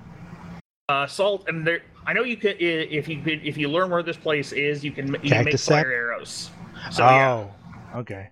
uh, 0.91 1.07
salt, 1.07 1.45
and 1.49 1.65
there. 1.65 1.83
I 2.05 2.13
know 2.13 2.25
you 2.25 2.37
can 2.37 2.57
if 2.59 3.07
you 3.07 3.23
could 3.23 3.47
if 3.47 3.57
you 3.57 3.69
learn 3.69 3.91
where 3.91 4.03
this 4.03 4.17
place 4.17 4.51
is, 4.51 4.83
you 4.85 4.91
can 4.91 5.15
you 5.23 5.31
can 5.31 5.45
make 5.45 5.59
fire 5.61 5.93
arrows. 5.93 6.51
So 6.91 7.05
yeah, 7.05 7.47
oh, 7.95 7.99
okay. 8.01 8.31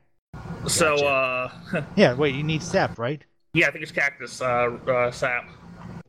so 0.67 0.97
uh, 1.07 1.53
Yeah, 1.97 2.15
wait, 2.15 2.35
you 2.35 2.43
need 2.43 2.63
sap, 2.63 2.99
right? 2.99 3.23
yeah, 3.55 3.69
I 3.69 3.71
think 3.71 3.85
it's 3.85 3.93
cactus 3.93 4.43
uh, 4.43 4.71
uh, 4.89 5.11
sap. 5.13 5.49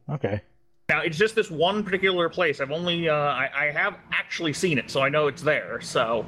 Okay. 0.10 0.41
Now 0.89 1.02
it's 1.02 1.17
just 1.17 1.36
this 1.36 1.52
one 1.52 1.84
particular 1.84 2.28
place. 2.30 2.60
I've 2.60 2.71
only 2.71 3.08
uh, 3.08 3.15
I, 3.15 3.49
I 3.56 3.65
have 3.71 3.97
actually 4.12 4.54
seen 4.54 4.80
it, 4.80 4.89
so 4.89 5.02
I 5.02 5.10
know 5.10 5.28
it's 5.28 5.43
there. 5.43 5.80
So 5.82 6.25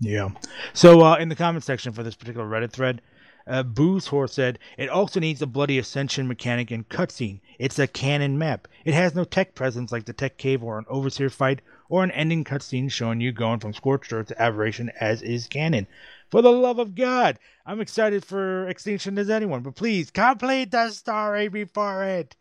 Yeah. 0.00 0.30
So 0.74 1.02
uh, 1.02 1.16
in 1.16 1.28
the 1.28 1.36
comment 1.36 1.64
section 1.64 1.92
for 1.92 2.02
this 2.02 2.16
particular 2.16 2.46
Reddit 2.46 2.72
thread, 2.72 3.00
uh, 3.46 3.62
Booze 3.62 4.08
Horse 4.08 4.32
said 4.32 4.58
it 4.76 4.88
also 4.88 5.20
needs 5.20 5.40
a 5.40 5.46
bloody 5.46 5.78
ascension 5.78 6.26
mechanic 6.26 6.72
and 6.72 6.88
cutscene. 6.88 7.40
It's 7.60 7.78
a 7.78 7.86
canon 7.86 8.36
map. 8.38 8.66
It 8.84 8.92
has 8.92 9.14
no 9.14 9.22
tech 9.22 9.54
presence 9.54 9.92
like 9.92 10.04
the 10.04 10.12
Tech 10.12 10.36
Cave 10.36 10.64
or 10.64 10.78
an 10.78 10.84
Overseer 10.88 11.30
fight 11.30 11.62
or 11.88 12.02
an 12.02 12.10
ending 12.10 12.42
cutscene 12.42 12.90
showing 12.90 13.20
you 13.20 13.30
going 13.30 13.60
from 13.60 13.72
Scorched 13.72 14.12
Earth 14.12 14.26
to 14.28 14.42
Aberration 14.42 14.90
as 15.00 15.22
is 15.22 15.46
canon. 15.46 15.86
For 16.28 16.42
the 16.42 16.50
love 16.50 16.80
of 16.80 16.96
God, 16.96 17.38
I'm 17.64 17.80
excited 17.80 18.24
for 18.24 18.66
Extinction 18.66 19.16
as 19.16 19.30
anyone, 19.30 19.62
but 19.62 19.76
please 19.76 20.10
complete 20.10 20.72
the 20.72 20.90
story 20.90 21.46
before 21.46 22.02
it. 22.02 22.34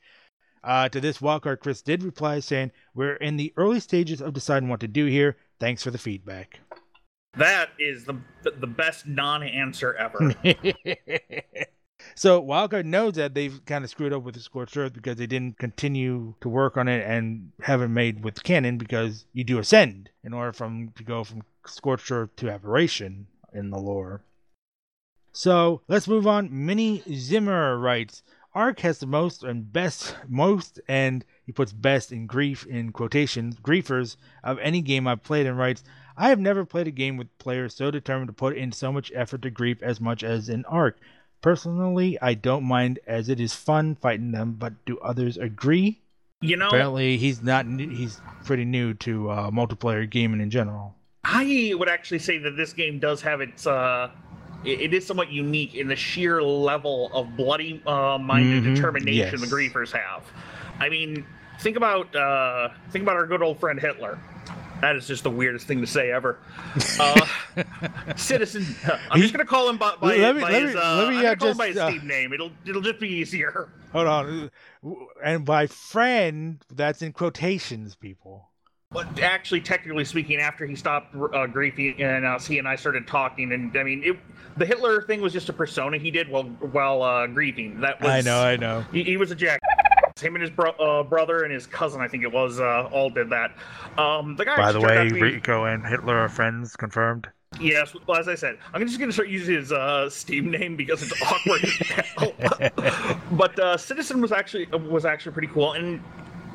Uh, 0.66 0.90
to 0.90 1.00
this, 1.00 1.20
Wildcard 1.20 1.60
Chris 1.60 1.84
did 1.84 2.02
reply 2.02 2.40
saying, 2.40 2.72
We're 2.96 3.16
in 3.18 3.38
the 3.38 3.54
early 3.56 3.80
stages 3.80 4.20
of 4.20 4.34
deciding 4.34 4.68
what 4.68 4.80
to 4.80 4.88
do 4.88 5.06
here. 5.06 5.38
Thanks 5.60 5.84
for 5.84 5.92
the 5.92 6.00
feedback. 6.00 6.60
that 7.38 7.70
is 7.78 8.06
the 8.06 8.18
the 8.44 8.68
best 8.68 9.06
non-answer 9.06 9.94
ever. 9.94 10.34
so 12.16 12.42
Wildcard 12.42 12.86
knows 12.86 13.14
that 13.14 13.36
they've 13.36 13.64
kind 13.66 13.84
of 13.84 13.92
screwed 13.92 14.12
up 14.12 14.24
with 14.24 14.34
the 14.34 14.42
Scorched 14.42 14.76
Earth 14.76 14.94
because 14.94 15.18
they 15.18 15.28
didn't 15.28 15.60
continue 15.60 16.34
to 16.42 16.50
work 16.50 16.78
on 16.78 16.88
it 16.88 17.06
and 17.06 17.52
have 17.62 17.82
it 17.82 17.90
made 17.90 18.24
with 18.24 18.44
canon 18.44 18.78
because 18.78 19.26
you 19.34 19.44
do 19.44 19.60
ascend 19.60 20.10
in 20.24 20.34
order 20.34 20.52
from 20.52 20.92
to 20.96 21.04
go 21.04 21.24
from 21.24 21.44
Scorched 21.68 22.12
Earth 22.12 22.36
to 22.38 22.50
Aberration 22.50 23.28
in 23.54 23.70
the 23.70 23.80
lore. 23.80 24.24
So 25.32 25.82
let's 25.88 26.08
move 26.08 26.26
on. 26.26 26.50
Minnie 26.52 27.04
Zimmer 27.14 27.78
writes, 27.78 28.24
Ark 28.56 28.80
has 28.80 29.00
the 29.00 29.06
most 29.06 29.44
and 29.44 29.72
best, 29.72 30.16
most, 30.30 30.80
and 30.88 31.26
he 31.46 31.52
puts 31.52 31.74
best 31.74 32.14
in 32.14 32.26
grief 32.26 32.66
in 32.66 32.94
quotations, 32.94 33.58
griefers 33.58 34.16
of 34.46 34.58
any 34.60 34.82
game 34.82 35.08
I've 35.08 35.24
played 35.24 35.46
and 35.46 35.58
writes, 35.58 35.84
I 36.18 36.30
have 36.30 36.40
never 36.40 36.64
played 36.64 36.88
a 36.88 36.92
game 36.92 37.18
with 37.18 37.38
players 37.38 37.76
so 37.76 37.92
determined 37.92 38.30
to 38.30 38.34
put 38.34 38.56
in 38.56 38.72
so 38.72 38.94
much 38.94 39.12
effort 39.14 39.42
to 39.42 39.50
grief 39.50 39.84
as 39.84 40.00
much 40.00 40.24
as 40.24 40.48
in 40.48 40.64
Ark. 40.66 40.98
Personally, 41.42 42.18
I 42.22 42.34
don't 42.34 42.64
mind 42.64 43.00
as 43.06 43.28
it 43.28 43.42
is 43.42 43.54
fun 43.54 43.96
fighting 43.96 44.32
them, 44.32 44.56
but 44.58 44.74
do 44.86 44.98
others 45.00 45.38
agree? 45.38 46.02
You 46.42 46.56
know, 46.56 46.70
Apparently, 46.70 47.18
he's 47.18 47.42
not. 47.42 47.66
He's 47.66 48.22
pretty 48.46 48.66
new 48.66 48.94
to 48.96 49.30
uh, 49.30 49.52
multiplayer 49.52 50.10
gaming 50.10 50.42
in 50.42 50.50
general. 50.50 50.96
I 51.24 51.74
would 51.76 51.90
actually 51.90 52.20
say 52.20 52.38
that 52.40 52.56
this 52.56 52.72
game 52.74 53.00
does 53.00 53.22
have 53.22 53.42
its. 53.42 53.68
Uh, 53.68 54.12
it, 54.66 54.82
it 54.82 54.94
is 54.94 55.06
somewhat 55.06 55.30
unique 55.32 55.76
in 55.76 55.88
the 55.88 55.96
sheer 55.96 56.42
level 56.42 57.12
of 57.14 57.36
bloody 57.38 57.82
uh, 57.86 58.18
minded 58.18 58.64
Mhm, 58.64 58.76
determination 58.76 59.40
the 59.42 59.48
yes. 59.48 59.54
griefers 59.54 59.92
have. 59.92 60.24
I 60.80 60.90
mean, 60.90 61.26
think 61.60 61.78
about 61.78 62.14
uh, 62.16 62.70
think 62.92 63.04
about 63.04 63.16
our 63.16 63.26
good 63.28 63.42
old 63.42 63.60
friend 63.60 63.80
Hitler. 63.80 64.18
That 64.82 64.98
is 64.98 65.08
just 65.08 65.24
the 65.24 65.32
weirdest 65.32 65.68
thing 65.68 65.80
to 65.82 65.88
say 65.88 66.12
ever. 66.12 66.38
Uh, 67.00 67.26
citizen. 68.18 68.66
I'm 69.10 69.22
just 69.22 69.34
gonna 69.34 69.46
call 69.46 69.70
him 69.70 69.78
by, 69.78 69.96
by, 69.96 70.18
Let 70.18 70.36
me- 70.36 70.42
by 70.42 70.52
let 70.52 70.62
his. 70.64 70.76
me- 70.76 70.82
uh, 70.82 70.96
let 70.98 71.10
me, 71.10 71.18
I'm 71.20 71.26
uh, 71.26 71.36
call 71.38 71.52
him 71.52 71.58
by 71.58 71.68
his 71.68 71.78
uh, 71.78 71.90
Steam 71.90 72.06
name. 72.08 72.34
It'll 72.34 72.52
it'll 72.68 72.82
just 72.82 73.00
be 73.00 73.08
easier. 73.08 73.70
Hold 73.94 74.08
on. 74.08 74.52
And 75.24 75.46
by 75.46 75.68
friend, 75.68 76.64
that's 76.74 77.02
in 77.02 77.14
quotations, 77.14 77.96
people. 77.96 78.50
But 78.92 79.20
actually, 79.20 79.62
technically 79.62 80.06
speaking, 80.06 80.40
after 80.40 80.66
he 80.66 80.76
stopped 80.76 81.14
uh, 81.16 81.48
griefing 81.48 82.00
and 82.00 82.26
uh, 82.26 82.40
he 82.40 82.60
and 82.60 82.68
I 82.68 82.76
started 82.76 83.08
talking, 83.08 83.52
and 83.52 83.76
I 83.76 83.84
mean, 83.84 84.04
it, 84.04 84.18
the 84.58 84.66
Hitler 84.66 85.02
thing 85.02 85.22
was 85.22 85.34
just 85.34 85.50
a 85.50 85.54
persona 85.54 85.98
he 85.98 86.12
did 86.12 86.30
while 86.30 86.44
while 86.44 87.02
uh, 87.02 87.28
grieving. 87.28 87.82
That 87.82 88.00
was 88.02 88.10
I 88.10 88.22
know, 88.22 88.42
I 88.42 88.56
know. 88.56 88.86
He, 88.92 89.04
he 89.04 89.18
was 89.18 89.32
a 89.32 89.36
jack. 89.36 89.60
Him 90.22 90.36
and 90.36 90.42
his 90.42 90.50
bro- 90.50 90.72
uh, 90.72 91.04
brother 91.04 91.44
and 91.44 91.52
his 91.52 91.68
cousin, 91.68 92.00
I 92.00 92.08
think 92.08 92.24
it 92.24 92.32
was, 92.32 92.62
uh, 92.62 92.88
all 92.90 93.10
did 93.10 93.30
that. 93.32 93.52
Um, 93.98 94.38
the 94.38 94.46
guy. 94.46 94.56
By 94.56 94.72
the 94.72 94.80
way, 94.80 94.98
out 94.98 95.12
be- 95.12 95.22
Rico 95.22 95.66
and 95.66 95.86
Hitler 95.86 96.18
are 96.18 96.30
friends, 96.30 96.78
confirmed. 96.78 97.28
Yes, 97.60 97.94
well, 98.08 98.18
as 98.18 98.30
I 98.30 98.36
said, 98.36 98.58
I'm 98.74 98.86
just 98.86 98.98
going 98.98 99.10
to 99.10 99.14
start 99.14 99.28
using 99.28 99.56
his 99.56 99.72
uh, 99.72 100.10
Steam 100.10 100.52
name 100.52 100.76
because 100.78 101.04
it's 101.04 101.22
awkward 101.22 101.62
but 103.32 103.60
uh, 103.60 103.78
Citizen 103.78 104.22
was 104.22 104.32
actually 104.32 104.68
was 104.68 105.06
actually 105.06 105.34
pretty 105.34 105.50
cool, 105.50 105.74
and 105.74 106.02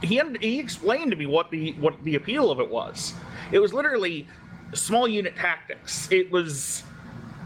he 0.03 0.21
he 0.41 0.59
explained 0.59 1.11
to 1.11 1.17
me 1.17 1.27
what 1.27 1.51
the 1.51 1.73
what 1.73 2.03
the 2.05 2.15
appeal 2.15 2.51
of 2.51 2.61
it 2.61 2.69
was. 2.69 3.15
It 3.53 3.59
was 3.59 3.73
literally 3.73 4.27
small 4.75 5.09
unit 5.09 5.37
tactics. 5.37 6.11
It 6.11 6.31
was 6.31 6.85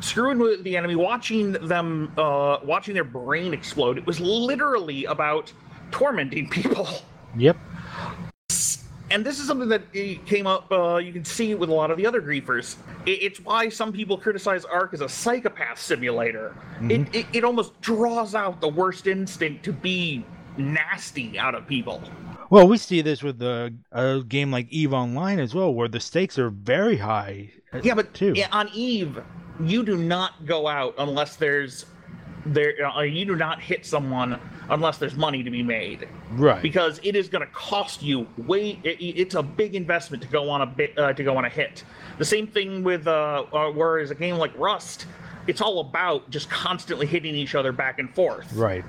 screwing 0.00 0.38
with 0.38 0.62
the 0.64 0.76
enemy, 0.76 0.96
watching 0.96 1.52
them, 1.52 2.12
uh, 2.18 2.58
watching 2.62 2.94
their 2.94 3.04
brain 3.04 3.54
explode. 3.54 3.96
It 3.96 4.06
was 4.06 4.20
literally 4.20 5.06
about 5.06 5.52
tormenting 5.90 6.48
people. 6.50 6.88
Yep. 7.36 7.56
and 9.10 9.24
this 9.24 9.40
is 9.40 9.46
something 9.46 9.68
that 9.68 9.92
came 10.24 10.46
up 10.46 10.70
uh, 10.70 10.96
you 10.96 11.12
can 11.12 11.24
see 11.24 11.54
with 11.54 11.68
a 11.68 11.72
lot 11.72 11.90
of 11.90 11.96
the 11.96 12.06
other 12.06 12.22
griefers 12.22 12.76
it's 13.06 13.40
why 13.40 13.68
some 13.68 13.92
people 13.92 14.16
criticize 14.16 14.64
ark 14.64 14.94
as 14.94 15.00
a 15.00 15.08
psychopath 15.08 15.80
simulator 15.80 16.54
it, 16.82 17.12
it, 17.12 17.26
it 17.32 17.44
almost 17.44 17.80
draws 17.80 18.36
out 18.36 18.60
the 18.60 18.68
worst 18.68 19.08
instinct 19.08 19.64
to 19.64 19.72
be 19.72 20.24
nasty 20.56 21.36
out 21.38 21.56
of 21.56 21.66
people 21.66 22.00
Well, 22.50 22.68
we 22.68 22.78
see 22.78 23.00
this 23.00 23.22
with 23.22 23.38
the 23.38 23.74
a 23.92 24.22
game 24.26 24.50
like 24.50 24.68
Eve 24.70 24.92
Online 24.92 25.38
as 25.38 25.54
well, 25.54 25.72
where 25.72 25.88
the 25.88 26.00
stakes 26.00 26.38
are 26.38 26.50
very 26.50 26.96
high. 26.96 27.50
uh, 27.72 27.80
yeah 27.82 27.94
but 27.94 28.12
too. 28.14 28.32
yeah, 28.36 28.48
on 28.52 28.68
eve 28.72 29.20
you 29.60 29.84
do 29.84 29.96
not 29.96 30.46
go 30.46 30.66
out 30.66 30.94
unless 30.98 31.36
there's 31.36 31.86
there 32.46 32.74
uh, 32.84 33.00
you 33.02 33.24
do 33.24 33.36
not 33.36 33.60
hit 33.60 33.86
someone 33.86 34.38
unless 34.68 34.98
there's 34.98 35.16
money 35.16 35.42
to 35.42 35.50
be 35.50 35.62
made 35.62 36.08
right. 36.32 36.60
because 36.60 37.00
it 37.02 37.16
is 37.16 37.28
going 37.28 37.46
to 37.46 37.52
cost 37.52 38.02
you 38.02 38.26
way 38.36 38.78
it, 38.84 38.98
it's 39.00 39.34
a 39.34 39.42
big 39.42 39.74
investment 39.74 40.22
to 40.22 40.28
go 40.28 40.50
on 40.50 40.60
a 40.60 40.66
bit 40.66 40.96
uh, 40.98 41.12
to 41.12 41.22
go 41.24 41.36
on 41.36 41.44
a 41.44 41.48
hit 41.48 41.84
the 42.18 42.24
same 42.24 42.46
thing 42.46 42.82
with 42.82 43.06
uh, 43.06 43.44
uh 43.52 43.70
whereas 43.70 44.10
a 44.10 44.14
game 44.14 44.36
like 44.36 44.56
rust 44.58 45.06
it's 45.46 45.60
all 45.60 45.80
about 45.80 46.28
just 46.30 46.50
constantly 46.50 47.06
hitting 47.06 47.34
each 47.34 47.54
other 47.54 47.72
back 47.72 47.98
and 47.98 48.14
forth 48.14 48.52
Right. 48.52 48.84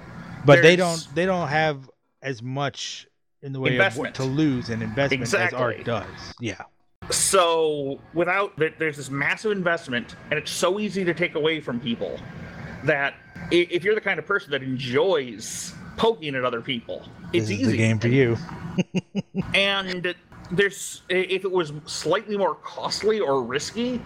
But 0.46 0.62
they 0.62 0.76
don't 0.76 1.08
they 1.16 1.26
don't 1.26 1.48
have 1.48 1.90
as 2.22 2.42
much 2.42 3.08
in 3.46 3.54
the 3.54 3.60
way 3.60 3.78
of 3.78 3.96
what 3.98 4.08
Investment. 4.08 4.16
to 4.16 4.24
lose 4.24 4.70
in 4.72 4.82
investment 4.82 5.34
as 5.34 5.54
Ark 5.54 5.84
does. 5.84 6.06
Yeah. 6.42 6.62
so 7.12 8.00
without 8.16 8.58
there- 8.58 8.74
there's 8.80 8.98
this 8.98 9.12
massive 9.12 9.52
investment 9.52 10.16
and 10.32 10.40
it's 10.40 10.50
so 10.50 10.80
easy 10.80 11.06
to 11.06 11.14
take 11.14 11.36
away 11.36 11.62
from 11.62 11.80
people 11.80 12.20
that 12.84 13.14
if 13.52 13.84
you're 13.84 13.94
the 13.94 14.02
kind 14.02 14.18
of 14.18 14.26
person 14.26 14.50
that 14.50 14.64
enjoys 14.64 15.76
poking 15.98 16.34
at 16.34 16.44
other 16.44 16.62
people 16.62 17.08
it's 17.32 17.48
this 17.48 17.52
is 17.58 17.62
easy 17.62 17.72
the 17.74 17.78
game 17.78 18.00
for 18.00 18.08
you. 18.08 18.36
and 19.54 20.16
there's 20.52 21.04
if 21.10 21.46
it 21.46 21.52
was 21.52 21.72
slightly 21.86 22.36
more 22.38 22.56
costly 22.56 23.20
or 23.20 23.44
risky 23.44 24.02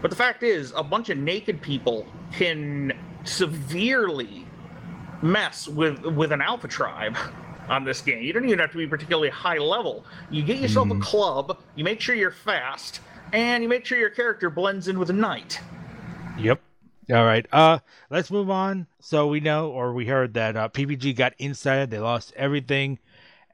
but 0.00 0.10
the 0.10 0.16
fact 0.16 0.44
is 0.44 0.72
a 0.76 0.82
bunch 0.84 1.10
of 1.10 1.18
naked 1.18 1.60
people 1.60 2.06
can 2.32 2.92
severely 3.24 4.46
mess 5.22 5.66
with 5.66 5.98
with 6.04 6.30
an 6.30 6.40
alpha 6.40 6.68
tribe 6.68 7.16
on 7.68 7.84
this 7.84 8.00
game 8.00 8.22
you 8.22 8.32
don't 8.32 8.44
even 8.44 8.58
have 8.58 8.70
to 8.70 8.78
be 8.78 8.86
particularly 8.86 9.30
high 9.30 9.58
level 9.58 10.04
you 10.30 10.42
get 10.42 10.58
yourself 10.58 10.90
a 10.90 10.98
club 10.98 11.58
you 11.74 11.84
make 11.84 12.00
sure 12.00 12.14
you're 12.14 12.30
fast 12.30 13.00
and 13.32 13.62
you 13.62 13.68
make 13.68 13.84
sure 13.84 13.98
your 13.98 14.10
character 14.10 14.50
blends 14.50 14.88
in 14.88 14.98
with 14.98 15.10
a 15.10 15.14
night 15.14 15.60
Yep. 16.38 16.60
All 17.10 17.24
right. 17.24 17.46
Uh, 17.52 17.78
let's 18.10 18.30
move 18.30 18.50
on. 18.50 18.86
So 19.00 19.28
we 19.28 19.40
know, 19.40 19.70
or 19.70 19.92
we 19.92 20.06
heard 20.06 20.34
that 20.34 20.56
uh, 20.56 20.68
PPG 20.68 21.14
got 21.14 21.34
inside. 21.38 21.90
They 21.90 21.98
lost 21.98 22.32
everything. 22.34 22.98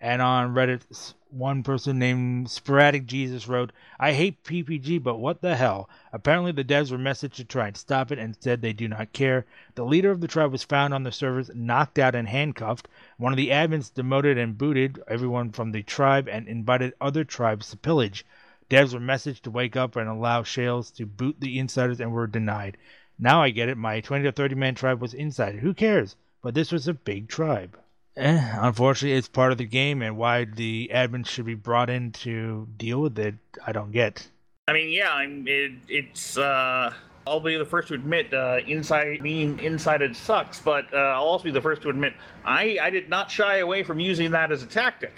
And 0.00 0.22
on 0.22 0.54
Reddit, 0.54 1.14
one 1.28 1.62
person 1.62 1.98
named 1.98 2.48
Sporadic 2.48 3.04
Jesus 3.04 3.48
wrote, 3.48 3.70
"I 3.98 4.12
hate 4.12 4.42
PPG, 4.44 5.02
but 5.02 5.18
what 5.18 5.42
the 5.42 5.56
hell? 5.56 5.90
Apparently, 6.10 6.52
the 6.52 6.64
devs 6.64 6.90
were 6.90 6.96
messaged 6.96 7.34
to 7.34 7.44
try 7.44 7.66
and 7.66 7.76
stop 7.76 8.10
it, 8.10 8.18
and 8.18 8.34
said 8.40 8.62
they 8.62 8.72
do 8.72 8.88
not 8.88 9.12
care. 9.12 9.44
The 9.74 9.84
leader 9.84 10.10
of 10.10 10.22
the 10.22 10.28
tribe 10.28 10.52
was 10.52 10.62
found 10.62 10.94
on 10.94 11.02
the 11.02 11.12
servers, 11.12 11.50
knocked 11.54 11.98
out 11.98 12.14
and 12.14 12.28
handcuffed. 12.28 12.88
One 13.20 13.34
of 13.34 13.36
the 13.36 13.50
admins 13.50 13.92
demoted 13.92 14.38
and 14.38 14.56
booted 14.56 15.02
everyone 15.06 15.52
from 15.52 15.72
the 15.72 15.82
tribe 15.82 16.26
and 16.26 16.48
invited 16.48 16.94
other 17.02 17.22
tribes 17.22 17.68
to 17.68 17.76
pillage." 17.76 18.24
Devs 18.70 18.94
were 18.94 19.00
messaged 19.00 19.42
to 19.42 19.50
wake 19.50 19.76
up 19.76 19.94
and 19.94 20.08
allow 20.08 20.42
Shales 20.42 20.90
to 20.92 21.04
boot 21.04 21.36
the 21.38 21.58
insiders 21.58 22.00
and 22.00 22.12
were 22.12 22.26
denied. 22.26 22.78
Now 23.18 23.42
I 23.42 23.50
get 23.50 23.68
it. 23.68 23.76
My 23.76 24.00
20 24.00 24.24
to 24.24 24.32
30 24.32 24.54
man 24.54 24.74
tribe 24.74 25.02
was 25.02 25.12
inside. 25.12 25.56
Who 25.56 25.74
cares? 25.74 26.16
But 26.40 26.54
this 26.54 26.72
was 26.72 26.88
a 26.88 26.94
big 26.94 27.28
tribe. 27.28 27.78
Eh, 28.16 28.56
unfortunately, 28.58 29.18
it's 29.18 29.28
part 29.28 29.52
of 29.52 29.58
the 29.58 29.66
game, 29.66 30.00
and 30.00 30.16
why 30.16 30.46
the 30.46 30.90
admins 30.90 31.28
should 31.28 31.44
be 31.44 31.54
brought 31.54 31.90
in 31.90 32.12
to 32.12 32.68
deal 32.78 33.02
with 33.02 33.18
it, 33.18 33.34
I 33.66 33.72
don't 33.72 33.92
get. 33.92 34.30
I 34.66 34.72
mean, 34.72 34.88
yeah, 34.88 35.12
I'm. 35.12 35.46
It, 35.46 35.72
it's. 35.88 36.38
uh 36.38 36.94
I'll 37.30 37.38
be 37.38 37.56
the 37.56 37.64
first 37.64 37.86
to 37.88 37.94
admit, 37.94 38.34
uh, 38.34 38.58
inside 38.66 39.22
being 39.22 39.60
insided 39.60 40.16
sucks, 40.16 40.58
but 40.58 40.92
uh, 40.92 40.96
I'll 40.96 41.22
also 41.22 41.44
be 41.44 41.52
the 41.52 41.60
first 41.60 41.80
to 41.82 41.88
admit 41.88 42.12
I 42.44 42.76
I 42.82 42.90
did 42.90 43.08
not 43.08 43.30
shy 43.30 43.58
away 43.58 43.84
from 43.84 44.00
using 44.00 44.32
that 44.32 44.50
as 44.50 44.64
a 44.64 44.66
tactic. 44.66 45.16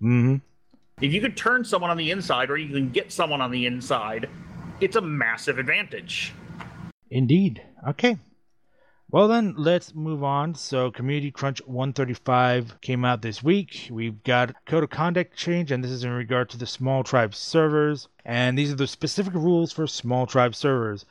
hmm 0.00 0.36
If 1.00 1.12
you 1.12 1.20
could 1.20 1.36
turn 1.36 1.64
someone 1.64 1.90
on 1.90 1.96
the 1.96 2.12
inside, 2.12 2.50
or 2.50 2.56
you 2.56 2.72
can 2.72 2.90
get 2.90 3.10
someone 3.10 3.40
on 3.40 3.50
the 3.50 3.66
inside, 3.66 4.30
it's 4.80 4.94
a 4.94 5.00
massive 5.00 5.58
advantage. 5.58 6.32
Indeed. 7.10 7.62
Okay. 7.88 8.16
Well, 9.10 9.28
then, 9.28 9.54
let's 9.56 9.94
move 9.94 10.24
on. 10.24 10.54
So, 10.54 10.90
Community 10.90 11.30
Crunch 11.30 11.60
135 11.66 12.80
came 12.80 13.04
out 13.04 13.22
this 13.22 13.42
week. 13.42 13.88
We've 13.90 14.22
got 14.24 14.54
code 14.66 14.82
of 14.82 14.90
conduct 14.90 15.36
change, 15.36 15.70
and 15.70 15.84
this 15.84 15.90
is 15.90 16.04
in 16.04 16.10
regard 16.10 16.48
to 16.50 16.58
the 16.58 16.66
small 16.66 17.04
tribe 17.04 17.34
servers. 17.34 18.08
And 18.24 18.58
these 18.58 18.72
are 18.72 18.76
the 18.76 18.86
specific 18.86 19.34
rules 19.34 19.72
for 19.72 19.86
small 19.86 20.26
tribe 20.26 20.54
servers. 20.54 21.04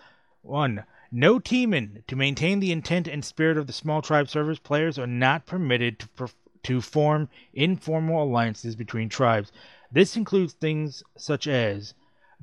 One, 0.46 0.84
no 1.10 1.40
teaming. 1.40 2.04
To 2.08 2.18
maintain 2.18 2.60
the 2.60 2.74
intent 2.74 3.08
and 3.08 3.24
spirit 3.24 3.58
of 3.58 3.66
the 3.66 3.72
small 3.72 4.02
tribe 4.02 4.28
service, 4.28 4.60
players 4.60 5.00
are 5.00 5.08
not 5.08 5.46
permitted 5.46 6.00
to, 6.00 6.08
perf- 6.10 6.34
to 6.64 6.82
form 6.82 7.30
informal 7.54 8.24
alliances 8.24 8.76
between 8.76 9.08
tribes. 9.08 9.54
This 9.90 10.18
includes 10.18 10.52
things 10.52 11.02
such 11.16 11.48
as 11.48 11.94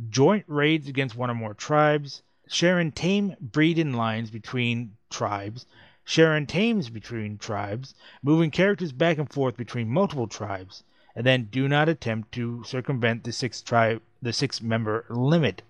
joint 0.08 0.46
raids 0.46 0.88
against 0.88 1.14
one 1.14 1.28
or 1.28 1.34
more 1.34 1.52
tribes, 1.52 2.22
sharing 2.48 2.90
tame 2.90 3.36
breeding 3.38 3.92
lines 3.92 4.30
between 4.30 4.96
tribes, 5.10 5.66
sharing 6.02 6.46
tames 6.46 6.88
between 6.88 7.36
tribes, 7.36 7.94
moving 8.22 8.50
characters 8.50 8.92
back 8.92 9.18
and 9.18 9.30
forth 9.30 9.58
between 9.58 9.90
multiple 9.90 10.26
tribes, 10.26 10.84
and 11.14 11.26
then 11.26 11.48
do 11.50 11.68
not 11.68 11.86
attempt 11.86 12.32
to 12.32 12.64
circumvent 12.64 13.24
the 13.24 13.32
six 13.32 13.60
tribe 13.60 14.00
the 14.22 14.32
six 14.32 14.62
member 14.62 15.04
limit. 15.10 15.60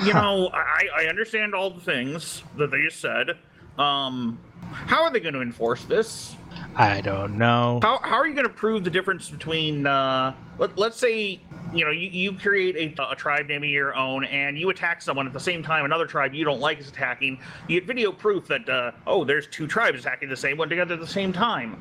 You 0.00 0.12
Huh. 0.12 0.20
know, 0.22 0.50
I, 0.52 0.88
I 0.96 1.04
understand 1.06 1.54
all 1.54 1.70
the 1.70 1.80
things 1.80 2.42
that 2.56 2.70
they 2.70 2.82
just 2.82 3.00
said. 3.00 3.30
Um, 3.78 4.38
how 4.72 5.02
are 5.04 5.10
they 5.10 5.20
going 5.20 5.34
to 5.34 5.40
enforce 5.42 5.84
this? 5.84 6.36
I 6.76 7.00
don't 7.00 7.38
know. 7.38 7.80
How, 7.82 7.98
how 8.02 8.16
are 8.16 8.26
you 8.26 8.34
going 8.34 8.46
to 8.46 8.52
prove 8.52 8.84
the 8.84 8.90
difference 8.90 9.28
between, 9.28 9.86
uh, 9.86 10.34
let, 10.58 10.76
let's 10.78 10.98
say, 10.98 11.40
you 11.72 11.84
know, 11.84 11.90
you, 11.90 12.08
you 12.08 12.32
create 12.32 12.76
a, 12.98 13.10
a 13.10 13.16
tribe 13.16 13.46
name 13.46 13.62
of 13.62 13.68
your 13.68 13.94
own 13.94 14.24
and 14.24 14.58
you 14.58 14.70
attack 14.70 15.02
someone 15.02 15.26
at 15.26 15.32
the 15.32 15.40
same 15.40 15.62
time 15.62 15.84
another 15.84 16.06
tribe 16.06 16.34
you 16.34 16.44
don't 16.44 16.60
like 16.60 16.78
is 16.78 16.88
attacking. 16.88 17.38
You 17.68 17.80
get 17.80 17.86
video 17.86 18.12
proof 18.12 18.46
that, 18.48 18.68
uh, 18.68 18.92
oh, 19.06 19.24
there's 19.24 19.46
two 19.48 19.66
tribes 19.66 20.00
attacking 20.00 20.28
the 20.28 20.36
same 20.36 20.56
one 20.58 20.68
together 20.68 20.94
at 20.94 21.00
the 21.00 21.06
same 21.06 21.32
time. 21.32 21.80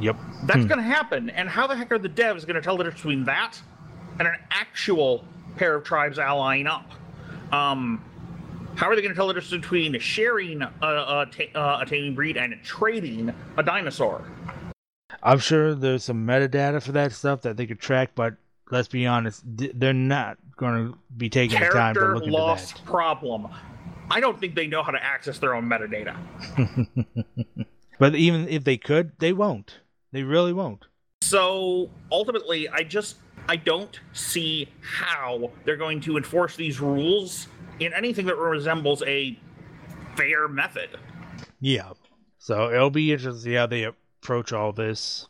Yep. 0.00 0.16
That's 0.44 0.62
Hmm. 0.62 0.68
going 0.68 0.78
to 0.78 0.84
happen. 0.84 1.30
And 1.30 1.48
how 1.48 1.66
the 1.66 1.76
heck 1.76 1.90
are 1.92 1.98
the 1.98 2.08
devs 2.08 2.42
going 2.46 2.54
to 2.56 2.62
tell 2.62 2.76
the 2.76 2.84
difference 2.84 3.02
between 3.02 3.24
that 3.24 3.60
and 4.18 4.28
an 4.28 4.34
actual 4.50 5.24
pair 5.56 5.74
of 5.74 5.84
tribes 5.84 6.18
allying 6.18 6.66
up? 6.66 6.90
Um, 7.52 8.04
how 8.76 8.88
are 8.88 8.94
they 8.96 9.02
going 9.02 9.12
to 9.12 9.16
tell 9.16 9.28
the 9.28 9.34
difference 9.34 9.62
between 9.62 9.98
sharing 9.98 10.62
a, 10.62 10.68
a, 10.82 11.26
ta- 11.30 11.80
a 11.82 11.86
taming 11.86 12.14
breed 12.14 12.36
and 12.36 12.54
trading 12.62 13.34
a 13.56 13.62
dinosaur? 13.62 14.24
I'm 15.22 15.38
sure 15.38 15.74
there's 15.74 16.04
some 16.04 16.26
metadata 16.26 16.82
for 16.82 16.92
that 16.92 17.12
stuff 17.12 17.42
that 17.42 17.56
they 17.56 17.66
could 17.66 17.80
track, 17.80 18.10
but 18.14 18.34
let's 18.70 18.88
be 18.88 19.06
honest, 19.06 19.42
they're 19.44 19.92
not 19.92 20.38
going 20.56 20.92
to 20.92 20.98
be 21.16 21.28
taking 21.28 21.58
the 21.58 21.66
time 21.66 21.94
to 21.94 22.00
Character 22.00 22.14
look 22.14 22.24
into 22.24 22.36
loss 22.36 22.72
that. 22.72 22.84
problem. 22.84 23.48
I 24.10 24.20
don't 24.20 24.38
think 24.38 24.54
they 24.54 24.66
know 24.66 24.82
how 24.82 24.92
to 24.92 25.02
access 25.02 25.38
their 25.38 25.54
own 25.54 25.68
metadata. 25.68 26.16
But 27.98 28.14
even 28.14 28.48
if 28.48 28.64
they 28.64 28.76
could, 28.76 29.12
they 29.18 29.32
won't. 29.32 29.80
They 30.12 30.22
really 30.22 30.52
won't. 30.52 30.86
So 31.22 31.90
ultimately, 32.12 32.68
I 32.68 32.84
just 32.84 33.16
I 33.48 33.56
don't 33.56 33.98
see 34.12 34.68
how 34.82 35.50
they're 35.64 35.76
going 35.76 36.00
to 36.02 36.18
enforce 36.18 36.54
these 36.54 36.80
rules 36.80 37.48
in 37.80 37.94
anything 37.94 38.26
that 38.26 38.36
resembles 38.36 39.02
a 39.04 39.38
fair 40.16 40.48
method. 40.48 40.90
Yeah. 41.60 41.92
So 42.38 42.70
it'll 42.70 42.90
be 42.90 43.12
interesting 43.12 43.40
to 43.40 43.44
see 43.44 43.54
how 43.54 43.66
they 43.66 43.84
approach 43.84 44.52
all 44.52 44.72
this. 44.72 45.26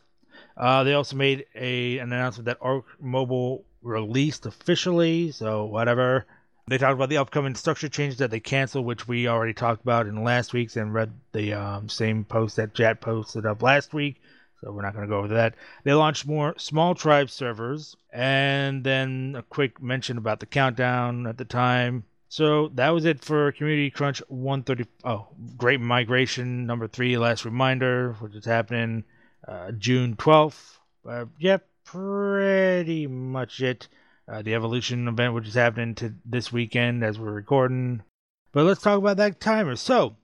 Uh, 0.57 0.83
they 0.83 0.93
also 0.93 1.15
made 1.15 1.45
a 1.55 1.99
an 1.99 2.11
announcement 2.11 2.45
that 2.47 2.57
Ark 2.59 2.85
Mobile 2.99 3.63
released 3.81 4.45
officially. 4.45 5.31
So 5.31 5.65
whatever. 5.65 6.25
They 6.67 6.77
talked 6.77 6.93
about 6.93 7.09
the 7.09 7.17
upcoming 7.17 7.55
structure 7.55 7.89
changes 7.89 8.19
that 8.19 8.29
they 8.29 8.39
canceled, 8.39 8.85
which 8.85 9.07
we 9.07 9.27
already 9.27 9.53
talked 9.53 9.81
about 9.81 10.05
in 10.05 10.23
last 10.23 10.53
week's 10.53 10.75
and 10.75 10.93
read 10.93 11.11
the 11.31 11.53
um, 11.53 11.89
same 11.89 12.25
post 12.25 12.57
that 12.57 12.75
Jat 12.75 13.01
posted 13.01 13.47
up 13.47 13.63
last 13.63 13.91
week. 13.91 14.21
So 14.61 14.71
we're 14.71 14.81
not 14.81 14.93
going 14.93 15.07
to 15.07 15.09
go 15.09 15.19
over 15.19 15.27
that. 15.29 15.55
They 15.83 15.93
launched 15.93 16.27
more 16.27 16.53
small 16.57 16.93
tribe 16.93 17.29
servers, 17.29 17.95
and 18.11 18.83
then 18.83 19.35
a 19.37 19.43
quick 19.43 19.81
mention 19.81 20.17
about 20.17 20.39
the 20.39 20.45
countdown 20.45 21.27
at 21.27 21.37
the 21.37 21.45
time. 21.45 22.03
So 22.27 22.67
that 22.75 22.89
was 22.89 23.05
it 23.05 23.23
for 23.23 23.51
Community 23.53 23.89
Crunch 23.89 24.21
130. 24.27 24.85
Oh, 25.03 25.27
Great 25.57 25.79
Migration 25.79 26.65
number 26.65 26.87
three, 26.87 27.17
last 27.17 27.45
reminder, 27.45 28.13
which 28.19 28.35
is 28.35 28.45
happening 28.45 29.05
uh, 29.47 29.71
June 29.71 30.15
12th. 30.15 30.77
Uh, 31.07 31.25
yeah, 31.39 31.57
pretty 31.85 33.07
much 33.07 33.61
it 33.61 33.87
uh, 34.27 34.41
the 34.41 34.53
Evolution 34.53 35.07
event, 35.07 35.33
which 35.33 35.47
is 35.47 35.55
happening 35.55 35.95
to 35.95 36.13
this 36.23 36.51
weekend 36.51 37.03
as 37.03 37.17
we're 37.17 37.31
recording. 37.31 38.03
But 38.51 38.65
let's 38.65 38.81
talk 38.81 38.99
about 38.99 39.17
that 39.17 39.39
timer. 39.39 39.75
So, 39.75 40.17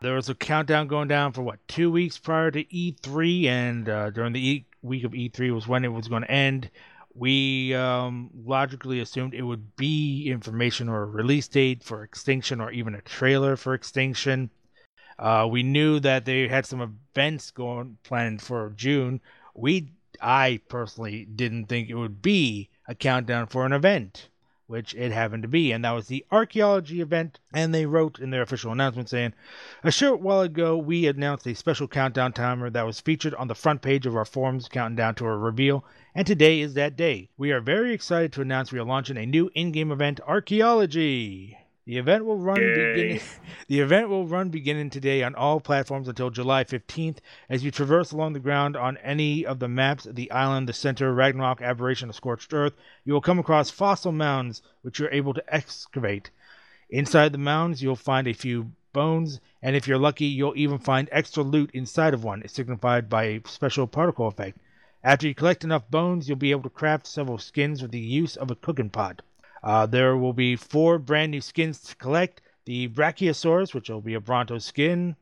there 0.00 0.14
was 0.14 0.28
a 0.28 0.34
countdown 0.34 0.86
going 0.86 1.08
down 1.08 1.32
for 1.32 1.42
what 1.42 1.66
two 1.68 1.90
weeks 1.90 2.18
prior 2.18 2.50
to 2.50 2.64
E3, 2.64 3.44
and 3.46 3.88
uh, 3.88 4.10
during 4.10 4.32
the 4.32 4.48
e- 4.48 4.66
week 4.82 5.04
of 5.04 5.12
E3 5.12 5.52
was 5.54 5.66
when 5.66 5.84
it 5.84 5.92
was 5.92 6.08
going 6.08 6.22
to 6.22 6.30
end. 6.30 6.70
We 7.14 7.74
um, 7.74 8.30
logically 8.44 9.00
assumed 9.00 9.34
it 9.34 9.42
would 9.42 9.76
be 9.76 10.30
information 10.30 10.88
or 10.88 11.02
a 11.02 11.06
release 11.06 11.48
date 11.48 11.82
for 11.82 12.04
Extinction, 12.04 12.60
or 12.60 12.70
even 12.70 12.94
a 12.94 13.00
trailer 13.00 13.56
for 13.56 13.74
Extinction. 13.74 14.50
Uh, 15.18 15.48
we 15.50 15.64
knew 15.64 15.98
that 15.98 16.24
they 16.24 16.46
had 16.46 16.64
some 16.64 16.80
events 16.80 17.50
going 17.50 17.98
planned 18.04 18.40
for 18.40 18.72
June. 18.76 19.20
We, 19.54 19.90
I 20.22 20.60
personally, 20.68 21.24
didn't 21.24 21.66
think 21.66 21.88
it 21.88 21.96
would 21.96 22.22
be 22.22 22.70
a 22.86 22.94
countdown 22.94 23.48
for 23.48 23.66
an 23.66 23.72
event, 23.72 24.28
which 24.68 24.94
it 24.94 25.10
happened 25.12 25.42
to 25.42 25.48
be, 25.48 25.72
and 25.72 25.82
that 25.82 25.92
was 25.92 26.06
the 26.08 26.24
archaeology 26.30 27.00
event. 27.00 27.40
And 27.52 27.74
they 27.74 27.86
wrote 27.86 28.18
in 28.20 28.30
their 28.30 28.42
official 28.42 28.70
announcement 28.70 29.08
saying, 29.08 29.32
A 29.82 29.90
short 29.90 30.20
while 30.20 30.42
ago, 30.42 30.76
we 30.76 31.06
announced 31.06 31.46
a 31.46 31.54
special 31.54 31.88
countdown 31.88 32.34
timer 32.34 32.68
that 32.70 32.86
was 32.86 33.00
featured 33.00 33.34
on 33.34 33.48
the 33.48 33.54
front 33.54 33.80
page 33.82 34.04
of 34.04 34.14
our 34.14 34.26
forums, 34.26 34.68
counting 34.68 34.96
down 34.96 35.14
to 35.16 35.24
a 35.24 35.36
reveal, 35.36 35.84
and 36.14 36.26
today 36.26 36.60
is 36.60 36.74
that 36.74 36.96
day. 36.96 37.30
We 37.36 37.50
are 37.50 37.60
very 37.60 37.94
excited 37.94 38.32
to 38.34 38.42
announce 38.42 38.70
we 38.70 38.78
are 38.78 38.84
launching 38.84 39.16
a 39.16 39.26
new 39.26 39.50
in 39.54 39.72
game 39.72 39.90
event, 39.90 40.20
Archaeology. 40.26 41.56
The 41.88 41.96
event 41.96 42.26
will 42.26 42.36
run 42.36 42.56
beginning, 42.56 43.20
the 43.68 43.80
event 43.80 44.10
will 44.10 44.26
run 44.26 44.50
beginning 44.50 44.90
today 44.90 45.22
on 45.22 45.34
all 45.34 45.58
platforms 45.58 46.06
until 46.06 46.28
July 46.28 46.62
15th. 46.62 47.16
As 47.48 47.64
you 47.64 47.70
traverse 47.70 48.12
along 48.12 48.34
the 48.34 48.40
ground 48.40 48.76
on 48.76 48.98
any 48.98 49.46
of 49.46 49.58
the 49.58 49.68
maps, 49.68 50.04
the 50.04 50.30
island, 50.30 50.68
the 50.68 50.74
center, 50.74 51.14
Ragnarok, 51.14 51.62
Aberration, 51.62 52.10
or 52.10 52.12
Scorched 52.12 52.52
Earth, 52.52 52.74
you 53.06 53.14
will 53.14 53.22
come 53.22 53.38
across 53.38 53.70
fossil 53.70 54.12
mounds 54.12 54.60
which 54.82 54.98
you're 54.98 55.10
able 55.10 55.32
to 55.32 55.42
excavate. 55.48 56.30
Inside 56.90 57.32
the 57.32 57.38
mounds, 57.38 57.82
you'll 57.82 57.96
find 57.96 58.28
a 58.28 58.34
few 58.34 58.72
bones, 58.92 59.40
and 59.62 59.74
if 59.74 59.88
you're 59.88 59.96
lucky, 59.96 60.26
you'll 60.26 60.58
even 60.58 60.76
find 60.76 61.08
extra 61.10 61.42
loot 61.42 61.70
inside 61.72 62.12
of 62.12 62.22
one, 62.22 62.46
signified 62.48 63.08
by 63.08 63.24
a 63.24 63.40
special 63.46 63.86
particle 63.86 64.26
effect. 64.26 64.58
After 65.02 65.26
you 65.26 65.34
collect 65.34 65.64
enough 65.64 65.90
bones, 65.90 66.28
you'll 66.28 66.36
be 66.36 66.50
able 66.50 66.64
to 66.64 66.68
craft 66.68 67.06
several 67.06 67.38
skins 67.38 67.80
with 67.80 67.92
the 67.92 67.98
use 67.98 68.36
of 68.36 68.50
a 68.50 68.56
cooking 68.56 68.90
pot. 68.90 69.22
Uh, 69.62 69.86
there 69.86 70.16
will 70.16 70.32
be 70.32 70.56
four 70.56 70.98
brand 70.98 71.32
new 71.32 71.40
skins 71.40 71.80
to 71.80 71.96
collect. 71.96 72.40
The 72.64 72.88
Brachiosaurus, 72.88 73.74
which 73.74 73.88
will 73.88 74.00
be 74.00 74.14
a 74.14 74.20
Bronto 74.20 74.58
skin, 74.58 75.16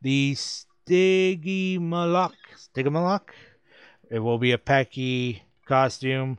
the 0.00 0.34
Stygimoloch, 0.34 2.32
Stygimoloch, 2.56 3.30
it 4.10 4.20
will 4.20 4.38
be 4.38 4.52
a 4.52 4.58
Pachy 4.58 5.42
costume, 5.66 6.38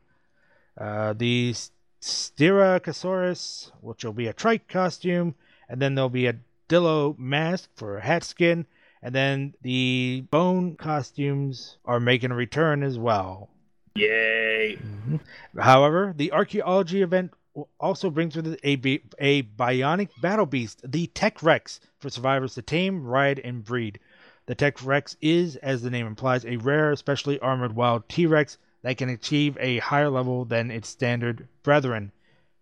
uh, 0.78 1.14
the 1.14 1.54
Styracosaurus, 2.02 3.72
which 3.82 4.04
will 4.04 4.14
be 4.14 4.28
a 4.28 4.34
Trike 4.34 4.68
costume, 4.68 5.36
and 5.68 5.82
then 5.82 5.94
there'll 5.94 6.10
be 6.10 6.28
a 6.28 6.40
Dillo 6.68 7.18
mask 7.18 7.70
for 7.76 7.98
a 7.98 8.02
hat 8.02 8.24
skin, 8.24 8.66
and 9.02 9.14
then 9.14 9.54
the 9.62 10.26
bone 10.32 10.76
costumes 10.76 11.78
are 11.86 12.00
making 12.00 12.32
a 12.32 12.36
return 12.36 12.84
as 12.84 12.98
well. 12.98 13.50
Yay! 13.96 14.78
Mm-hmm. 14.78 15.60
However, 15.60 16.14
the 16.16 16.32
archaeology 16.32 17.02
event 17.02 17.34
also 17.80 18.10
brings 18.10 18.36
with 18.36 18.48
it 18.48 18.60
a, 18.64 19.02
a 19.20 19.44
bionic 19.44 20.10
battle 20.22 20.46
beast, 20.46 20.82
the 20.90 21.08
Tech 21.08 21.42
Rex, 21.44 21.80
for 22.00 22.10
survivors 22.10 22.54
to 22.56 22.62
tame, 22.62 23.06
ride, 23.06 23.40
and 23.40 23.64
breed. 23.64 24.00
The 24.46 24.56
Tech 24.56 24.84
Rex 24.84 25.18
is, 25.22 25.56
as 25.58 25.82
the 25.82 25.90
name 25.90 26.08
implies, 26.08 26.46
a 26.46 26.58
rare, 26.58 26.96
specially 26.96 27.40
armored 27.40 27.76
wild 27.76 28.08
T 28.08 28.26
Rex 28.26 28.58
that 28.82 28.98
can 28.98 29.10
achieve 29.10 29.58
a 29.60 29.80
higher 29.80 30.10
level 30.10 30.46
than 30.46 30.72
its 30.72 30.88
standard 30.88 31.48
brethren. 31.64 32.12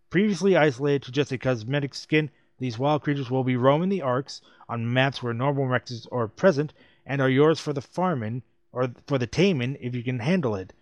Previously 0.09 0.55
isolated 0.55 1.03
to 1.03 1.11
just 1.11 1.31
a 1.31 1.37
cosmetic 1.37 1.93
skin, 1.93 2.29
these 2.59 2.79
wild 2.79 3.03
creatures 3.03 3.29
will 3.29 3.43
be 3.43 3.55
roaming 3.55 3.89
the 3.89 4.01
Arks 4.01 4.41
on 4.67 4.91
maps 4.91 5.21
where 5.21 5.33
normal 5.33 5.65
Rexes 5.65 6.07
are 6.11 6.27
present 6.27 6.73
and 7.05 7.21
are 7.21 7.29
yours 7.29 7.59
for 7.59 7.71
the 7.73 7.81
farming 7.81 8.41
or 8.71 8.89
for 9.05 9.17
the 9.17 9.27
taming 9.27 9.77
if 9.79 9.93
you 9.93 10.03
can 10.03 10.19
handle 10.19 10.55
it. 10.55 10.73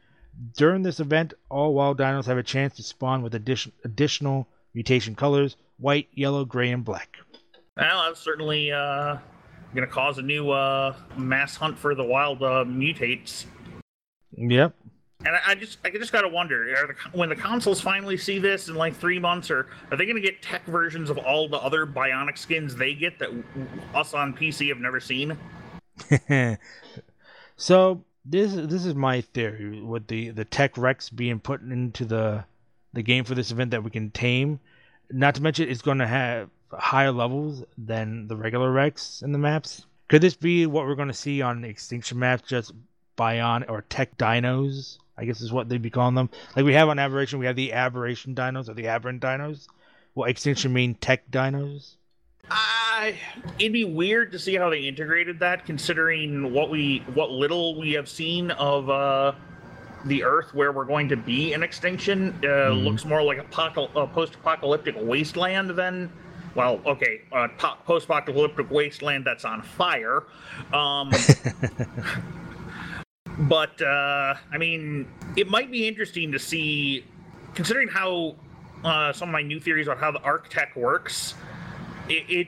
During 0.58 0.84
this 0.84 1.00
event, 1.00 1.34
all 1.50 1.74
wild 1.74 1.98
dinos 1.98 2.26
have 2.26 2.38
a 2.38 2.44
chance 2.44 2.76
to 2.76 2.84
spawn 2.84 3.22
with 3.22 3.36
addition, 3.36 3.72
additional 3.84 4.48
mutation 4.74 5.16
colors 5.16 5.56
white, 5.78 6.08
yellow, 6.14 6.46
gray, 6.46 6.72
and 6.72 6.86
black. 6.86 7.18
Well, 7.78 8.08
that's 8.08 8.20
certainly 8.20 8.72
uh, 8.72 9.18
going 9.74 9.88
to 9.88 9.94
cause 9.94 10.18
a 10.18 10.22
new 10.22 10.52
uh, 10.52 10.96
mass 11.18 11.56
hunt 11.56 11.78
for 11.78 11.96
the 11.96 12.04
wild 12.04 12.42
uh, 12.42 12.64
mutates. 12.66 13.46
Yep. 14.38 14.74
And 15.26 15.36
I, 15.36 15.40
I 15.48 15.56
just, 15.56 15.80
I 15.84 15.90
just 15.90 16.12
gotta 16.12 16.28
wonder, 16.28 16.66
the, 16.66 17.18
when 17.18 17.30
the 17.30 17.36
consoles 17.36 17.82
finally 17.82 18.18
see 18.18 18.38
this 18.38 18.68
in 18.68 18.76
like 18.76 18.96
three 18.96 19.18
months, 19.18 19.50
or 19.50 19.68
are 19.90 19.98
they 19.98 20.06
gonna 20.06 20.20
get 20.20 20.42
tech 20.42 20.66
versions 20.66 21.10
of 21.10 21.18
all 21.18 21.48
the 21.48 21.58
other 21.58 21.86
Bionic 21.86 22.38
skins 22.38 22.76
they 22.76 22.94
get 22.94 23.18
that 23.20 23.30
us 23.96 24.14
on 24.14 24.34
PC 24.34 24.68
have 24.68 24.78
never 24.78 25.00
seen? 25.00 25.38
so 27.56 28.04
this 28.26 28.54
this 28.54 28.86
is 28.86 28.96
my 28.96 29.22
theory 29.22 29.82
with 29.82 30.08
the 30.08 30.32
the 30.32 30.46
tech 30.46 30.78
Rex 30.78 31.10
being 31.10 31.40
put 31.40 31.62
into 31.62 32.06
the 32.06 32.44
the 32.94 33.04
game 33.04 33.24
for 33.24 33.36
this 33.36 33.52
event 33.52 33.72
that 33.72 33.84
we 33.84 33.92
can 33.92 34.10
tame. 34.12 34.60
Not 35.12 35.36
to 35.36 35.44
mention, 35.44 35.70
it's 35.70 35.82
going 35.82 36.00
to 36.00 36.08
have 36.08 36.50
higher 36.72 37.12
levels 37.12 37.64
than 37.78 38.28
the 38.28 38.36
regular 38.36 38.72
Rex 38.72 39.22
in 39.22 39.32
the 39.32 39.38
maps. 39.38 39.86
Could 40.08 40.22
this 40.22 40.36
be 40.36 40.66
what 40.66 40.86
we're 40.86 40.96
going 40.96 41.10
to 41.10 41.14
see 41.14 41.42
on 41.42 41.64
extinction 41.64 42.18
maps? 42.18 42.48
Just 42.48 42.72
bion 43.16 43.64
or 43.70 43.84
tech 43.84 44.18
dinos, 44.18 44.98
I 45.18 45.26
guess 45.26 45.42
is 45.42 45.54
what 45.54 45.70
they'd 45.70 45.82
be 45.82 45.90
calling 45.90 46.16
them. 46.16 46.30
Like 46.56 46.66
we 46.66 46.74
have 46.74 46.90
on 46.90 47.00
aberration, 47.00 47.40
we 47.40 47.46
have 47.46 47.56
the 47.56 47.74
aberration 47.74 48.34
dinos 48.34 48.70
or 48.70 48.74
the 48.74 48.88
aberrant 48.88 49.22
dinos. 49.22 49.68
Will 50.16 50.26
extinction 50.26 50.74
mean 50.74 50.96
tech 50.96 51.30
dinos? 51.30 51.98
I, 52.50 53.18
it'd 53.60 53.74
be 53.74 53.86
weird 53.86 54.32
to 54.34 54.40
see 54.40 54.56
how 54.56 54.70
they 54.70 54.82
integrated 54.82 55.40
that, 55.40 55.66
considering 55.66 56.54
what 56.54 56.70
we, 56.70 57.00
what 57.14 57.32
little 57.32 57.80
we 57.80 57.94
have 57.94 58.08
seen 58.08 58.52
of 58.52 58.90
uh, 58.90 59.34
the 60.06 60.24
Earth, 60.24 60.54
where 60.54 60.72
we're 60.72 60.86
going 60.86 61.10
to 61.10 61.18
be 61.18 61.54
in 61.54 61.64
extinction. 61.64 62.30
Uh, 62.40 62.48
mm-hmm. 62.48 62.86
Looks 62.86 63.06
more 63.06 63.24
like 63.24 63.40
a, 63.40 63.82
a 63.96 64.08
post-apocalyptic 64.08 64.96
wasteland 65.00 65.72
than, 65.72 66.12
well, 66.54 66.80
okay, 66.86 67.22
uh, 67.32 67.48
po- 67.58 67.78
post-apocalyptic 67.86 68.70
wasteland 68.70 69.26
that's 69.26 69.46
on 69.46 69.62
fire. 69.62 70.24
Um, 70.72 71.12
but 73.40 73.82
uh, 73.82 74.36
I 74.52 74.58
mean, 74.58 75.08
it 75.36 75.50
might 75.50 75.72
be 75.72 75.88
interesting 75.88 76.32
to 76.32 76.40
see, 76.40 77.06
considering 77.56 77.88
how 77.88 78.36
uh, 78.84 79.12
some 79.12 79.30
of 79.30 79.34
my 79.34 79.42
new 79.42 79.60
theories 79.60 79.88
about 79.88 80.00
how 80.00 80.12
the 80.12 80.22
Arc-Tech 80.22 80.76
works 80.76 81.34
it, 82.10 82.26
it 82.30 82.48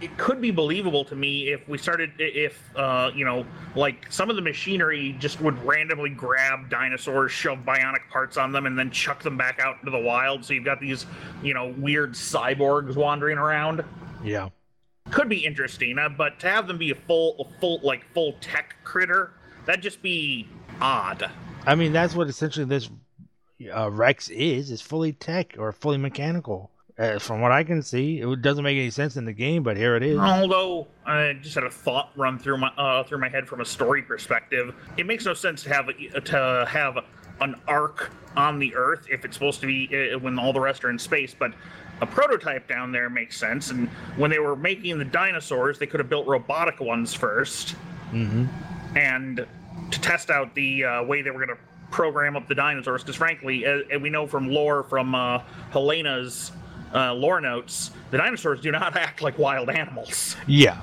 it 0.00 0.16
could 0.18 0.40
be 0.40 0.50
believable 0.50 1.04
to 1.04 1.14
me 1.14 1.48
if 1.52 1.66
we 1.68 1.78
started 1.78 2.10
if 2.18 2.60
uh, 2.76 3.10
you 3.14 3.24
know 3.24 3.46
like 3.74 4.06
some 4.10 4.28
of 4.28 4.36
the 4.36 4.42
machinery 4.42 5.16
just 5.18 5.40
would 5.40 5.62
randomly 5.64 6.10
grab 6.10 6.68
dinosaurs 6.68 7.32
shove 7.32 7.58
bionic 7.58 8.08
parts 8.10 8.36
on 8.36 8.52
them 8.52 8.66
and 8.66 8.78
then 8.78 8.90
chuck 8.90 9.22
them 9.22 9.36
back 9.36 9.60
out 9.60 9.76
into 9.80 9.90
the 9.90 9.98
wild. 9.98 10.44
So 10.44 10.52
you've 10.54 10.64
got 10.64 10.80
these 10.80 11.06
you 11.42 11.54
know 11.54 11.74
weird 11.78 12.12
cyborgs 12.12 12.96
wandering 12.96 13.38
around. 13.38 13.84
Yeah. 14.22 14.48
Could 15.10 15.28
be 15.28 15.44
interesting 15.44 15.98
uh, 15.98 16.08
but 16.08 16.40
to 16.40 16.48
have 16.48 16.66
them 16.66 16.78
be 16.78 16.90
a 16.90 16.94
full 16.94 17.36
a 17.38 17.60
full 17.60 17.80
like 17.82 18.04
full 18.12 18.34
tech 18.40 18.76
critter 18.84 19.32
that'd 19.64 19.82
just 19.82 20.02
be 20.02 20.48
odd. 20.80 21.30
I 21.66 21.74
mean 21.74 21.92
that's 21.92 22.14
what 22.14 22.28
essentially 22.28 22.66
this 22.66 22.90
uh, 23.74 23.90
rex 23.90 24.28
is 24.28 24.70
is 24.70 24.80
fully 24.80 25.12
tech 25.12 25.54
or 25.56 25.72
fully 25.72 25.98
mechanical 25.98 26.70
uh, 26.98 27.18
from 27.18 27.40
what 27.40 27.52
I 27.52 27.64
can 27.64 27.82
see, 27.82 28.20
it 28.20 28.42
doesn't 28.42 28.62
make 28.62 28.76
any 28.76 28.90
sense 28.90 29.16
in 29.16 29.24
the 29.24 29.32
game, 29.32 29.62
but 29.62 29.76
here 29.76 29.96
it 29.96 30.02
is. 30.02 30.18
Although 30.18 30.86
I 31.04 31.34
just 31.40 31.54
had 31.54 31.64
a 31.64 31.70
thought 31.70 32.10
run 32.16 32.38
through 32.38 32.58
my 32.58 32.68
uh, 32.78 33.02
through 33.04 33.18
my 33.18 33.28
head 33.28 33.48
from 33.48 33.60
a 33.60 33.64
story 33.64 34.02
perspective, 34.02 34.74
it 34.96 35.06
makes 35.06 35.24
no 35.24 35.34
sense 35.34 35.62
to 35.64 35.68
have 35.70 35.88
to 36.24 36.66
have 36.68 36.98
an 37.40 37.56
Ark 37.66 38.10
on 38.36 38.58
the 38.58 38.74
Earth 38.76 39.06
if 39.10 39.24
it's 39.24 39.36
supposed 39.36 39.60
to 39.60 39.66
be 39.66 40.12
uh, 40.12 40.18
when 40.18 40.38
all 40.38 40.52
the 40.52 40.60
rest 40.60 40.84
are 40.84 40.90
in 40.90 40.98
space, 40.98 41.34
but 41.36 41.52
a 42.00 42.06
prototype 42.06 42.68
down 42.68 42.92
there 42.92 43.10
makes 43.10 43.36
sense. 43.36 43.70
And 43.70 43.88
when 44.16 44.30
they 44.30 44.38
were 44.38 44.56
making 44.56 44.98
the 44.98 45.04
dinosaurs, 45.04 45.78
they 45.78 45.86
could 45.86 46.00
have 46.00 46.08
built 46.08 46.26
robotic 46.26 46.80
ones 46.80 47.14
1st 47.16 47.74
Mm-hmm. 48.12 48.44
and 48.96 49.44
to 49.90 50.00
test 50.00 50.30
out 50.30 50.54
the 50.54 50.84
uh, 50.84 51.02
way 51.02 51.20
they 51.22 51.30
were 51.30 51.44
going 51.44 51.56
to 51.56 51.62
program 51.90 52.36
up 52.36 52.46
the 52.46 52.54
dinosaurs. 52.54 53.02
Because 53.02 53.16
frankly, 53.16 53.66
uh, 53.66 53.80
and 53.90 54.00
we 54.00 54.10
know 54.10 54.26
from 54.26 54.48
lore 54.48 54.84
from 54.84 55.16
uh, 55.16 55.40
Helena's 55.72 56.52
uh, 56.94 57.12
lore 57.14 57.40
notes, 57.40 57.90
the 58.10 58.18
dinosaurs 58.18 58.60
do 58.60 58.70
not 58.70 58.96
act 58.96 59.22
like 59.22 59.38
wild 59.38 59.70
animals. 59.70 60.36
Yeah. 60.46 60.80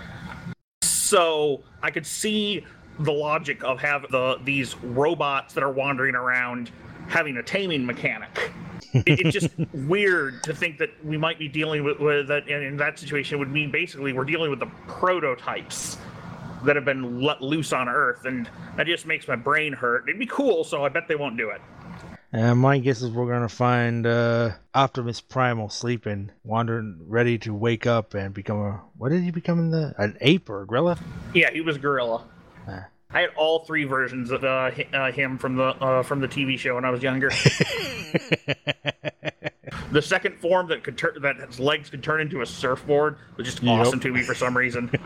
So 0.84 1.64
I 1.82 1.92
could 1.92 2.06
see 2.06 2.66
the 3.00 3.12
logic 3.12 3.64
of 3.64 3.80
have 3.80 4.06
the 4.12 4.38
these 4.44 4.76
robots 4.84 5.54
that 5.54 5.64
are 5.64 5.72
wandering 5.72 6.16
around 6.16 6.72
having 7.08 7.38
a 7.38 7.44
taming 7.44 7.86
mechanic. 7.86 8.52
It- 8.94 9.20
it's 9.26 9.34
just 9.34 9.50
weird 9.74 10.44
to 10.44 10.54
think 10.56 10.78
that 10.80 10.90
we 11.04 11.18
might 11.18 11.40
be 11.40 11.48
dealing 11.48 11.84
with, 11.84 12.00
with 12.00 12.28
that, 12.28 12.48
and 12.50 12.64
in 12.64 12.78
that 12.78 13.00
situation, 13.00 13.40
would 13.40 13.52
mean 13.52 13.72
basically 13.72 14.14
we're 14.14 14.26
dealing 14.26 14.50
with 14.50 14.60
the 14.60 14.68
prototypes 14.88 15.98
that 16.64 16.76
have 16.76 16.86
been 16.86 17.22
let 17.22 17.42
loose 17.42 17.74
on 17.74 17.90
Earth, 17.90 18.26
and 18.26 18.50
that 18.78 18.86
just 18.86 19.06
makes 19.08 19.28
my 19.28 19.36
brain 19.36 19.74
hurt. 19.74 20.04
It'd 20.08 20.20
be 20.20 20.28
cool, 20.28 20.64
so 20.64 20.86
I 20.86 20.90
bet 20.90 21.08
they 21.08 21.16
won't 21.16 21.36
do 21.38 21.50
it. 21.50 21.62
And 22.34 22.60
my 22.60 22.78
guess 22.78 23.02
is 23.02 23.10
we're 23.12 23.30
gonna 23.32 23.50
find 23.50 24.08
uh, 24.08 24.52
Optimus 24.74 25.20
Primal 25.20 25.68
sleeping, 25.70 26.32
wandering, 26.46 26.98
ready 27.08 27.38
to 27.40 27.54
wake 27.54 27.86
up 27.86 28.14
and 28.14 28.34
become 28.34 28.58
a. 28.62 28.82
What 28.98 29.10
did 29.10 29.22
he 29.24 29.32
become 29.32 29.60
in 29.60 29.70
the? 29.72 29.94
An 29.98 30.18
ape 30.22 30.50
or 30.50 30.62
a 30.62 30.66
gorilla? 30.66 30.98
Yeah, 31.34 31.52
he 31.52 31.60
was 31.60 31.78
Gorilla. 31.78 32.24
Ah. 32.68 32.86
I 33.14 33.20
had 33.22 33.32
all 33.36 33.66
three 33.66 33.84
versions 33.84 34.32
of 34.32 34.46
uh, 34.46 34.72
uh, 34.94 35.12
him 35.12 35.38
from 35.38 35.58
the 35.58 35.64
uh, 35.66 36.04
from 36.04 36.22
the 36.22 36.28
TV 36.30 36.58
show 36.58 36.76
when 36.76 36.86
I 36.86 36.90
was 36.90 37.04
younger. 37.04 37.30
the 39.92 40.02
second 40.02 40.38
form 40.40 40.70
that 40.70 40.86
could 40.86 40.98
turn 40.98 41.22
that 41.22 41.36
his 41.36 41.60
legs 41.60 41.90
could 41.90 42.02
turn 42.02 42.22
into 42.22 42.40
a 42.42 42.46
surfboard 42.46 43.18
was 43.36 43.46
just 43.46 43.62
Yep. 43.62 43.78
awesome 43.80 44.00
to 44.00 44.14
me 44.14 44.24
for 44.24 44.34
some 44.34 44.56
reason. 44.56 44.90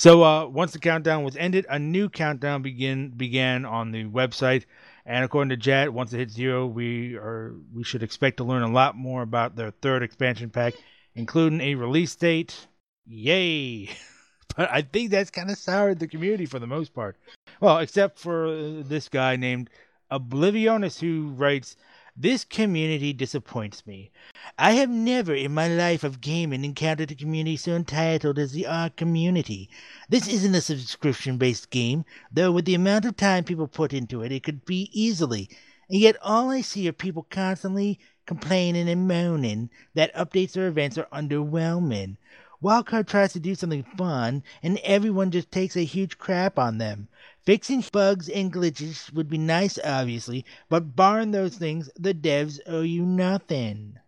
So 0.00 0.24
uh, 0.24 0.46
once 0.46 0.72
the 0.72 0.78
countdown 0.78 1.24
was 1.24 1.36
ended, 1.36 1.66
a 1.68 1.78
new 1.78 2.08
countdown 2.08 2.62
begin 2.62 3.10
began 3.10 3.66
on 3.66 3.92
the 3.92 4.04
website. 4.04 4.64
And 5.04 5.26
according 5.26 5.50
to 5.50 5.58
Jat, 5.58 5.92
once 5.92 6.14
it 6.14 6.20
hits 6.20 6.32
zero, 6.32 6.66
we 6.66 7.16
are 7.16 7.54
we 7.74 7.84
should 7.84 8.02
expect 8.02 8.38
to 8.38 8.44
learn 8.44 8.62
a 8.62 8.72
lot 8.72 8.96
more 8.96 9.20
about 9.20 9.56
their 9.56 9.70
third 9.70 10.02
expansion 10.02 10.48
pack, 10.48 10.72
including 11.14 11.60
a 11.60 11.74
release 11.74 12.16
date. 12.16 12.66
Yay! 13.06 13.90
But 14.56 14.70
I 14.72 14.80
think 14.82 15.10
that's 15.10 15.30
kind 15.30 15.50
of 15.50 15.58
soured 15.58 15.98
the 15.98 16.08
community 16.08 16.46
for 16.46 16.58
the 16.58 16.66
most 16.66 16.94
part. 16.94 17.16
Well, 17.60 17.78
except 17.78 18.18
for 18.18 18.46
uh, 18.46 18.82
this 18.82 19.08
guy 19.08 19.36
named 19.36 19.68
Oblivionus 20.10 20.98
who 20.98 21.28
writes, 21.36 21.76
"This 22.16 22.46
community 22.46 23.12
disappoints 23.12 23.86
me. 23.86 24.12
I 24.58 24.72
have 24.72 24.90
never 24.90 25.32
in 25.32 25.54
my 25.54 25.68
life 25.68 26.02
of 26.02 26.20
gaming 26.20 26.64
encountered 26.64 27.12
a 27.12 27.14
community 27.14 27.56
so 27.56 27.76
entitled 27.76 28.36
as 28.36 28.50
the 28.50 28.66
Ark 28.66 28.96
community. 28.96 29.70
This 30.08 30.26
isn't 30.26 30.54
a 30.56 30.60
subscription 30.60 31.38
based 31.38 31.70
game, 31.70 32.04
though 32.32 32.50
with 32.50 32.64
the 32.64 32.74
amount 32.74 33.04
of 33.04 33.16
time 33.16 33.44
people 33.44 33.68
put 33.68 33.92
into 33.92 34.22
it, 34.22 34.32
it 34.32 34.42
could 34.42 34.64
be 34.64 34.90
easily. 34.92 35.48
And 35.88 36.00
yet 36.00 36.16
all 36.20 36.50
I 36.50 36.62
see 36.62 36.88
are 36.88 36.92
people 36.92 37.28
constantly 37.30 38.00
complaining 38.26 38.88
and 38.88 39.06
moaning 39.06 39.70
that 39.94 40.12
updates 40.14 40.56
or 40.56 40.66
events 40.66 40.98
are 40.98 41.06
underwhelming. 41.12 42.16
Wildcard 42.60 43.06
tries 43.06 43.32
to 43.34 43.40
do 43.40 43.54
something 43.54 43.84
fun, 43.84 44.42
and 44.64 44.78
everyone 44.78 45.30
just 45.30 45.52
takes 45.52 45.76
a 45.76 45.84
huge 45.84 46.18
crap 46.18 46.58
on 46.58 46.78
them. 46.78 47.06
Fixing 47.44 47.84
bugs 47.92 48.28
and 48.28 48.52
glitches 48.52 49.12
would 49.12 49.28
be 49.28 49.38
nice, 49.38 49.78
obviously, 49.84 50.44
but 50.68 50.96
barring 50.96 51.30
those 51.30 51.56
things, 51.56 51.88
the 51.96 52.12
devs 52.12 52.58
owe 52.66 52.82
you 52.82 53.06
nothing. 53.06 53.99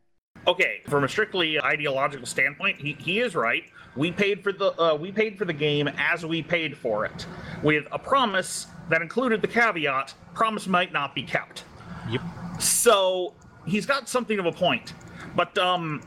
Okay, 0.46 0.80
from 0.88 1.04
a 1.04 1.08
strictly 1.08 1.60
ideological 1.60 2.26
standpoint, 2.26 2.80
he, 2.80 2.94
he 2.94 3.20
is 3.20 3.36
right. 3.36 3.64
We 3.94 4.10
paid 4.10 4.42
for 4.42 4.52
the 4.52 4.72
uh, 4.80 4.94
we 4.96 5.12
paid 5.12 5.38
for 5.38 5.44
the 5.44 5.52
game 5.52 5.88
as 5.98 6.26
we 6.26 6.42
paid 6.42 6.76
for 6.76 7.04
it, 7.04 7.26
with 7.62 7.84
a 7.92 7.98
promise 7.98 8.66
that 8.88 9.02
included 9.02 9.40
the 9.40 9.48
caveat: 9.48 10.14
promise 10.34 10.66
might 10.66 10.92
not 10.92 11.14
be 11.14 11.22
kept. 11.22 11.64
Yep. 12.10 12.22
So 12.58 13.34
he's 13.66 13.86
got 13.86 14.08
something 14.08 14.38
of 14.38 14.46
a 14.46 14.52
point, 14.52 14.94
but 15.36 15.56
um, 15.58 16.02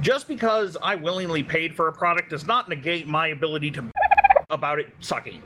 just 0.00 0.28
because 0.28 0.76
I 0.80 0.94
willingly 0.94 1.42
paid 1.42 1.74
for 1.74 1.88
a 1.88 1.92
product 1.92 2.30
does 2.30 2.46
not 2.46 2.68
negate 2.68 3.06
my 3.06 3.28
ability 3.28 3.70
to 3.72 3.84
about 4.50 4.78
it 4.78 4.94
sucking. 5.00 5.42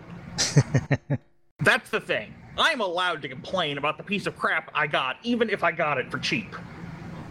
That's 1.61 1.91
the 1.91 2.01
thing. 2.01 2.35
I'm 2.59 2.81
allowed 2.81 3.23
to 3.23 3.29
complain 3.29 3.79
about 3.79 3.97
the 3.97 4.05
piece 4.05 4.27
of 4.27 4.37
crap 4.37 4.71
I 4.75 4.87
got, 4.87 5.17
even 5.23 5.49
if 5.49 5.65
I 5.65 5.73
got 5.73 5.99
it 5.99 6.11
for 6.11 6.19
cheap. 6.19 6.55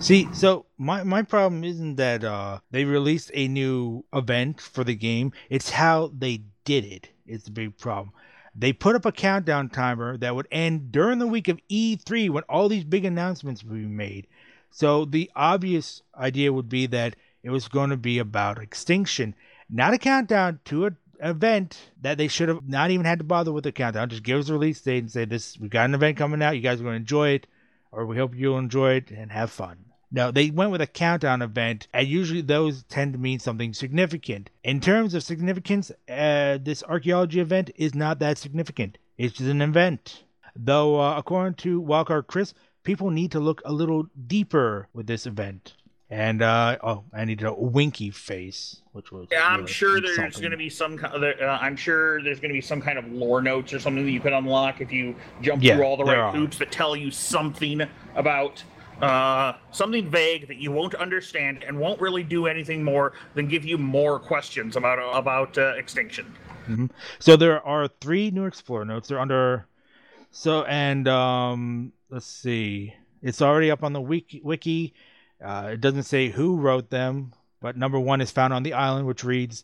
See, 0.02 0.28
so 0.34 0.66
my 0.80 1.04
my 1.04 1.22
problem 1.22 1.64
isn't 1.64 1.98
that 1.98 2.24
uh 2.24 2.62
they 2.72 2.86
released 2.86 3.30
a 3.36 3.48
new 3.48 4.04
event 4.12 4.60
for 4.60 4.84
the 4.84 4.96
game. 4.96 5.32
It's 5.48 5.70
how 5.70 6.12
they 6.18 6.42
did 6.66 6.86
it. 6.86 7.10
It's 7.28 7.44
the 7.46 7.52
big 7.52 7.78
problem. 7.78 8.12
They 8.56 8.74
put 8.74 8.96
up 8.96 9.06
a 9.06 9.12
countdown 9.12 9.70
timer 9.70 10.18
that 10.18 10.36
would 10.36 10.48
end 10.52 10.92
during 10.92 11.20
the 11.20 11.28
week 11.28 11.48
of 11.48 11.60
E3 11.70 12.32
when 12.32 12.42
all 12.50 12.68
these 12.68 12.84
big 12.84 13.06
announcements 13.06 13.64
would 13.64 13.76
be 13.76 13.86
made. 13.86 14.26
So 14.72 15.06
the 15.06 15.30
obvious 15.36 16.02
idea 16.18 16.52
would 16.52 16.68
be 16.68 16.88
that 16.88 17.16
it 17.44 17.52
was 17.52 17.68
going 17.68 17.92
to 17.92 17.98
be 17.98 18.18
about 18.18 18.58
extinction, 18.58 19.36
not 19.70 19.94
a 19.94 20.00
countdown 20.00 20.62
to 20.66 20.88
an 20.88 20.98
event 21.22 21.92
that 22.02 22.18
they 22.18 22.28
should 22.28 22.50
have 22.50 22.68
not 22.68 22.90
even 22.90 23.06
had 23.06 23.20
to 23.20 23.24
bother 23.24 23.52
with 23.52 23.66
the 23.66 23.72
countdown. 23.72 24.10
Just 24.10 24.24
give 24.24 24.40
us 24.40 24.50
a 24.50 24.54
release 24.54 24.82
date 24.82 25.04
and 25.04 25.12
say 25.12 25.26
this: 25.26 25.60
we 25.60 25.70
got 25.70 25.86
an 25.86 25.94
event 25.94 26.18
coming 26.18 26.42
out. 26.42 26.56
You 26.56 26.62
guys 26.62 26.82
are 26.82 26.86
going 26.86 26.94
to 26.94 27.02
enjoy 27.02 27.30
it, 27.30 27.46
or 27.92 28.08
we 28.08 28.18
hope 28.18 28.34
you'll 28.34 28.58
enjoy 28.58 28.94
it 28.94 29.12
and 29.12 29.32
have 29.32 29.52
fun. 29.52 29.78
No, 30.12 30.30
they 30.30 30.50
went 30.52 30.72
with 30.72 30.82
a 30.82 30.88
countdown 30.88 31.42
event, 31.42 31.88
and 31.94 32.06
usually 32.08 32.42
those 32.42 32.84
tend 32.84 33.14
to 33.14 33.20
mean 33.20 33.40
something 33.40 33.74
significant. 33.74 34.50
In 34.64 34.82
terms 34.82 35.14
of 35.14 35.24
significance, 35.24 35.90
uh, 36.10 36.58
this 36.62 36.84
archaeology 36.84 37.40
event 37.40 37.72
is 37.76 37.96
not 37.96 38.20
that 38.20 38.38
significant. 38.38 38.98
It's 39.18 39.36
just 39.36 39.50
an 39.50 39.62
event. 39.62 40.24
Though, 40.54 41.00
uh, 41.00 41.18
according 41.18 41.54
to 41.56 41.82
Wildcard 41.82 42.28
Chris, 42.28 42.54
people 42.84 43.10
need 43.10 43.32
to 43.32 43.40
look 43.40 43.62
a 43.64 43.72
little 43.72 44.08
deeper 44.28 44.90
with 44.94 45.08
this 45.08 45.26
event. 45.26 45.76
And 46.10 46.42
uh, 46.42 46.78
oh, 46.84 47.06
I 47.14 47.24
needed 47.24 47.46
a 47.48 47.54
winky 47.54 48.10
face, 48.10 48.82
which 48.92 49.14
was. 49.14 49.30
Yeah, 49.32 49.46
I'm 49.48 49.62
really 49.62 49.72
sure 49.72 50.02
there's 50.02 50.36
going 50.42 50.52
to 50.52 50.58
be 50.58 50.70
some. 50.70 51.00
Uh, 51.02 51.26
I'm 51.46 51.78
sure 51.78 52.22
there's 52.22 52.42
going 52.42 52.50
to 52.50 52.54
be 52.54 52.60
some 52.60 52.82
kind 52.82 53.00
of 53.00 53.10
lore 53.10 53.42
notes 53.42 53.72
or 53.72 53.80
something 53.80 54.04
that 54.04 54.12
you 54.12 54.20
can 54.20 54.34
unlock 54.34 54.82
if 54.82 54.92
you 54.92 55.16
jump 55.42 55.64
Yeah, 55.64 55.78
through 55.78 55.86
all 55.86 55.96
the 55.96 56.04
right 56.04 56.18
are. 56.18 56.34
hoops 56.34 56.58
that 56.58 56.70
tell 56.70 56.98
you 56.98 57.12
something 57.12 57.84
about 58.16 58.62
uh, 59.02 59.54
something 59.72 60.10
vague 60.10 60.48
that 60.48 60.58
you 60.58 60.72
won't 60.72 60.96
understand 60.96 61.64
and 61.64 61.80
won't 61.80 62.00
really 62.00 62.24
do 62.24 62.48
anything 62.48 62.84
more 62.84 63.14
than 63.34 63.48
give 63.48 63.66
you 63.66 63.78
more 63.78 64.20
questions 64.20 64.76
about 64.76 65.00
about 65.18 65.58
uh, 65.58 65.74
extinction. 65.78 66.34
So 67.20 67.36
there 67.36 67.66
are 67.66 67.88
three 67.88 68.32
new 68.32 68.46
Explorer 68.46 68.86
notes. 68.86 69.10
They're 69.10 69.20
under. 69.20 69.68
So 70.32 70.64
and 70.64 71.08
um, 71.08 71.92
let's 72.10 72.28
see. 72.28 72.94
It's 73.22 73.42
already 73.42 73.72
up 73.72 73.84
on 73.84 73.94
the 73.94 74.02
wiki. 74.02 74.42
wiki. 74.44 74.94
Uh, 75.44 75.72
it 75.74 75.82
doesn't 75.82 76.04
say 76.04 76.30
who 76.30 76.58
wrote 76.58 76.90
them, 76.90 77.34
but 77.60 77.76
number 77.76 78.00
one 78.00 78.22
is 78.22 78.32
found 78.32 78.54
on 78.54 78.64
the 78.64 78.74
island, 78.74 79.08
which 79.08 79.24
reads, 79.24 79.64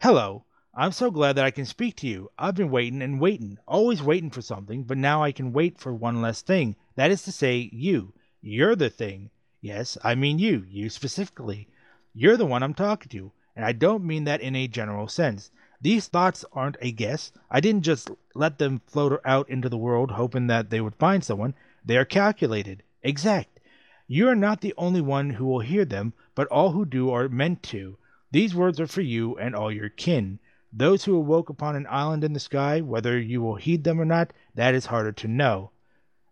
"Hello, 0.00 0.44
I'm 0.74 0.92
so 0.92 1.10
glad 1.10 1.34
that 1.36 1.44
I 1.44 1.50
can 1.50 1.66
speak 1.66 1.96
to 1.96 2.06
you. 2.06 2.30
I've 2.38 2.54
been 2.54 2.70
waiting 2.70 3.02
and 3.02 3.20
waiting, 3.20 3.58
always 3.66 4.02
waiting 4.02 4.30
for 4.30 4.42
something, 4.42 4.84
but 4.84 4.96
now 4.96 5.22
I 5.22 5.32
can 5.32 5.52
wait 5.52 5.78
for 5.78 5.92
one 5.92 6.22
less 6.22 6.40
thing. 6.40 6.76
That 6.96 7.10
is 7.10 7.22
to 7.24 7.32
say, 7.32 7.68
you. 7.72 8.12
You're 8.40 8.76
the 8.76 8.88
thing. 8.88 9.30
Yes, 9.60 9.98
I 10.04 10.14
mean 10.14 10.38
you. 10.38 10.64
You 10.68 10.90
specifically. 10.90 11.68
You're 12.14 12.36
the 12.36 12.46
one 12.46 12.62
I'm 12.62 12.74
talking 12.74 13.08
to, 13.10 13.32
and 13.56 13.64
I 13.64 13.72
don't 13.72 14.04
mean 14.04 14.24
that 14.24 14.40
in 14.40 14.54
a 14.54 14.68
general 14.68 15.08
sense. 15.08 15.50
These 15.80 16.06
thoughts 16.06 16.44
aren't 16.52 16.76
a 16.80 16.92
guess. 16.92 17.32
I 17.50 17.60
didn't 17.60 17.82
just 17.82 18.10
let 18.34 18.58
them 18.58 18.80
float 18.86 19.20
out 19.24 19.48
into 19.50 19.68
the 19.68 19.76
world 19.76 20.12
hoping 20.12 20.46
that 20.46 20.70
they 20.70 20.80
would 20.80 20.94
find 20.96 21.24
someone. 21.24 21.54
They 21.84 21.96
are 21.96 22.04
calculated, 22.04 22.84
exact. 23.02 23.58
You 24.06 24.28
are 24.28 24.36
not 24.36 24.60
the 24.60 24.74
only 24.76 25.00
one 25.00 25.30
who 25.30 25.46
will 25.46 25.60
hear 25.60 25.84
them, 25.84 26.12
but 26.34 26.46
all 26.48 26.70
who 26.70 26.84
do 26.84 27.10
are 27.10 27.28
meant 27.28 27.62
to. 27.64 27.98
These 28.30 28.54
words 28.54 28.78
are 28.78 28.86
for 28.86 29.02
you 29.02 29.36
and 29.36 29.56
all 29.56 29.72
your 29.72 29.88
kin. 29.88 30.38
Those 30.72 31.04
who 31.04 31.16
awoke 31.16 31.48
upon 31.48 31.76
an 31.76 31.86
island 31.90 32.22
in 32.22 32.34
the 32.34 32.40
sky, 32.40 32.80
whether 32.80 33.18
you 33.18 33.42
will 33.42 33.56
heed 33.56 33.84
them 33.84 34.00
or 34.00 34.04
not, 34.04 34.32
that 34.54 34.74
is 34.74 34.86
harder 34.86 35.12
to 35.12 35.28
know. 35.28 35.70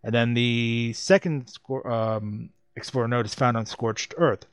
And 0.07 0.15
then 0.15 0.35
the 0.35 0.93
second 0.93 1.53
um, 1.85 2.51
Explorer 2.77 3.09
note 3.09 3.27
is 3.27 3.35
found 3.35 3.57
on 3.57 3.67
Scorched 3.67 4.15
Earth. 4.17 4.47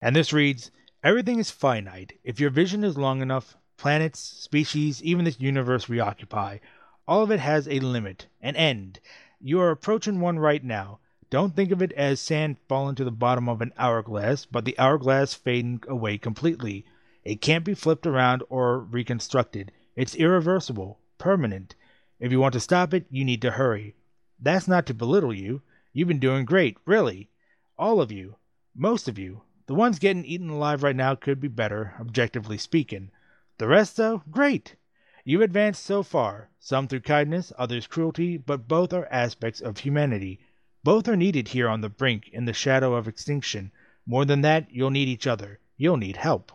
And 0.00 0.14
this 0.14 0.32
reads 0.32 0.70
Everything 1.02 1.40
is 1.40 1.50
finite. 1.50 2.12
If 2.22 2.38
your 2.38 2.50
vision 2.50 2.84
is 2.84 2.96
long 2.96 3.20
enough, 3.20 3.56
planets, 3.76 4.20
species, 4.20 5.02
even 5.02 5.24
this 5.24 5.40
universe 5.40 5.88
we 5.88 5.98
occupy, 5.98 6.58
all 7.08 7.24
of 7.24 7.32
it 7.32 7.40
has 7.40 7.66
a 7.66 7.80
limit, 7.80 8.28
an 8.40 8.54
end. 8.54 9.00
You 9.40 9.58
are 9.58 9.72
approaching 9.72 10.20
one 10.20 10.38
right 10.38 10.62
now. 10.62 11.00
Don't 11.28 11.56
think 11.56 11.72
of 11.72 11.82
it 11.82 11.90
as 11.94 12.20
sand 12.20 12.58
falling 12.68 12.94
to 12.94 13.02
the 13.02 13.10
bottom 13.10 13.48
of 13.48 13.60
an 13.60 13.72
hourglass, 13.76 14.46
but 14.46 14.64
the 14.64 14.78
hourglass 14.78 15.34
fading 15.34 15.82
away 15.88 16.18
completely. 16.18 16.86
It 17.24 17.40
can't 17.40 17.64
be 17.64 17.74
flipped 17.74 18.06
around 18.06 18.44
or 18.48 18.78
reconstructed. 18.78 19.72
It's 19.96 20.14
irreversible, 20.14 21.00
permanent. 21.18 21.74
If 22.20 22.30
you 22.30 22.38
want 22.38 22.52
to 22.52 22.60
stop 22.60 22.94
it, 22.94 23.06
you 23.10 23.24
need 23.24 23.42
to 23.42 23.50
hurry. 23.50 23.96
That's 24.40 24.66
not 24.66 24.86
to 24.86 24.94
belittle 24.94 25.34
you. 25.34 25.62
You've 25.92 26.08
been 26.08 26.18
doing 26.18 26.44
great, 26.44 26.78
really. 26.86 27.28
All 27.78 28.00
of 28.00 28.10
you. 28.10 28.36
Most 28.74 29.08
of 29.08 29.18
you. 29.18 29.42
The 29.66 29.74
ones 29.74 29.98
getting 29.98 30.24
eaten 30.24 30.48
alive 30.48 30.82
right 30.82 30.96
now 30.96 31.14
could 31.14 31.40
be 31.40 31.48
better, 31.48 31.94
objectively 32.00 32.58
speaking. 32.58 33.10
The 33.58 33.68
rest, 33.68 33.96
though, 33.96 34.22
great. 34.30 34.76
You've 35.22 35.42
advanced 35.42 35.84
so 35.84 36.02
far, 36.02 36.48
some 36.58 36.88
through 36.88 37.00
kindness, 37.00 37.52
others 37.58 37.86
cruelty, 37.86 38.38
but 38.38 38.66
both 38.66 38.92
are 38.92 39.06
aspects 39.12 39.60
of 39.60 39.78
humanity. 39.78 40.40
Both 40.82 41.06
are 41.08 41.16
needed 41.16 41.48
here 41.48 41.68
on 41.68 41.82
the 41.82 41.90
brink 41.90 42.30
in 42.32 42.46
the 42.46 42.54
shadow 42.54 42.94
of 42.94 43.06
extinction. 43.06 43.70
More 44.06 44.24
than 44.24 44.40
that, 44.40 44.70
you'll 44.70 44.90
need 44.90 45.08
each 45.08 45.26
other. 45.26 45.58
You'll 45.76 45.98
need 45.98 46.16
help. 46.16 46.50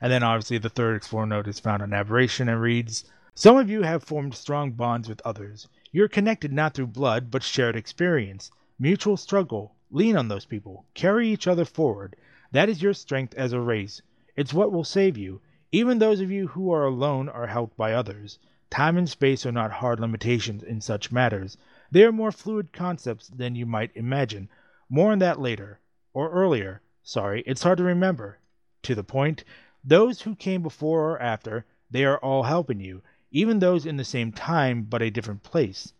And 0.00 0.10
then 0.10 0.24
obviously 0.24 0.58
the 0.58 0.68
third 0.68 0.96
explore 0.96 1.26
note 1.26 1.46
is 1.46 1.60
found 1.60 1.80
on 1.80 1.92
aberration 1.92 2.48
and 2.48 2.60
reads 2.60 3.04
Some 3.34 3.56
of 3.56 3.70
you 3.70 3.82
have 3.82 4.02
formed 4.02 4.34
strong 4.34 4.72
bonds 4.72 5.08
with 5.08 5.22
others. 5.24 5.68
You're 5.94 6.08
connected 6.08 6.52
not 6.52 6.74
through 6.74 6.88
blood, 6.88 7.30
but 7.30 7.44
shared 7.44 7.76
experience. 7.76 8.50
Mutual 8.80 9.16
struggle. 9.16 9.76
Lean 9.92 10.16
on 10.16 10.26
those 10.26 10.44
people. 10.44 10.86
Carry 10.92 11.28
each 11.28 11.46
other 11.46 11.64
forward. 11.64 12.16
That 12.50 12.68
is 12.68 12.82
your 12.82 12.94
strength 12.94 13.32
as 13.34 13.52
a 13.52 13.60
race. 13.60 14.02
It's 14.34 14.52
what 14.52 14.72
will 14.72 14.82
save 14.82 15.16
you. 15.16 15.40
Even 15.70 16.00
those 16.00 16.18
of 16.18 16.32
you 16.32 16.48
who 16.48 16.72
are 16.72 16.84
alone 16.84 17.28
are 17.28 17.46
helped 17.46 17.76
by 17.76 17.92
others. 17.92 18.40
Time 18.70 18.96
and 18.96 19.08
space 19.08 19.46
are 19.46 19.52
not 19.52 19.70
hard 19.70 20.00
limitations 20.00 20.64
in 20.64 20.80
such 20.80 21.12
matters. 21.12 21.56
They 21.92 22.02
are 22.02 22.10
more 22.10 22.32
fluid 22.32 22.72
concepts 22.72 23.28
than 23.28 23.54
you 23.54 23.64
might 23.64 23.92
imagine. 23.94 24.48
More 24.88 25.12
on 25.12 25.20
that 25.20 25.40
later. 25.40 25.78
Or 26.12 26.28
earlier. 26.32 26.82
Sorry, 27.04 27.44
it's 27.46 27.62
hard 27.62 27.78
to 27.78 27.84
remember. 27.84 28.40
To 28.82 28.96
the 28.96 29.04
point, 29.04 29.44
those 29.84 30.22
who 30.22 30.34
came 30.34 30.62
before 30.62 31.12
or 31.12 31.22
after, 31.22 31.66
they 31.88 32.04
are 32.04 32.18
all 32.18 32.42
helping 32.42 32.80
you, 32.80 33.00
even 33.34 33.58
those 33.58 33.84
in 33.84 33.96
the 33.96 34.04
same 34.04 34.32
time 34.32 34.84
but 34.88 35.02
a 35.02 35.10
different 35.10 35.42
place. 35.42 35.92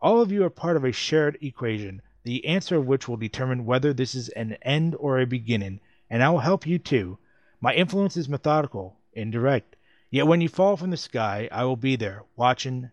All 0.00 0.20
of 0.20 0.32
you 0.32 0.44
are 0.44 0.50
part 0.50 0.76
of 0.76 0.84
a 0.84 0.90
shared 0.92 1.38
equation, 1.40 2.02
the 2.24 2.44
answer 2.44 2.76
of 2.76 2.86
which 2.86 3.08
will 3.08 3.16
determine 3.16 3.64
whether 3.64 3.92
this 3.92 4.16
is 4.16 4.28
an 4.30 4.56
end 4.62 4.96
or 4.98 5.20
a 5.20 5.26
beginning, 5.26 5.80
and 6.10 6.24
I 6.24 6.30
will 6.30 6.40
help 6.40 6.66
you 6.66 6.78
too. 6.80 7.18
My 7.60 7.72
influence 7.72 8.16
is 8.16 8.28
methodical, 8.28 8.98
indirect. 9.12 9.76
Yet 10.10 10.26
when 10.26 10.40
you 10.40 10.48
fall 10.48 10.76
from 10.76 10.90
the 10.90 10.96
sky, 10.96 11.48
I 11.52 11.64
will 11.64 11.76
be 11.76 11.94
there, 11.94 12.24
watching, 12.36 12.90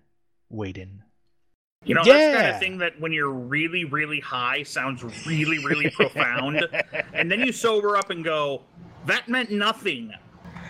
waiting. 0.49 1.01
You 1.83 1.95
know, 1.95 2.03
that's 2.03 2.37
kind 2.37 2.53
of 2.53 2.59
thing 2.59 2.77
that 2.79 2.99
when 3.01 3.11
you're 3.11 3.31
really, 3.31 3.85
really 3.85 4.19
high 4.19 4.63
sounds 4.63 5.03
really, 5.25 5.57
really 5.65 5.89
profound. 5.89 6.67
And 7.13 7.31
then 7.31 7.39
you 7.41 7.51
sober 7.51 7.97
up 7.97 8.11
and 8.11 8.23
go, 8.23 8.61
that 9.05 9.27
meant 9.27 9.51
nothing. 9.51 10.13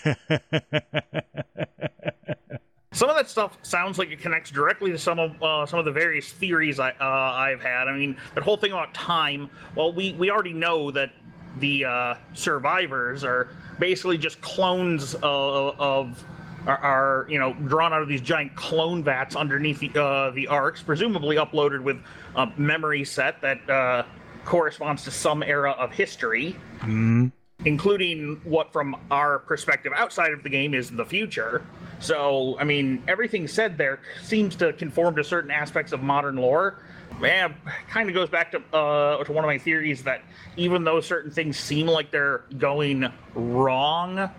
some 2.93 3.09
of 3.09 3.15
that 3.15 3.29
stuff 3.29 3.57
sounds 3.61 3.97
like 3.97 4.11
it 4.11 4.19
connects 4.19 4.51
directly 4.51 4.91
to 4.91 4.97
some 4.97 5.17
of 5.17 5.41
uh, 5.41 5.65
some 5.65 5.79
of 5.79 5.85
the 5.85 5.91
various 5.91 6.31
theories 6.31 6.79
I, 6.79 6.91
uh, 6.91 7.05
I've 7.05 7.61
had. 7.61 7.87
I 7.87 7.93
mean, 7.97 8.17
that 8.35 8.43
whole 8.43 8.57
thing 8.57 8.73
about 8.73 8.93
time. 8.93 9.49
Well, 9.75 9.93
we 9.93 10.13
we 10.13 10.29
already 10.29 10.53
know 10.53 10.91
that 10.91 11.11
the 11.59 11.85
uh, 11.85 12.15
survivors 12.33 13.23
are 13.23 13.49
basically 13.79 14.17
just 14.17 14.39
clones 14.41 15.15
of, 15.15 15.79
of 15.79 16.25
are, 16.67 16.77
are, 16.77 17.27
you 17.29 17.39
know 17.39 17.53
drawn 17.65 17.93
out 17.93 18.01
of 18.01 18.07
these 18.07 18.21
giant 18.21 18.55
clone 18.55 19.03
vats 19.03 19.35
underneath 19.35 19.79
the 19.79 19.99
uh, 19.99 20.31
the 20.31 20.47
Arks, 20.47 20.83
presumably 20.83 21.37
uploaded 21.37 21.81
with 21.81 21.97
a 22.35 22.47
memory 22.57 23.05
set 23.05 23.41
that 23.41 23.69
uh, 23.69 24.03
corresponds 24.43 25.03
to 25.05 25.11
some 25.11 25.43
era 25.43 25.71
of 25.71 25.91
history, 25.91 26.57
mm-hmm. 26.79 27.27
Including 27.65 28.39
what, 28.43 28.71
from 28.73 28.95
our 29.11 29.39
perspective 29.39 29.93
outside 29.95 30.31
of 30.33 30.43
the 30.43 30.49
game, 30.49 30.73
is 30.73 30.89
the 30.91 31.05
future. 31.05 31.65
So, 31.99 32.57
I 32.59 32.63
mean, 32.63 33.03
everything 33.07 33.47
said 33.47 33.77
there 33.77 33.99
seems 34.23 34.55
to 34.57 34.73
conform 34.73 35.15
to 35.17 35.23
certain 35.23 35.51
aspects 35.51 35.91
of 35.91 36.01
modern 36.01 36.35
lore. 36.37 36.79
Man, 37.19 37.53
kind 37.89 38.09
of 38.09 38.15
goes 38.15 38.29
back 38.29 38.51
to 38.53 38.59
uh, 38.75 39.23
to 39.23 39.31
one 39.31 39.43
of 39.43 39.47
my 39.47 39.59
theories 39.59 40.01
that 40.03 40.21
even 40.57 40.83
though 40.83 40.99
certain 41.01 41.29
things 41.29 41.57
seem 41.59 41.85
like 41.85 42.09
they're 42.09 42.43
going 42.57 43.05
wrong, 43.35 44.29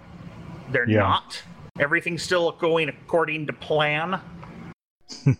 they're 0.73 0.89
Yeah. 0.89 0.99
not. 1.01 1.41
Everything's 1.79 2.23
still 2.25 2.51
going 2.53 2.89
according 2.89 3.47
to 3.47 3.53
plan. 3.53 4.21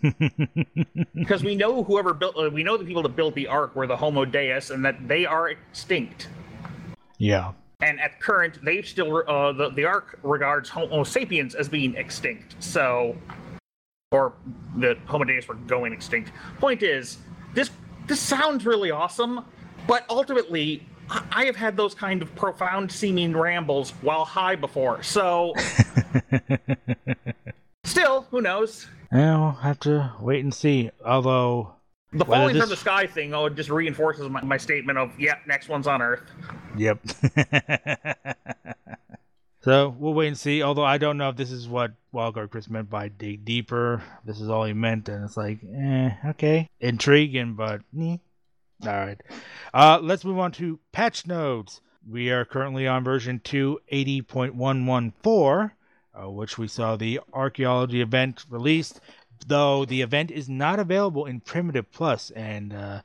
Because 1.15 1.43
we 1.43 1.55
know 1.55 1.83
whoever 1.85 2.13
built, 2.15 2.37
uh, 2.37 2.51
we 2.51 2.63
know 2.63 2.77
the 2.77 2.85
people 2.85 3.03
that 3.03 3.17
built 3.17 3.35
the 3.35 3.47
Ark 3.49 3.75
were 3.75 3.87
the 3.87 3.97
Homo 3.97 4.25
Deus, 4.25 4.71
and 4.71 4.85
that 4.85 5.09
they 5.09 5.25
are 5.27 5.49
extinct. 5.49 6.29
yeah. 7.19 7.53
And 7.83 8.01
at 8.01 8.21
current, 8.21 8.65
they 8.65 8.81
still 8.83 9.25
uh, 9.29 9.53
the 9.53 9.71
the 9.71 9.85
Ark 9.85 10.19
regards 10.23 10.69
Homo 10.71 11.03
sapiens 11.03 11.57
as 11.57 11.69
being 11.69 11.97
extinct. 11.97 12.55
So, 12.61 13.17
or 14.13 14.35
the 14.77 14.97
Homo 15.07 15.25
Deus 15.25 15.49
were 15.49 15.57
going 15.57 15.93
extinct. 15.93 16.31
Point 16.61 16.85
is, 16.85 17.19
this 17.55 17.71
this 18.07 18.21
sounds 18.21 18.65
really 18.65 18.93
awesome, 18.93 19.45
but 19.89 20.07
ultimately, 20.09 20.87
I 21.11 21.23
I 21.33 21.45
have 21.47 21.57
had 21.57 21.77
those 21.77 21.93
kind 21.95 22.23
of 22.23 22.33
profound 22.37 22.91
seeming 22.91 23.37
rambles 23.37 23.91
while 24.01 24.25
high 24.25 24.55
before. 24.55 25.03
So, 25.03 25.53
still, 27.85 28.23
who 28.31 28.41
knows? 28.41 28.87
I'll 29.11 29.53
have 29.53 29.81
to 29.81 30.13
wait 30.21 30.45
and 30.45 30.55
see. 30.55 30.91
Although, 31.05 31.75
The 32.13 32.25
Whether 32.25 32.41
falling 32.41 32.55
this- 32.55 32.63
from 32.63 32.71
the 32.71 32.77
sky 32.77 33.07
thing, 33.07 33.33
oh, 33.35 33.47
it 33.47 33.55
just 33.57 33.71
reinforces 33.71 34.29
my, 34.29 34.43
my 34.43 34.57
statement 34.59 34.99
of, 34.99 35.19
yeah, 35.19 35.37
next 35.47 35.69
one's 35.69 35.87
on 35.87 36.03
Earth. 36.03 36.23
yep. 36.77 36.99
so 39.63 39.95
we'll 39.99 40.13
wait 40.15 40.29
and 40.29 40.37
see. 40.39 40.63
Although 40.63 40.85
I 40.85 40.99
don't 40.99 41.17
know 41.17 41.31
if 41.31 41.37
this 41.37 41.51
is 41.51 41.67
what 41.69 41.93
Wildcard 42.13 42.51
Chris 42.51 42.69
meant 42.69 42.91
by 42.91 43.09
dig 43.09 43.45
deeper. 43.47 44.03
This 44.25 44.41
is 44.41 44.51
all 44.51 44.65
he 44.65 44.73
meant, 44.75 45.09
and 45.09 45.25
it's 45.25 45.37
like, 45.39 45.61
eh, 45.75 46.11
okay, 46.31 46.69
intriguing, 46.81 47.55
but 47.55 47.81
eh. 47.99 48.17
all 48.85 48.93
right. 48.93 49.19
Uh, 49.73 49.99
let's 50.03 50.25
move 50.25 50.39
on 50.39 50.53
to 50.53 50.79
patch 50.93 51.27
notes. 51.27 51.81
We 52.09 52.31
are 52.31 52.45
currently 52.45 52.87
on 52.87 53.03
version 53.05 53.41
280.114, 53.45 55.71
uh, 56.15 56.31
which 56.31 56.59
we 56.59 56.69
saw 56.69 56.97
the 56.97 57.21
archaeology 57.33 58.03
event 58.03 58.45
released. 58.51 59.01
Though 59.47 59.85
the 59.85 60.03
event 60.03 60.31
is 60.31 60.49
not 60.49 60.79
available 60.79 61.27
in 61.27 61.41
Primitive 61.41 61.91
Plus, 61.93 62.31
and 62.31 62.73
uh, 62.73 63.03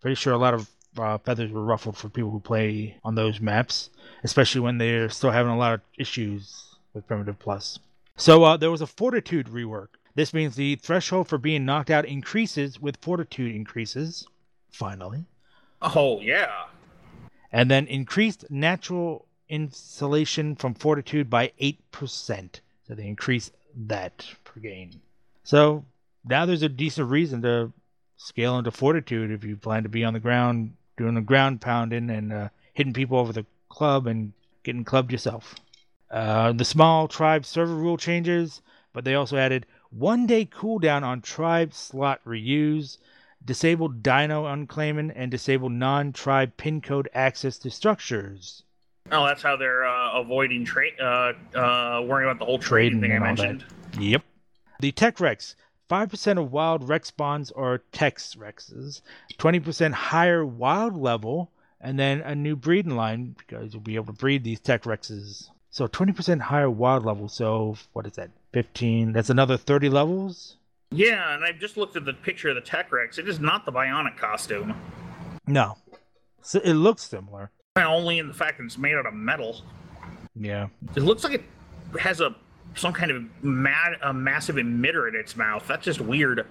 pretty 0.00 0.14
sure 0.14 0.32
a 0.32 0.38
lot 0.38 0.54
of 0.54 0.70
uh, 0.98 1.18
feathers 1.18 1.50
were 1.50 1.64
ruffled 1.64 1.96
for 1.96 2.08
people 2.08 2.30
who 2.30 2.40
play 2.40 2.96
on 3.04 3.14
those 3.14 3.40
maps, 3.40 3.90
especially 4.24 4.60
when 4.60 4.78
they're 4.78 5.08
still 5.08 5.30
having 5.30 5.52
a 5.52 5.58
lot 5.58 5.74
of 5.74 5.80
issues 5.98 6.74
with 6.94 7.06
Primitive 7.06 7.38
Plus. 7.38 7.78
So 8.16 8.44
uh, 8.44 8.56
there 8.56 8.70
was 8.70 8.80
a 8.80 8.86
Fortitude 8.86 9.46
rework. 9.46 9.88
This 10.14 10.34
means 10.34 10.56
the 10.56 10.76
threshold 10.76 11.28
for 11.28 11.38
being 11.38 11.64
knocked 11.64 11.90
out 11.90 12.04
increases 12.04 12.80
with 12.80 12.96
Fortitude 13.00 13.54
increases. 13.54 14.26
Finally. 14.70 15.24
Oh, 15.80 16.20
yeah. 16.20 16.66
And 17.52 17.70
then 17.70 17.86
increased 17.86 18.44
natural 18.50 19.26
insulation 19.48 20.54
from 20.56 20.74
Fortitude 20.74 21.30
by 21.30 21.52
8%. 21.60 22.60
So 22.86 22.94
they 22.94 23.06
increase 23.06 23.50
that 23.74 24.26
per 24.44 24.60
gain. 24.60 25.00
So 25.50 25.84
now 26.24 26.46
there's 26.46 26.62
a 26.62 26.68
decent 26.68 27.10
reason 27.10 27.42
to 27.42 27.72
scale 28.16 28.56
into 28.56 28.70
Fortitude 28.70 29.32
if 29.32 29.42
you 29.42 29.56
plan 29.56 29.82
to 29.82 29.88
be 29.88 30.04
on 30.04 30.12
the 30.12 30.20
ground 30.20 30.74
doing 30.96 31.16
the 31.16 31.20
ground 31.20 31.60
pounding 31.60 32.08
and 32.08 32.32
uh, 32.32 32.48
hitting 32.72 32.92
people 32.92 33.18
over 33.18 33.32
the 33.32 33.44
club 33.68 34.06
and 34.06 34.32
getting 34.62 34.84
clubbed 34.84 35.10
yourself. 35.10 35.56
Uh, 36.08 36.52
the 36.52 36.64
small 36.64 37.08
tribe 37.08 37.44
server 37.44 37.74
rule 37.74 37.96
changes, 37.96 38.62
but 38.92 39.04
they 39.04 39.16
also 39.16 39.36
added 39.36 39.66
one 39.90 40.24
day 40.24 40.44
cooldown 40.44 41.02
on 41.02 41.20
tribe 41.20 41.74
slot 41.74 42.20
reuse, 42.24 42.98
disabled 43.44 44.04
dino 44.04 44.46
unclaiming, 44.46 45.10
and 45.10 45.32
disabled 45.32 45.72
non 45.72 46.12
tribe 46.12 46.56
pin 46.58 46.80
code 46.80 47.08
access 47.12 47.58
to 47.58 47.72
structures. 47.72 48.62
Oh, 49.10 49.26
that's 49.26 49.42
how 49.42 49.56
they're 49.56 49.84
uh, 49.84 50.20
avoiding 50.20 50.64
trade, 50.64 50.92
uh, 51.00 51.32
uh, 51.56 52.02
worrying 52.06 52.30
about 52.30 52.38
the 52.38 52.44
whole 52.44 52.60
trading, 52.60 53.00
thing 53.00 53.10
I 53.10 53.16
all 53.16 53.34
that. 53.34 53.42
mentioned. 53.42 53.64
Yep. 53.98 54.22
The 54.80 54.92
Tek 54.92 55.20
Rex. 55.20 55.56
5% 55.90 56.38
of 56.38 56.52
wild 56.52 56.88
Rex 56.88 57.08
spawns 57.08 57.50
are 57.50 57.78
Tek 57.92 58.16
Rexes, 58.16 59.02
20% 59.38 59.92
higher 59.92 60.46
wild 60.46 60.96
level, 60.96 61.50
and 61.80 61.98
then 61.98 62.20
a 62.20 62.34
new 62.34 62.56
breeding 62.56 62.94
line 62.96 63.34
because 63.36 63.74
you'll 63.74 63.82
be 63.82 63.96
able 63.96 64.06
to 64.06 64.12
breed 64.12 64.44
these 64.44 64.60
Tek 64.60 64.84
Rexes. 64.84 65.48
So 65.70 65.86
20% 65.86 66.40
higher 66.40 66.70
wild 66.70 67.04
level. 67.04 67.28
So 67.28 67.76
what 67.92 68.06
is 68.06 68.12
that? 68.12 68.30
15. 68.52 69.12
That's 69.12 69.30
another 69.30 69.56
30 69.56 69.88
levels? 69.88 70.56
Yeah, 70.92 71.34
and 71.34 71.44
I've 71.44 71.58
just 71.58 71.76
looked 71.76 71.96
at 71.96 72.04
the 72.04 72.14
picture 72.14 72.48
of 72.48 72.54
the 72.54 72.60
Tek 72.60 72.90
Rex. 72.90 73.18
It 73.18 73.28
is 73.28 73.38
not 73.38 73.66
the 73.66 73.72
Bionic 73.72 74.16
costume. 74.16 74.74
No. 75.46 75.76
So 76.40 76.60
it 76.60 76.74
looks 76.74 77.02
similar. 77.02 77.50
Only 77.76 78.18
in 78.18 78.28
the 78.28 78.34
fact 78.34 78.58
that 78.58 78.64
it's 78.64 78.78
made 78.78 78.94
out 78.94 79.06
of 79.06 79.14
metal. 79.14 79.62
Yeah. 80.34 80.68
It 80.96 81.02
looks 81.02 81.24
like 81.24 81.34
it 81.34 81.44
has 82.00 82.20
a 82.20 82.34
some 82.74 82.92
kind 82.92 83.10
of 83.10 83.44
mad, 83.44 83.96
a 84.02 84.12
massive 84.12 84.56
emitter 84.56 85.08
in 85.08 85.14
its 85.14 85.36
mouth. 85.36 85.66
That's 85.66 85.84
just 85.84 86.00
weird. 86.00 86.46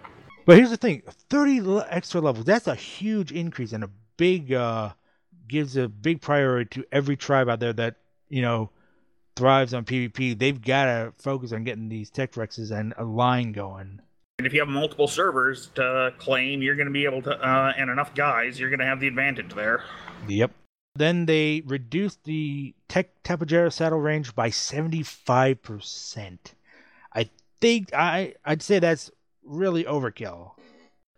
But 0.45 0.57
here's 0.57 0.70
the 0.70 0.78
thing 0.78 1.03
30 1.30 1.82
extra 1.89 2.22
levels. 2.22 2.45
That's 2.45 2.67
a 2.67 2.76
huge 2.76 3.32
increase 3.32 3.74
and 3.74 3.84
a 3.84 3.89
big, 4.17 4.53
uh, 4.53 4.91
gives 5.47 5.78
a 5.78 5.88
big 5.88 6.22
priority 6.22 6.82
to 6.82 6.88
every 6.91 7.17
tribe 7.17 7.49
out 7.49 7.59
there 7.59 7.74
that, 7.74 7.95
you 8.30 8.41
know, 8.41 8.70
thrives 9.36 9.74
on 9.74 9.86
PvP. 9.86 10.38
They've 10.38 10.61
got 10.61 10.86
to 10.86 11.13
focus 11.17 11.53
on 11.53 11.63
getting 11.63 11.89
these 11.89 12.09
Tek 12.09 12.34
Rexes 12.34 12.72
and 12.72 12.93
a 12.97 13.03
line 13.03 13.51
going. 13.51 14.01
And 14.38 14.47
if 14.47 14.53
you 14.53 14.59
have 14.61 14.70
multiple 14.70 15.07
servers 15.07 15.67
to 15.76 16.13
claim, 16.17 16.61
you're 16.61 16.76
going 16.76 16.88
to 16.88 16.93
be 16.93 17.05
able 17.05 17.22
to, 17.24 17.32
uh, 17.32 17.74
and 17.78 17.89
enough 17.89 18.15
guys, 18.15 18.59
you're 18.59 18.70
going 18.70 18.80
to 18.80 18.86
have 18.86 18.99
the 18.99 19.07
advantage 19.07 19.53
there. 19.53 19.84
Yep. 20.28 20.51
Then 20.99 21.25
they 21.27 21.63
reduced 21.65 22.25
the 22.25 22.75
Tek 22.89 23.23
Tapejara 23.23 23.71
saddle 23.71 24.01
range 24.01 24.35
by 24.35 24.49
75%. 24.49 26.37
I 27.13 27.29
think 27.61 27.93
I 27.93 28.33
I'd 28.43 28.61
say 28.61 28.79
that's 28.79 29.09
really 29.41 29.85
overkill. 29.85 30.51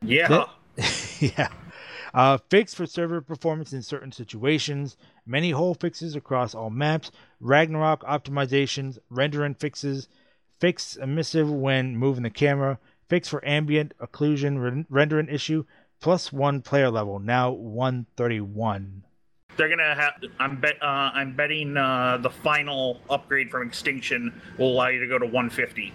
Yeah. 0.04 0.28
That- 0.28 0.50
yeah. 1.20 1.48
Uh, 2.14 2.38
fix 2.52 2.76
for 2.76 2.86
server 2.86 3.22
performance 3.22 3.74
in 3.74 3.82
certain 3.82 4.12
situations, 4.12 4.98
many 5.26 5.50
hole 5.50 5.74
fixes 5.74 6.16
across 6.16 6.54
all 6.54 6.70
maps, 6.70 7.10
Ragnarok 7.40 8.04
optimizations, 8.04 9.00
rendering 9.10 9.56
fixes, 9.56 10.08
fix 10.60 10.96
emissive 10.96 11.50
when 11.50 11.98
moving 11.98 12.22
the 12.22 12.30
camera, 12.30 12.78
fix 13.10 13.28
for 13.28 13.44
ambient 13.48 13.96
occlusion 13.98 14.62
ren- 14.62 14.86
rendering 14.92 15.28
issue, 15.28 15.64
plus 16.00 16.32
one 16.32 16.62
player 16.62 16.92
level, 16.92 17.18
now 17.18 17.50
131. 17.50 19.06
They're 19.58 19.70
gonna 19.70 19.96
have. 19.96 20.14
I'm 20.40 20.60
bet. 20.60 20.82
Uh, 20.82 21.12
I'm 21.14 21.36
betting 21.36 21.78
uh, 21.78 22.18
the 22.22 22.30
final 22.30 23.00
upgrade 23.10 23.50
from 23.52 23.68
Extinction 23.68 24.42
will 24.58 24.72
allow 24.72 24.88
you 24.88 25.00
to 25.00 25.08
go 25.08 25.20
to 25.20 25.26
150. 25.26 25.94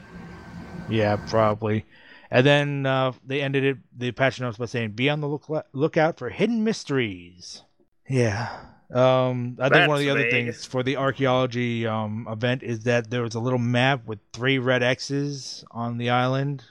Yeah, 0.89 1.17
probably. 1.29 1.85
And 2.31 2.45
then 2.45 2.87
uh, 2.87 3.13
they 3.25 3.41
ended 3.41 3.65
it, 3.65 3.79
the 3.97 4.13
patch 4.13 4.41
notes 4.41 4.59
by 4.59 4.67
saying, 4.67 4.91
"Be 4.93 5.09
on 5.09 5.21
the 5.21 5.29
look 5.29 5.49
lookout 5.73 6.19
for 6.19 6.29
hidden 6.29 6.65
mysteries." 6.65 7.63
Yeah. 8.09 8.49
Um, 8.93 9.57
I 9.61 9.69
think 9.69 9.89
one 9.89 9.99
of 9.99 9.99
That's 9.99 10.01
the 10.01 10.11
other 10.11 10.23
vague. 10.23 10.31
things 10.31 10.65
for 10.65 10.85
the 10.85 10.97
archaeology 10.97 11.89
um, 11.89 12.29
event 12.31 12.63
is 12.63 12.85
that 12.85 13.11
there 13.11 13.23
was 13.23 13.35
a 13.35 13.41
little 13.41 13.59
map 13.59 14.07
with 14.07 14.21
three 14.33 14.59
red 14.59 14.83
X's 14.85 15.65
on 15.73 15.99
the 15.99 16.11
island, 16.11 16.63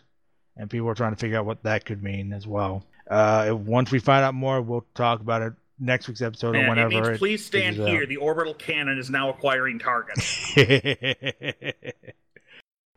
and 0.56 0.70
people 0.70 0.88
were 0.88 0.96
trying 0.96 1.12
to 1.12 1.18
figure 1.18 1.38
out 1.38 1.46
what 1.46 1.64
that 1.64 1.84
could 1.84 2.02
mean 2.02 2.32
as 2.32 2.48
well. 2.48 2.86
Uh, 3.10 3.54
once 3.54 3.92
we 3.92 4.00
find 4.00 4.24
out 4.24 4.34
more, 4.34 4.62
we'll 4.62 4.86
talk 4.96 5.20
about 5.20 5.42
it 5.42 5.54
next 5.80 6.08
week's 6.08 6.22
episode 6.22 6.56
or 6.56 6.60
And 6.60 6.66
it 6.66 6.70
whenever. 6.70 6.90
means 6.90 7.08
it 7.10 7.18
please 7.20 7.46
stand 7.46 7.76
figures 7.76 7.88
out. 7.88 7.92
here. 7.94 8.06
The 8.06 8.18
orbital 8.18 8.54
cannon 8.54 8.98
is 8.98 9.10
now 9.10 9.30
acquiring 9.30 9.80
targets. 9.80 10.54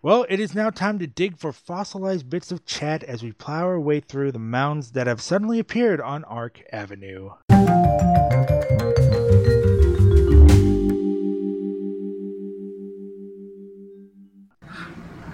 well, 0.03 0.25
it 0.29 0.41
is 0.41 0.55
now 0.55 0.71
time 0.71 0.99
to 1.01 1.07
dig 1.07 1.37
for 1.37 1.53
fossilized 1.53 2.31
bits 2.31 2.53
of 2.53 2.65
chat 2.65 3.03
as 3.03 3.23
we 3.23 3.33
plow 3.33 3.65
our 3.65 3.81
way 3.81 4.01
through 4.01 4.33
the 4.33 4.39
mounds 4.39 4.93
that 4.93 5.07
have 5.07 5.21
suddenly 5.21 5.59
appeared 5.59 6.01
on 6.01 6.25
Ark 6.25 6.63
Avenue. 6.73 7.31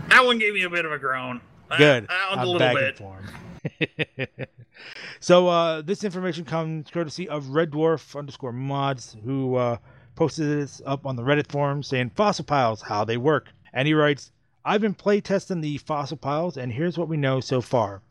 that 0.09 0.25
one 0.25 0.39
gave 0.39 0.55
me 0.55 0.63
a 0.63 0.71
bit 0.71 0.85
of 0.85 0.93
a 0.93 0.99
groan. 0.99 1.41
Good. 1.77 2.07
That 2.09 2.27
one's 2.31 2.39
a 2.39 2.41
I'm 2.41 2.47
little 2.47 2.59
back 2.59 2.75
bit. 2.75 2.89
in 2.91 2.95
form. 2.95 3.25
so 5.21 5.49
uh, 5.49 5.83
this 5.83 6.05
information 6.05 6.45
comes 6.45 6.91
courtesy 6.91 7.29
of 7.29 7.51
Red 7.51 7.71
Dwarf 7.71 8.17
underscore 8.17 8.53
mods, 8.53 9.17
who 9.25 9.57
uh, 9.57 9.79
posted 10.15 10.47
this 10.47 10.83
up 10.87 11.07
on 11.07 11.17
the 11.17 11.23
Reddit 11.23 11.51
forum 11.51 11.83
saying 11.83 12.11
fossil 12.15 12.45
piles, 12.45 12.83
how 12.83 13.05
they 13.05 13.17
work. 13.17 13.49
And 13.73 13.89
he 13.89 13.95
writes, 13.95 14.31
I've 14.65 14.81
been 14.81 14.95
playtesting 14.95 15.61
the 15.61 15.79
fossil 15.79 16.17
piles, 16.17 16.57
and 16.57 16.73
here's 16.73 16.97
what 16.97 17.09
we 17.09 17.17
know 17.17 17.41
so 17.41 17.61
far. 17.61 18.03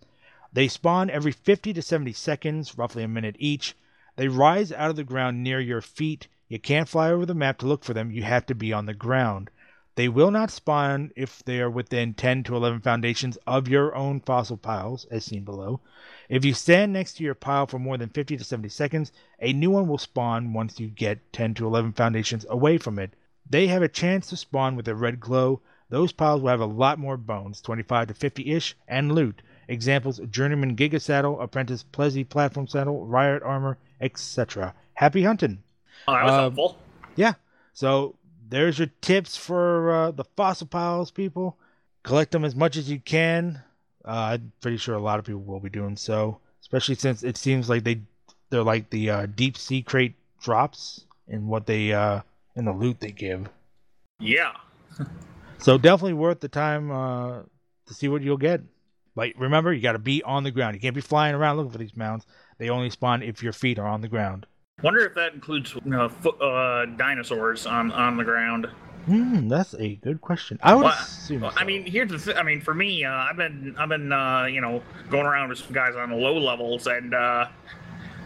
They 0.51 0.67
spawn 0.67 1.09
every 1.09 1.31
50 1.31 1.73
to 1.73 1.81
70 1.81 2.13
seconds, 2.13 2.77
roughly 2.77 3.03
a 3.03 3.07
minute 3.07 3.35
each. 3.39 3.75
They 4.15 4.27
rise 4.27 4.71
out 4.71 4.91
of 4.91 4.95
the 4.95 5.03
ground 5.03 5.41
near 5.41 5.59
your 5.59 5.81
feet. 5.81 6.27
You 6.47 6.59
can't 6.59 6.87
fly 6.87 7.09
over 7.09 7.25
the 7.25 7.33
map 7.33 7.57
to 7.59 7.65
look 7.65 7.83
for 7.83 7.93
them, 7.93 8.11
you 8.11 8.21
have 8.21 8.45
to 8.45 8.55
be 8.55 8.71
on 8.71 8.85
the 8.85 8.93
ground. 8.93 9.49
They 9.95 10.09
will 10.09 10.31
not 10.31 10.49
spawn 10.49 11.11
if 11.15 11.43
they 11.43 11.59
are 11.59 11.69
within 11.69 12.13
10 12.15 12.43
to 12.45 12.55
11 12.55 12.81
foundations 12.81 13.37
of 13.45 13.67
your 13.67 13.95
own 13.95 14.21
fossil 14.21 14.57
piles, 14.57 15.05
as 15.11 15.25
seen 15.25 15.43
below. 15.43 15.81
If 16.29 16.43
you 16.43 16.53
stand 16.53 16.93
next 16.93 17.13
to 17.17 17.23
your 17.23 17.35
pile 17.35 17.67
for 17.67 17.77
more 17.77 17.97
than 17.97 18.09
50 18.09 18.37
to 18.37 18.43
70 18.43 18.69
seconds, 18.69 19.11
a 19.39 19.53
new 19.53 19.69
one 19.69 19.87
will 19.87 19.99
spawn 19.99 20.53
once 20.53 20.79
you 20.79 20.87
get 20.87 21.31
10 21.33 21.53
to 21.55 21.67
11 21.67 21.93
foundations 21.93 22.45
away 22.49 22.77
from 22.79 22.97
it. 22.97 23.13
They 23.47 23.67
have 23.67 23.83
a 23.83 23.87
chance 23.87 24.27
to 24.29 24.37
spawn 24.37 24.75
with 24.75 24.87
a 24.87 24.95
red 24.95 25.19
glow. 25.19 25.61
Those 25.89 26.11
piles 26.11 26.41
will 26.41 26.49
have 26.49 26.59
a 26.59 26.65
lot 26.65 26.97
more 26.97 27.17
bones, 27.17 27.61
25 27.61 28.07
to 28.07 28.13
50 28.15 28.51
ish, 28.51 28.75
and 28.87 29.13
loot. 29.13 29.43
Examples 29.67 30.19
Journeyman 30.29 30.75
Giga 30.75 30.99
Saddle, 30.99 31.39
Apprentice 31.39 31.83
Plessy 31.83 32.23
Platform 32.23 32.67
Saddle, 32.67 33.05
Riot 33.05 33.43
Armor, 33.43 33.77
etc. 34.01 34.73
Happy 34.95 35.23
hunting! 35.23 35.61
Oh, 36.07 36.13
that 36.13 36.23
was 36.23 36.33
Um, 36.33 36.39
helpful. 36.39 36.77
Yeah. 37.15 37.33
So 37.73 38.15
there's 38.53 38.77
your 38.77 38.89
tips 39.01 39.35
for 39.35 39.91
uh, 39.91 40.11
the 40.11 40.23
fossil 40.23 40.67
piles, 40.67 41.09
people. 41.09 41.57
Collect 42.03 42.31
them 42.31 42.45
as 42.45 42.55
much 42.55 42.77
as 42.77 42.87
you 42.87 42.99
can. 42.99 43.63
Uh, 44.05 44.37
I'm 44.37 44.51
pretty 44.61 44.77
sure 44.77 44.93
a 44.93 45.01
lot 45.01 45.17
of 45.17 45.25
people 45.25 45.41
will 45.41 45.59
be 45.59 45.71
doing 45.71 45.95
so, 45.95 46.37
especially 46.61 46.95
since 46.95 47.23
it 47.23 47.35
seems 47.35 47.67
like 47.67 47.83
they 47.83 48.01
they're 48.51 48.61
like 48.61 48.91
the 48.91 49.09
uh, 49.09 49.25
deep 49.25 49.57
sea 49.57 49.81
crate 49.81 50.13
drops 50.39 51.05
in 51.27 51.47
what 51.47 51.65
they 51.65 51.93
uh, 51.93 52.21
in 52.55 52.65
the 52.65 52.73
loot 52.73 52.99
they 52.99 53.11
give. 53.11 53.49
Yeah. 54.19 54.51
So 55.57 55.79
definitely 55.79 56.13
worth 56.13 56.41
the 56.41 56.49
time 56.49 56.91
uh, 56.91 57.39
to 57.87 57.93
see 57.93 58.07
what 58.07 58.21
you'll 58.21 58.37
get. 58.37 58.61
But 59.15 59.31
remember, 59.35 59.73
you 59.73 59.81
got 59.81 59.93
to 59.93 59.99
be 59.99 60.21
on 60.21 60.43
the 60.43 60.51
ground. 60.51 60.75
You 60.75 60.81
can't 60.81 60.93
be 60.93 61.01
flying 61.01 61.33
around 61.33 61.57
looking 61.57 61.71
for 61.71 61.77
these 61.79 61.97
mounds. 61.97 62.25
They 62.59 62.69
only 62.69 62.91
spawn 62.91 63.23
if 63.23 63.41
your 63.41 63.53
feet 63.53 63.79
are 63.79 63.87
on 63.87 64.01
the 64.01 64.07
ground. 64.07 64.45
Wonder 64.81 65.05
if 65.05 65.13
that 65.15 65.33
includes 65.33 65.75
uh, 65.75 66.09
fo- 66.09 66.31
uh, 66.31 66.85
dinosaurs 66.97 67.65
on 67.65 67.91
on 67.91 68.17
the 68.17 68.23
ground. 68.23 68.67
Hmm, 69.05 69.47
that's 69.49 69.73
a 69.75 69.95
good 69.95 70.21
question. 70.21 70.57
I 70.63 70.73
would 70.75 70.83
Well, 70.85 70.93
assume. 70.93 71.41
Well, 71.41 71.53
I 71.55 71.63
mean, 71.65 71.85
here's 71.85 72.09
the 72.09 72.17
thing. 72.17 72.37
I 72.37 72.43
mean, 72.43 72.61
for 72.61 72.73
me, 72.73 73.03
uh, 73.03 73.11
I've 73.11 73.35
been, 73.35 73.75
I've 73.77 73.89
been, 73.89 74.13
uh, 74.13 74.45
you 74.45 74.61
know, 74.61 74.81
going 75.09 75.25
around 75.25 75.49
with 75.49 75.57
some 75.59 75.73
guys 75.73 75.95
on 75.95 76.09
the 76.09 76.15
low 76.15 76.37
levels, 76.37 76.87
and 76.87 77.13
uh, 77.13 77.47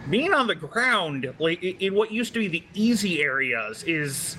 being 0.09 0.33
on 0.33 0.45
the 0.47 0.55
ground, 0.55 1.31
like 1.39 1.61
in 1.63 1.75
in 1.79 1.95
what 1.95 2.11
used 2.11 2.33
to 2.33 2.39
be 2.39 2.47
the 2.47 2.63
easy 2.73 3.21
areas, 3.21 3.83
is 3.83 4.37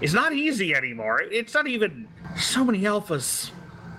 is 0.00 0.14
not 0.14 0.32
easy 0.34 0.74
anymore. 0.74 1.20
It's 1.22 1.54
not 1.54 1.66
even 1.66 2.06
so 2.36 2.64
many 2.64 2.80
alphas, 2.82 3.50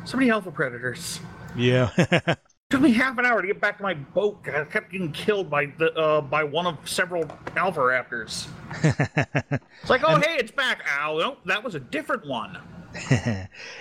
so 0.06 0.18
many 0.18 0.30
alpha 0.32 0.52
predators. 0.52 1.20
Yeah. 1.56 1.90
took 2.70 2.82
me 2.82 2.92
half 2.92 3.18
an 3.18 3.26
hour 3.26 3.42
to 3.42 3.48
get 3.48 3.60
back 3.60 3.78
to 3.78 3.84
my 3.84 3.96
boat. 3.96 4.46
I 4.48 4.64
kept 4.64 4.92
getting 4.92 5.12
killed 5.12 5.50
by 5.50 5.66
the 5.78 5.92
uh, 5.96 6.22
by 6.22 6.44
one 6.44 6.68
of 6.68 6.78
several 6.88 7.26
alpha 7.56 7.80
raptors. 7.80 8.48
It's 9.82 9.90
like, 9.90 10.04
oh 10.04 10.20
hey, 10.20 10.36
it's 10.38 10.52
back. 10.52 10.84
Ow, 11.00 11.18
no, 11.18 11.38
that 11.46 11.64
was 11.64 11.74
a 11.74 11.80
different 11.80 12.28
one. 12.28 12.60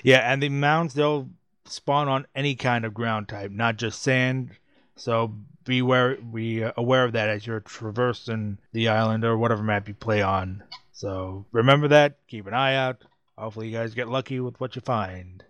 yeah, 0.02 0.32
and 0.32 0.42
the 0.42 0.48
mounds 0.48 0.94
they'll 0.94 1.28
spawn 1.64 2.08
on 2.08 2.26
any 2.34 2.54
kind 2.54 2.84
of 2.84 2.94
ground 2.94 3.28
type, 3.28 3.50
not 3.50 3.76
just 3.76 4.00
sand. 4.00 4.52
So 4.96 5.34
be 5.64 5.80
aware, 5.80 6.16
be 6.16 6.62
aware 6.76 7.04
of 7.04 7.12
that 7.12 7.28
as 7.28 7.46
you're 7.46 7.60
traversing 7.60 8.58
the 8.72 8.88
island 8.88 9.24
or 9.24 9.36
whatever 9.36 9.62
map 9.62 9.88
you 9.88 9.94
play 9.94 10.22
on. 10.22 10.62
So 10.92 11.44
remember 11.52 11.88
that. 11.88 12.18
Keep 12.28 12.46
an 12.46 12.54
eye 12.54 12.76
out. 12.76 13.04
Hopefully, 13.36 13.68
you 13.68 13.76
guys 13.76 13.94
get 13.94 14.08
lucky 14.08 14.40
with 14.40 14.58
what 14.60 14.76
you 14.76 14.82
find. 14.82 15.44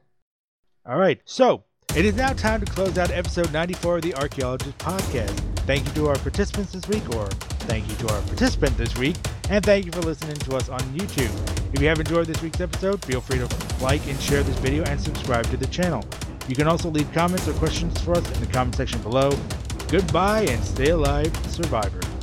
All 0.85 0.97
right, 0.97 1.21
so 1.27 1.65
it 1.97 2.05
is 2.05 2.15
now 2.15 2.33
time 2.33 2.61
to 2.61 2.71
close 2.71 2.99
out 2.99 3.11
episode 3.11 3.53
94 3.53 3.97
of 3.97 4.03
the 4.03 4.15
Archaeologist 4.15 4.77
Podcast. 4.79 5.37
Thank 5.61 5.87
you 5.87 5.93
to 5.95 6.09
our 6.09 6.17
participants 6.17 6.73
this 6.73 6.87
week, 6.89 7.03
or 7.15 7.27
thank 7.67 7.89
you 7.89 7.97
to 7.97 8.15
our 8.15 8.23
participant 8.23 8.77
this 8.77 8.97
week, 8.97 9.17
and 9.51 9.65
thank 9.65 9.85
you 9.85 9.93
for 9.93 10.03
listening 10.03 10.37
to 10.37 10.57
us 10.57 10.69
on 10.69 10.81
YouTube. 10.95 11.31
If 11.75 11.81
you 11.81 11.89
have 11.89 11.99
enjoyed 11.99 12.27
this 12.27 12.41
week's 12.43 12.61
episode, 12.61 13.05
feel 13.05 13.21
free 13.21 13.39
to 13.39 13.49
like 13.83 14.07
and 14.07 14.21
share 14.21 14.43
this 14.43 14.59
video 14.59 14.85
and 14.85 15.01
subscribe 15.01 15.47
to 15.47 15.57
the 15.57 15.67
channel. 15.67 16.05
You 16.47 16.55
can 16.55 16.67
also 16.67 16.91
leave 16.91 17.11
comments 17.13 17.49
or 17.49 17.53
questions 17.55 18.01
for 18.01 18.13
us 18.13 18.31
in 18.33 18.41
the 18.41 18.53
comment 18.53 18.75
section 18.75 19.01
below. 19.03 19.31
Goodbye 19.89 20.43
and 20.43 20.63
stay 20.65 20.91
alive, 20.91 21.35
survivors. 21.47 22.18